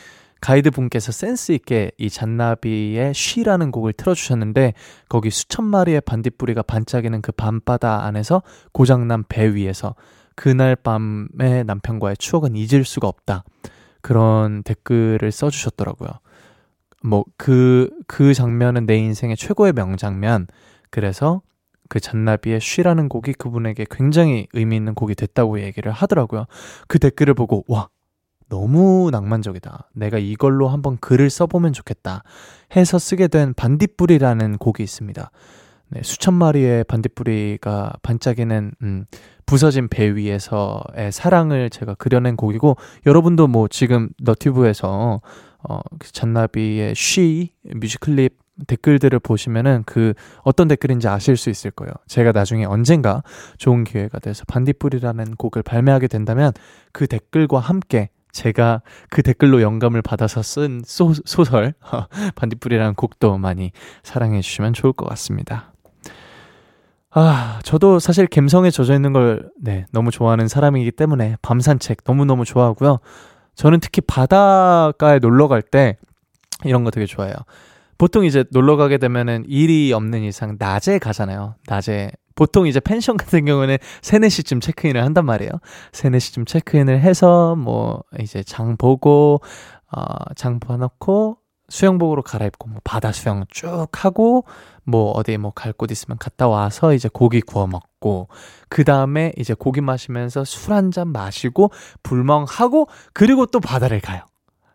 가이드 0.41 0.71
분께서 0.71 1.11
센스 1.11 1.51
있게 1.51 1.91
이 1.97 2.09
잔나비의 2.09 3.13
쉬라는 3.13 3.71
곡을 3.71 3.93
틀어주셨는데 3.93 4.73
거기 5.07 5.29
수천 5.29 5.65
마리의 5.65 6.01
반딧불이가 6.01 6.63
반짝이는 6.63 7.21
그 7.21 7.31
밤바다 7.31 8.03
안에서 8.05 8.41
고장난 8.71 9.23
배 9.29 9.53
위에서 9.53 9.95
그날 10.35 10.75
밤의 10.75 11.65
남편과의 11.65 12.17
추억은 12.17 12.55
잊을 12.55 12.83
수가 12.83 13.07
없다. 13.07 13.43
그런 14.01 14.63
댓글을 14.63 15.31
써주셨더라고요. 15.31 16.09
뭐, 17.03 17.23
그, 17.37 17.89
그 18.07 18.33
장면은 18.33 18.85
내 18.85 18.97
인생의 18.97 19.35
최고의 19.37 19.73
명장면. 19.73 20.47
그래서 20.89 21.41
그 21.91 21.99
잔나비의 21.99 22.61
쉬라는 22.61 23.09
곡이 23.09 23.33
그분에게 23.33 23.85
굉장히 23.91 24.47
의미 24.53 24.77
있는 24.77 24.95
곡이 24.95 25.13
됐다고 25.13 25.59
얘기를 25.59 25.91
하더라고요. 25.91 26.45
그 26.87 26.99
댓글을 26.99 27.33
보고, 27.33 27.65
와, 27.67 27.89
너무 28.47 29.09
낭만적이다. 29.11 29.89
내가 29.93 30.17
이걸로 30.17 30.69
한번 30.69 30.97
글을 31.01 31.29
써보면 31.29 31.73
좋겠다. 31.73 32.23
해서 32.77 32.97
쓰게 32.97 33.27
된 33.27 33.53
반딧불이라는 33.53 34.57
곡이 34.57 34.81
있습니다. 34.81 35.31
네, 35.89 36.01
수천 36.01 36.33
마리의 36.33 36.85
반딧불이가 36.85 37.95
반짝이는 38.01 38.71
음, 38.83 39.05
부서진 39.45 39.89
배 39.89 40.15
위에서의 40.15 41.11
사랑을 41.11 41.69
제가 41.69 41.95
그려낸 41.95 42.37
곡이고 42.37 42.77
여러분도 43.05 43.47
뭐 43.47 43.67
지금 43.67 44.07
너튜브에서 44.17 45.19
어, 45.67 45.79
그 45.99 46.09
잔나비의 46.09 46.95
She 46.95 47.49
music 47.75 48.09
clip 48.09 48.37
댓글들을 48.67 49.19
보시면은 49.19 49.83
그 49.85 50.13
어떤 50.43 50.67
댓글인지 50.67 51.07
아실 51.07 51.37
수 51.37 51.49
있을 51.49 51.71
거예요. 51.71 51.91
제가 52.07 52.31
나중에 52.31 52.65
언젠가 52.65 53.23
좋은 53.57 53.83
기회가 53.83 54.19
돼서 54.19 54.43
반딧불이라는 54.47 55.35
곡을 55.35 55.63
발매하게 55.63 56.07
된다면 56.07 56.51
그 56.91 57.07
댓글과 57.07 57.59
함께 57.59 58.09
제가 58.31 58.81
그 59.09 59.21
댓글로 59.23 59.61
영감을 59.61 60.01
받아서 60.01 60.41
쓴 60.41 60.81
소, 60.85 61.13
소설 61.25 61.73
반딧불이라는 62.35 62.95
곡도 62.95 63.37
많이 63.37 63.71
사랑해 64.03 64.41
주시면 64.41 64.73
좋을 64.73 64.93
것 64.93 65.07
같습니다. 65.09 65.73
아, 67.13 67.59
저도 67.63 67.99
사실 67.99 68.25
감성에 68.25 68.71
젖어 68.71 68.93
있는 68.93 69.11
걸 69.11 69.49
네, 69.61 69.85
너무 69.91 70.11
좋아하는 70.11 70.47
사람이기 70.47 70.91
때문에 70.91 71.35
밤 71.41 71.59
산책 71.59 71.99
너무너무 72.05 72.45
좋아하고요. 72.45 72.99
저는 73.55 73.81
특히 73.81 74.01
바닷가에 74.01 75.19
놀러 75.19 75.49
갈 75.49 75.61
때 75.61 75.97
이런 76.63 76.83
거 76.83 76.91
되게 76.91 77.05
좋아해요. 77.05 77.35
보통 78.01 78.25
이제 78.25 78.43
놀러 78.49 78.77
가게 78.77 78.97
되면은 78.97 79.43
일이 79.47 79.93
없는 79.93 80.23
이상 80.23 80.55
낮에 80.57 80.97
가잖아요. 80.97 81.53
낮에 81.67 82.09
보통 82.33 82.65
이제 82.65 82.79
펜션 82.79 83.15
같은 83.15 83.45
경우는 83.45 83.77
3, 84.01 84.21
4시쯤 84.21 84.59
체크인을 84.59 85.03
한단 85.05 85.23
말이에요. 85.23 85.51
3, 85.91 86.13
4시쯤 86.13 86.47
체크인을 86.47 86.99
해서 86.99 87.55
뭐 87.55 88.01
이제 88.19 88.41
장 88.41 88.75
보고 88.75 89.39
어, 89.95 90.01
장 90.35 90.59
봐놓고 90.59 91.37
수영복으로 91.69 92.23
갈아입고 92.23 92.69
뭐 92.69 92.79
바다 92.83 93.11
수영 93.11 93.45
쭉 93.51 93.87
하고 93.93 94.45
뭐 94.83 95.11
어디 95.11 95.37
뭐 95.37 95.51
갈 95.51 95.71
곳 95.73 95.91
있으면 95.91 96.17
갔다 96.17 96.47
와서 96.47 96.95
이제 96.95 97.07
고기 97.07 97.39
구워 97.39 97.67
먹고 97.67 98.29
그 98.67 98.83
다음에 98.83 99.31
이제 99.37 99.53
고기 99.53 99.79
마시면서 99.79 100.43
술 100.43 100.73
한 100.73 100.89
잔 100.91 101.09
마시고 101.09 101.69
불멍하고 102.01 102.87
그리고 103.13 103.45
또 103.45 103.59
바다를 103.59 104.01
가요. 104.01 104.23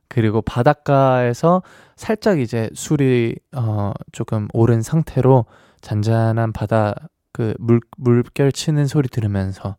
그리고 0.08 0.42
바닷가에서 0.42 1.62
살짝 1.96 2.40
이제 2.40 2.70
술이 2.74 3.36
어 3.56 3.92
조금 4.12 4.48
오른 4.52 4.82
상태로 4.82 5.46
잔잔한 5.80 6.52
바다 6.52 6.94
그 7.32 7.54
물 7.58 7.80
물결 7.98 8.52
치는 8.52 8.86
소리 8.86 9.08
들으면서 9.08 9.76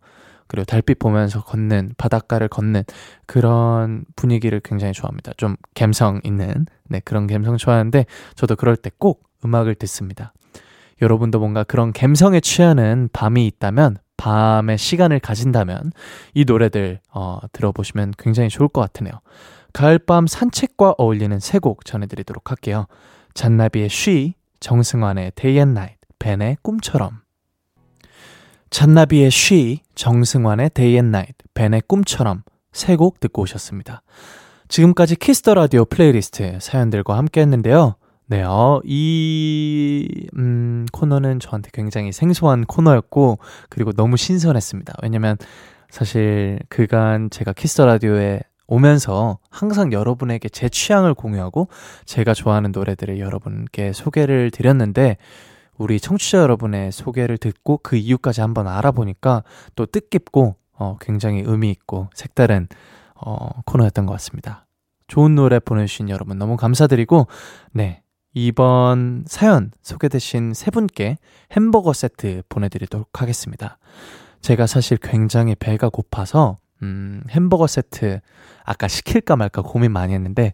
그리고 0.47 0.63
달빛 0.65 0.99
보면서 0.99 1.43
걷는 1.43 1.91
바닷가를 1.97 2.47
걷는 2.47 2.83
그런 3.25 4.05
분위기를 4.15 4.59
굉장히 4.63 4.93
좋아합니다. 4.93 5.33
좀 5.37 5.55
감성 5.75 6.21
있는 6.23 6.65
네 6.87 7.01
그런 7.03 7.27
감성 7.27 7.57
좋아하는데 7.57 8.05
저도 8.35 8.55
그럴 8.55 8.75
때 8.77 8.91
꼭 8.97 9.23
음악을 9.45 9.75
듣습니다. 9.75 10.33
여러분도 11.01 11.39
뭔가 11.39 11.63
그런 11.63 11.93
감성에 11.93 12.39
취하는 12.39 13.09
밤이 13.13 13.45
있다면 13.47 13.97
밤에 14.17 14.77
시간을 14.77 15.19
가진다면 15.19 15.91
이 16.33 16.43
노래들 16.45 16.99
어, 17.13 17.39
들어보시면 17.51 18.13
굉장히 18.17 18.49
좋을 18.49 18.67
것 18.67 18.81
같으네요. 18.81 19.13
가을밤 19.73 20.27
산책과 20.27 20.95
어울리는 20.97 21.39
세 21.39 21.59
곡 21.59 21.85
전해드리도록 21.85 22.49
할게요. 22.51 22.85
잔나비의 23.33 23.89
She, 23.89 24.33
정승환의 24.59 25.31
Day 25.35 25.57
and 25.57 25.71
Night, 25.71 25.97
벤의 26.19 26.57
꿈처럼. 26.61 27.21
잔나비의 28.69 29.31
She, 29.31 29.81
정승환의 29.95 30.71
Day 30.71 30.95
and 30.95 31.09
Night, 31.09 31.35
벤의 31.53 31.83
꿈처럼 31.87 32.43
세 32.71 32.95
곡 32.95 33.19
듣고 33.19 33.43
오셨습니다. 33.43 34.01
지금까지 34.67 35.15
Kiss 35.15 35.37
the 35.37 35.53
Radio 35.53 35.85
playlist 35.85 36.57
사연들과 36.59 37.17
함께 37.17 37.41
했는데요. 37.41 37.95
네, 38.29 38.43
어, 38.43 38.81
이, 38.83 40.27
음, 40.37 40.85
코너는 40.91 41.39
저한테 41.39 41.69
굉장히 41.73 42.11
생소한 42.11 42.65
코너였고, 42.65 43.39
그리고 43.69 43.93
너무 43.93 44.17
신선했습니다. 44.17 44.95
왜냐면, 45.01 45.37
사실, 45.89 46.59
그간 46.67 47.29
제가 47.29 47.53
Kiss 47.53 47.72
the 47.72 47.85
Radio에 47.85 48.41
오면서 48.67 49.39
항상 49.49 49.91
여러분에게 49.91 50.49
제 50.49 50.69
취향을 50.69 51.13
공유하고, 51.13 51.69
제가 52.05 52.33
좋아하는 52.33 52.71
노래들을 52.71 53.19
여러분께 53.19 53.93
소개를 53.93 54.51
드렸는데, 54.51 55.17
우리 55.77 55.99
청취자 55.99 56.39
여러분의 56.39 56.91
소개를 56.91 57.37
듣고 57.37 57.79
그 57.83 57.95
이유까지 57.95 58.41
한번 58.41 58.67
알아보니까 58.67 59.43
또 59.75 59.85
뜻깊고, 59.85 60.55
어, 60.73 60.97
굉장히 60.99 61.43
의미 61.45 61.71
있고, 61.71 62.09
색다른, 62.13 62.67
어, 63.15 63.61
코너였던 63.65 64.05
것 64.05 64.13
같습니다. 64.13 64.65
좋은 65.07 65.35
노래 65.35 65.59
보내주신 65.59 66.09
여러분 66.09 66.37
너무 66.37 66.57
감사드리고, 66.57 67.27
네. 67.71 68.03
이번 68.33 69.23
사연 69.25 69.71
소개되신 69.81 70.53
세 70.53 70.69
분께 70.69 71.17
햄버거 71.53 71.91
세트 71.91 72.43
보내드리도록 72.49 73.21
하겠습니다. 73.21 73.79
제가 74.41 74.67
사실 74.67 74.97
굉장히 74.97 75.55
배가 75.55 75.89
고파서, 75.89 76.59
음, 76.83 77.23
햄버거 77.29 77.67
세트 77.67 78.19
아까 78.63 78.87
시킬까 78.87 79.35
말까 79.35 79.61
고민 79.61 79.91
많이 79.91 80.13
했는데, 80.13 80.53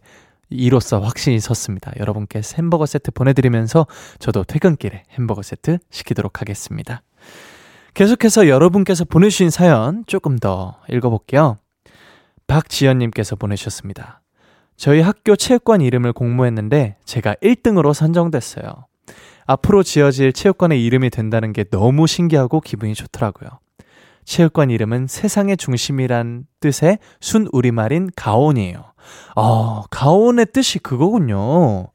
이로써 0.50 1.00
확신이 1.00 1.40
섰습니다. 1.40 1.92
여러분께 1.98 2.40
햄버거 2.56 2.86
세트 2.86 3.10
보내드리면서 3.12 3.86
저도 4.18 4.44
퇴근길에 4.44 5.04
햄버거 5.10 5.42
세트 5.42 5.78
시키도록 5.90 6.40
하겠습니다. 6.40 7.02
계속해서 7.94 8.48
여러분께서 8.48 9.04
보내주신 9.04 9.50
사연 9.50 10.04
조금 10.06 10.38
더 10.38 10.80
읽어볼게요. 10.90 11.58
박지연님께서 12.46 13.36
보내주셨습니다. 13.36 14.20
저희 14.76 15.00
학교 15.00 15.36
체육관 15.36 15.80
이름을 15.80 16.12
공모했는데 16.12 16.96
제가 17.04 17.34
1등으로 17.36 17.94
선정됐어요. 17.94 18.86
앞으로 19.46 19.82
지어질 19.82 20.32
체육관의 20.32 20.84
이름이 20.84 21.10
된다는 21.10 21.52
게 21.52 21.64
너무 21.64 22.06
신기하고 22.06 22.60
기분이 22.60 22.94
좋더라고요. 22.94 23.60
체육관 24.24 24.70
이름은 24.70 25.06
세상의 25.06 25.56
중심이란 25.56 26.46
뜻의 26.60 26.98
순 27.20 27.46
우리말인 27.52 28.10
가온이에요. 28.16 28.84
아, 29.36 29.82
가온의 29.90 30.46
뜻이 30.52 30.78
그거군요. 30.78 31.88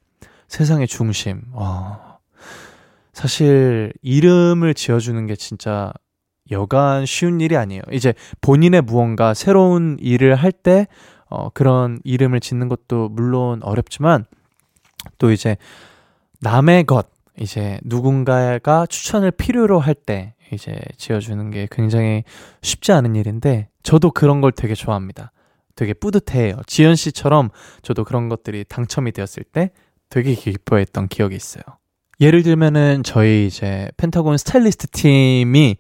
세상의 0.47 0.87
중심. 0.87 1.41
와. 1.53 2.17
사실 3.13 3.91
이름을 4.01 4.73
지어주는 4.73 5.25
게 5.27 5.35
진짜 5.35 5.91
여간 6.51 7.05
쉬운 7.05 7.41
일이 7.41 7.57
아니에요. 7.57 7.81
이제 7.91 8.13
본인의 8.41 8.81
무언가 8.81 9.33
새로운 9.33 9.97
일을 9.99 10.35
할 10.35 10.51
때, 10.51 10.87
어, 11.29 11.49
그런 11.49 11.99
이름을 12.03 12.39
짓는 12.39 12.69
것도 12.69 13.09
물론 13.09 13.61
어렵지만, 13.61 14.25
또 15.17 15.31
이제 15.31 15.57
남의 16.41 16.85
것, 16.85 17.07
이제 17.39 17.79
누군가가 17.83 18.85
추천을 18.87 19.31
필요로 19.31 19.79
할 19.79 19.93
때, 19.93 20.33
이제 20.51 20.77
지어주는 20.97 21.51
게 21.51 21.67
굉장히 21.71 22.23
쉽지 22.61 22.91
않은 22.91 23.15
일인데, 23.15 23.69
저도 23.83 24.11
그런 24.11 24.41
걸 24.41 24.51
되게 24.51 24.73
좋아합니다. 24.75 25.31
되게 25.75 25.93
뿌듯해요. 25.93 26.57
지연 26.67 26.95
씨처럼 26.95 27.49
저도 27.81 28.03
그런 28.03 28.27
것들이 28.29 28.65
당첨이 28.67 29.11
되었을 29.13 29.43
때 29.51 29.71
되게 30.09 30.33
기뻐했던 30.33 31.07
기억이 31.07 31.35
있어요. 31.35 31.63
예를 32.19 32.43
들면은 32.43 33.01
저희 33.03 33.47
이제 33.47 33.89
펜타곤 33.95 34.37
스타일리스트 34.37 34.87
팀이 34.87 35.77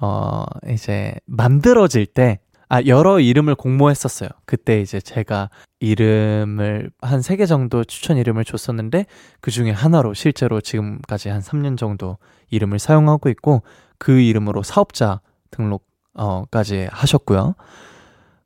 어 0.00 0.44
이제 0.68 1.14
만들어질 1.26 2.06
때 2.06 2.40
아, 2.68 2.82
여러 2.86 3.20
이름을 3.20 3.54
공모했었어요. 3.54 4.28
그때 4.44 4.80
이제 4.80 5.00
제가 5.00 5.50
이름을 5.78 6.90
한 7.00 7.20
세 7.20 7.36
개 7.36 7.46
정도 7.46 7.84
추천 7.84 8.16
이름을 8.16 8.44
줬었는데 8.44 9.06
그 9.40 9.52
중에 9.52 9.70
하나로 9.70 10.14
실제로 10.14 10.60
지금까지 10.60 11.28
한 11.28 11.40
3년 11.40 11.78
정도 11.78 12.18
이름을 12.50 12.80
사용하고 12.80 13.28
있고 13.28 13.62
그 13.98 14.20
이름으로 14.20 14.62
사업자 14.62 15.20
등록까지 15.50 16.88
하셨고요. 16.90 17.54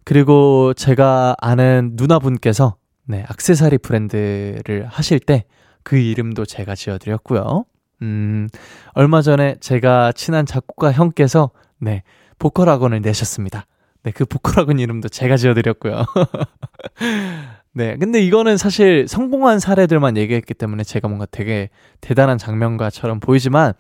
그리고 0.04 0.74
제가 0.74 1.36
아는 1.40 1.92
누나분께서 1.94 2.76
네, 3.04 3.24
악세사리 3.28 3.78
브랜드를 3.78 4.86
하실 4.86 5.20
때 5.20 5.44
그 5.82 5.96
이름도 5.96 6.44
제가 6.44 6.74
지어드렸고요. 6.74 7.64
음, 8.02 8.48
얼마 8.92 9.22
전에 9.22 9.56
제가 9.60 10.12
친한 10.12 10.46
작곡가 10.46 10.92
형께서 10.92 11.50
네, 11.78 12.02
보컬 12.38 12.68
학원을 12.68 13.00
내셨습니다. 13.02 13.66
네, 14.02 14.12
그 14.12 14.24
보컬 14.24 14.58
학원 14.58 14.78
이름도 14.78 15.08
제가 15.08 15.36
지어드렸고요. 15.36 16.04
네, 17.72 17.96
근데 17.98 18.20
이거는 18.20 18.56
사실 18.56 19.06
성공한 19.06 19.60
사례들만 19.60 20.16
얘기했기 20.16 20.54
때문에 20.54 20.82
제가 20.82 21.08
뭔가 21.08 21.26
되게 21.30 21.70
대단한 22.00 22.36
장면가처럼 22.36 23.20
보이지만 23.20 23.74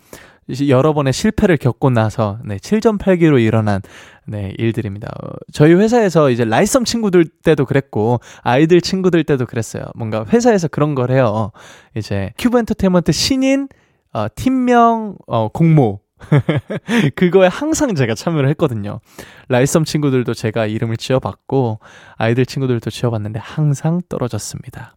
여러 0.68 0.92
번의 0.92 1.12
실패를 1.12 1.56
겪고 1.56 1.90
나서 1.90 2.38
네, 2.44 2.56
7.8기로 2.56 3.40
일어난 3.40 3.80
네, 4.26 4.54
일들입니다. 4.58 5.08
어, 5.08 5.30
저희 5.52 5.74
회사에서 5.74 6.30
이제 6.30 6.44
라잇썸 6.44 6.84
친구들 6.84 7.24
때도 7.24 7.66
그랬고 7.66 8.20
아이들 8.42 8.80
친구들 8.80 9.24
때도 9.24 9.46
그랬어요. 9.46 9.84
뭔가 9.94 10.24
회사에서 10.28 10.68
그런 10.68 10.94
걸 10.94 11.10
해요. 11.10 11.52
이제 11.96 12.32
큐브 12.38 12.58
엔터테인먼트 12.58 13.12
신인 13.12 13.68
어, 14.12 14.26
팀명 14.34 15.16
어, 15.26 15.48
공모 15.48 16.00
그거에 17.16 17.48
항상 17.48 17.94
제가 17.94 18.14
참여를 18.14 18.48
했거든요. 18.50 19.00
라잇썸 19.48 19.84
친구들도 19.84 20.34
제가 20.34 20.66
이름을 20.66 20.96
지어봤고 20.96 21.80
아이들 22.16 22.46
친구들도 22.46 22.90
지어봤는데 22.90 23.40
항상 23.40 24.00
떨어졌습니다. 24.08 24.94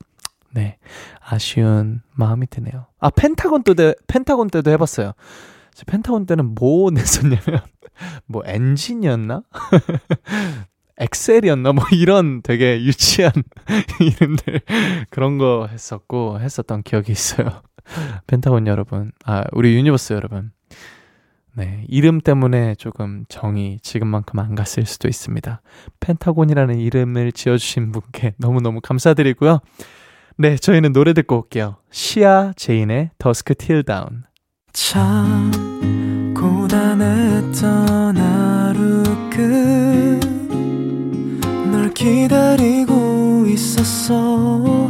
네. 0.53 0.77
아쉬운 1.19 2.01
마음이 2.11 2.47
드네요. 2.47 2.85
아, 2.99 3.09
펜타곤 3.09 3.63
때도, 3.63 3.95
펜타곤 4.07 4.49
때도 4.49 4.69
해봤어요. 4.71 5.13
펜타곤 5.87 6.27
때는 6.27 6.53
뭐 6.53 6.91
냈었냐면, 6.91 7.41
뭐 8.27 8.43
엔진이었나? 8.45 9.41
엑셀이었나? 10.97 11.73
뭐 11.73 11.83
이런 11.91 12.43
되게 12.43 12.83
유치한 12.83 13.31
이름들, 13.99 14.61
그런 15.09 15.39
거 15.39 15.67
했었고, 15.71 16.39
했었던 16.39 16.83
기억이 16.83 17.11
있어요. 17.11 17.63
펜타곤 18.27 18.67
여러분, 18.67 19.11
아, 19.25 19.43
우리 19.53 19.75
유니버스 19.75 20.13
여러분. 20.13 20.51
네, 21.55 21.85
이름 21.87 22.19
때문에 22.19 22.75
조금 22.75 23.25
정이 23.29 23.79
지금만큼 23.81 24.39
안 24.39 24.55
갔을 24.55 24.85
수도 24.85 25.07
있습니다. 25.07 25.61
펜타곤이라는 25.99 26.79
이름을 26.79 27.31
지어주신 27.31 27.91
분께 27.91 28.33
너무너무 28.37 28.81
감사드리고요. 28.81 29.59
네, 30.37 30.57
저희는 30.57 30.93
노래 30.93 31.13
듣고 31.13 31.37
올게요. 31.37 31.75
시아 31.91 32.53
제인의 32.55 33.11
Dusk 33.19 33.53
Till 33.55 33.83
Dawn. 33.83 34.23
참 34.71 35.51
고단했던 36.35 38.17
하루 38.17 39.03
끝널 41.69 41.93
기다리고 41.93 43.45
있었어 43.47 44.89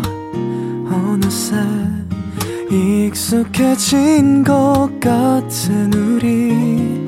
어느새 0.90 1.58
익숙해진 2.72 4.44
것 4.44 4.90
같은 5.02 5.94
우리 5.94 7.06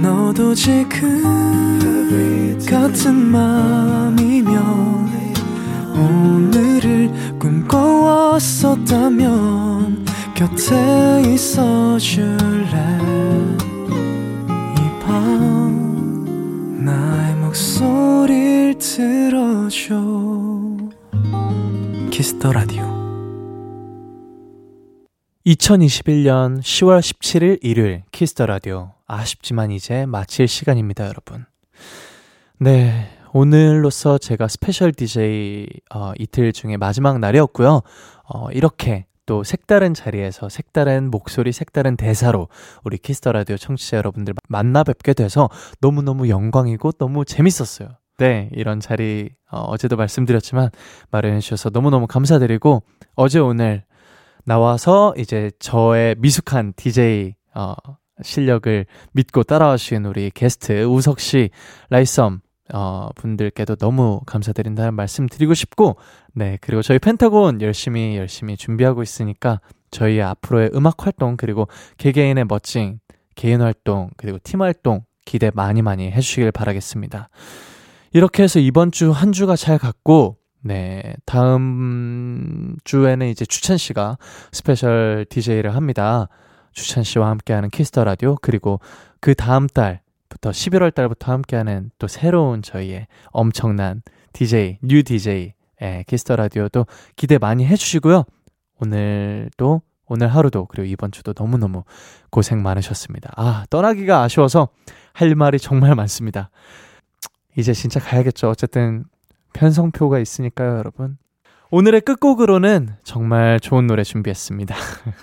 너도 0.00 0.54
지금 0.54 1.22
같은 2.70 3.14
맘이면 3.14 5.02
오늘을 5.94 7.10
꿈 7.42 7.58
무거웠었다면 7.62 10.04
곁에 10.36 11.22
있어 11.34 11.98
줄래? 11.98 12.76
이 14.78 14.80
밤 15.00 16.84
나의 16.84 17.34
목소리를 17.34 18.78
들어줘. 18.78 20.00
Kiss 22.12 22.35
the 22.35 22.52
Radio. 22.52 22.84
2021년 25.44 26.60
10월 26.60 27.00
17일 27.00 27.58
일요일 27.62 28.04
Kiss 28.12 28.31
the 28.31 28.46
Radio. 28.46 28.92
아쉽지만 29.08 29.72
이제 29.72 30.06
마칠 30.06 30.46
시간입니다, 30.46 31.08
여러분. 31.08 31.44
네, 32.58 33.08
오늘로서 33.34 34.18
제가 34.18 34.46
special 34.46 34.92
DJ 34.92 35.66
어, 35.94 36.12
이틀 36.18 36.52
중에 36.52 36.76
마지막 36.76 37.18
날이었고요. 37.18 37.80
어, 38.24 38.50
이렇게 38.50 39.06
또 39.24 39.42
색다른 39.42 39.94
자리에서 39.94 40.50
색다른 40.50 41.10
목소리, 41.10 41.52
색다른 41.52 41.96
대사로 41.96 42.48
우리 42.84 42.98
Kiss 42.98 43.17
the 43.17 43.32
Radio 43.32 43.56
청취자 43.56 43.96
여러분들 43.96 44.34
만나 44.48 44.84
뵙게 44.84 45.14
돼서 45.14 45.48
너무너무 45.80 46.28
영광이고 46.28 46.92
너무 46.92 47.24
재밌었어요. 47.24 47.88
네, 48.18 48.50
이런 48.52 48.80
자리 48.80 49.30
어, 49.50 49.60
어제도 49.60 49.96
말씀드렸지만 49.96 50.68
마련해 51.10 51.40
주셔서 51.40 51.70
너무너무 51.70 52.06
감사드리고 52.06 52.82
어제 53.14 53.38
오늘 53.38 53.84
나와서 54.44 55.14
이제 55.16 55.50
저의 55.58 56.16
미숙한 56.18 56.74
DJ 56.76 57.34
어, 57.54 57.74
실력을 58.22 58.84
믿고 59.12 59.42
따라와 59.42 59.78
주신 59.78 60.04
우리 60.04 60.30
게스트 60.30 60.84
우석 60.84 61.18
씨, 61.18 61.48
라이썸 61.88 62.42
어, 62.72 63.08
분들께도 63.16 63.76
너무 63.76 64.20
감사드린다는 64.26 64.94
말씀 64.94 65.26
드리고 65.26 65.54
싶고, 65.54 65.96
네, 66.34 66.58
그리고 66.60 66.82
저희 66.82 66.98
펜타곤 66.98 67.60
열심히 67.60 68.16
열심히 68.16 68.56
준비하고 68.56 69.02
있으니까 69.02 69.60
저희 69.90 70.20
앞으로의 70.20 70.70
음악 70.74 71.04
활동, 71.04 71.36
그리고 71.36 71.68
개개인의 71.98 72.46
멋진 72.48 73.00
개인 73.34 73.60
활동, 73.60 74.10
그리고 74.16 74.38
팀 74.42 74.62
활동 74.62 75.04
기대 75.24 75.50
많이 75.54 75.82
많이 75.82 76.10
해주시길 76.10 76.52
바라겠습니다. 76.52 77.28
이렇게 78.12 78.42
해서 78.42 78.58
이번 78.58 78.90
주 78.92 79.10
한 79.12 79.32
주가 79.32 79.56
잘 79.56 79.78
갔고, 79.78 80.36
네, 80.64 81.14
다음 81.26 82.76
주에는 82.84 83.26
이제 83.28 83.44
추천 83.44 83.76
씨가 83.76 84.16
special 84.52 85.26
DJ를 85.28 85.74
합니다. 85.74 86.28
추천 86.72 87.02
씨와 87.04 87.28
함께하는 87.30 87.68
Kiss 87.70 87.89
the 87.89 88.04
Radio 88.04 88.36
그리고 88.40 88.80
그 89.20 89.34
다음 89.34 89.66
달 89.66 90.00
부터 90.42 90.50
11월 90.50 90.92
달부터 90.92 91.30
함께하는 91.32 91.92
또 91.98 92.08
새로운 92.08 92.62
저희의 92.62 93.06
엄청난 93.26 94.02
DJ 94.32 94.78
new 94.82 95.04
DJ 95.04 95.54
예, 95.80 96.04
Kiss 96.08 96.23
the 96.23 96.34
Radio도 96.34 96.86
기대 97.16 97.38
많이 97.38 97.64
해주시고요. 97.64 98.24
오늘도 98.80 99.82
오늘 100.06 100.28
하루도 100.28 100.66
그리고 100.66 100.86
이번 100.86 101.12
주도 101.12 101.32
너무너무 101.36 101.84
고생 102.30 102.60
많으셨습니다. 102.60 103.32
아 103.36 103.64
떠나기가 103.70 104.22
아쉬워서 104.22 104.68
할 105.12 105.34
말이 105.36 105.60
정말 105.60 105.94
많습니다. 105.94 106.50
이제 107.56 107.72
진짜 107.72 108.00
가야겠죠. 108.00 108.50
어쨌든 108.50 109.04
편성표가 109.52 110.18
있으니까요, 110.18 110.76
여러분. 110.76 111.18
오늘의 111.74 112.02
끝곡으로는 112.02 112.96
정말 113.02 113.58
좋은 113.58 113.86
노래 113.86 114.04
준비했습니다. 114.04 114.76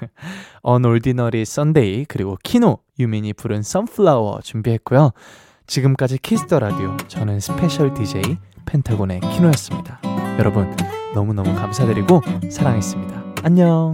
Unordinary 0.68 1.44
Sunday 1.44 2.06
그리고 2.10 2.40
키노 2.44 2.80
유민이 2.98 3.34
부른 3.34 3.60
Sunflower 3.60 4.42
준비했고요. 4.42 5.12
지금까지 5.68 6.18
Kiss 6.18 6.41
the 6.41 6.58
Radio 6.58 6.98
저는 7.08 7.40
special 7.40 7.94
DJ 7.94 8.24
펜타곤의 8.66 9.20
키노였습니다. 9.20 10.02
여러분 10.40 10.76
너무너무 11.14 11.54
감사드리고 11.54 12.24
사랑했습니다. 12.50 13.24
안녕. 13.44 13.94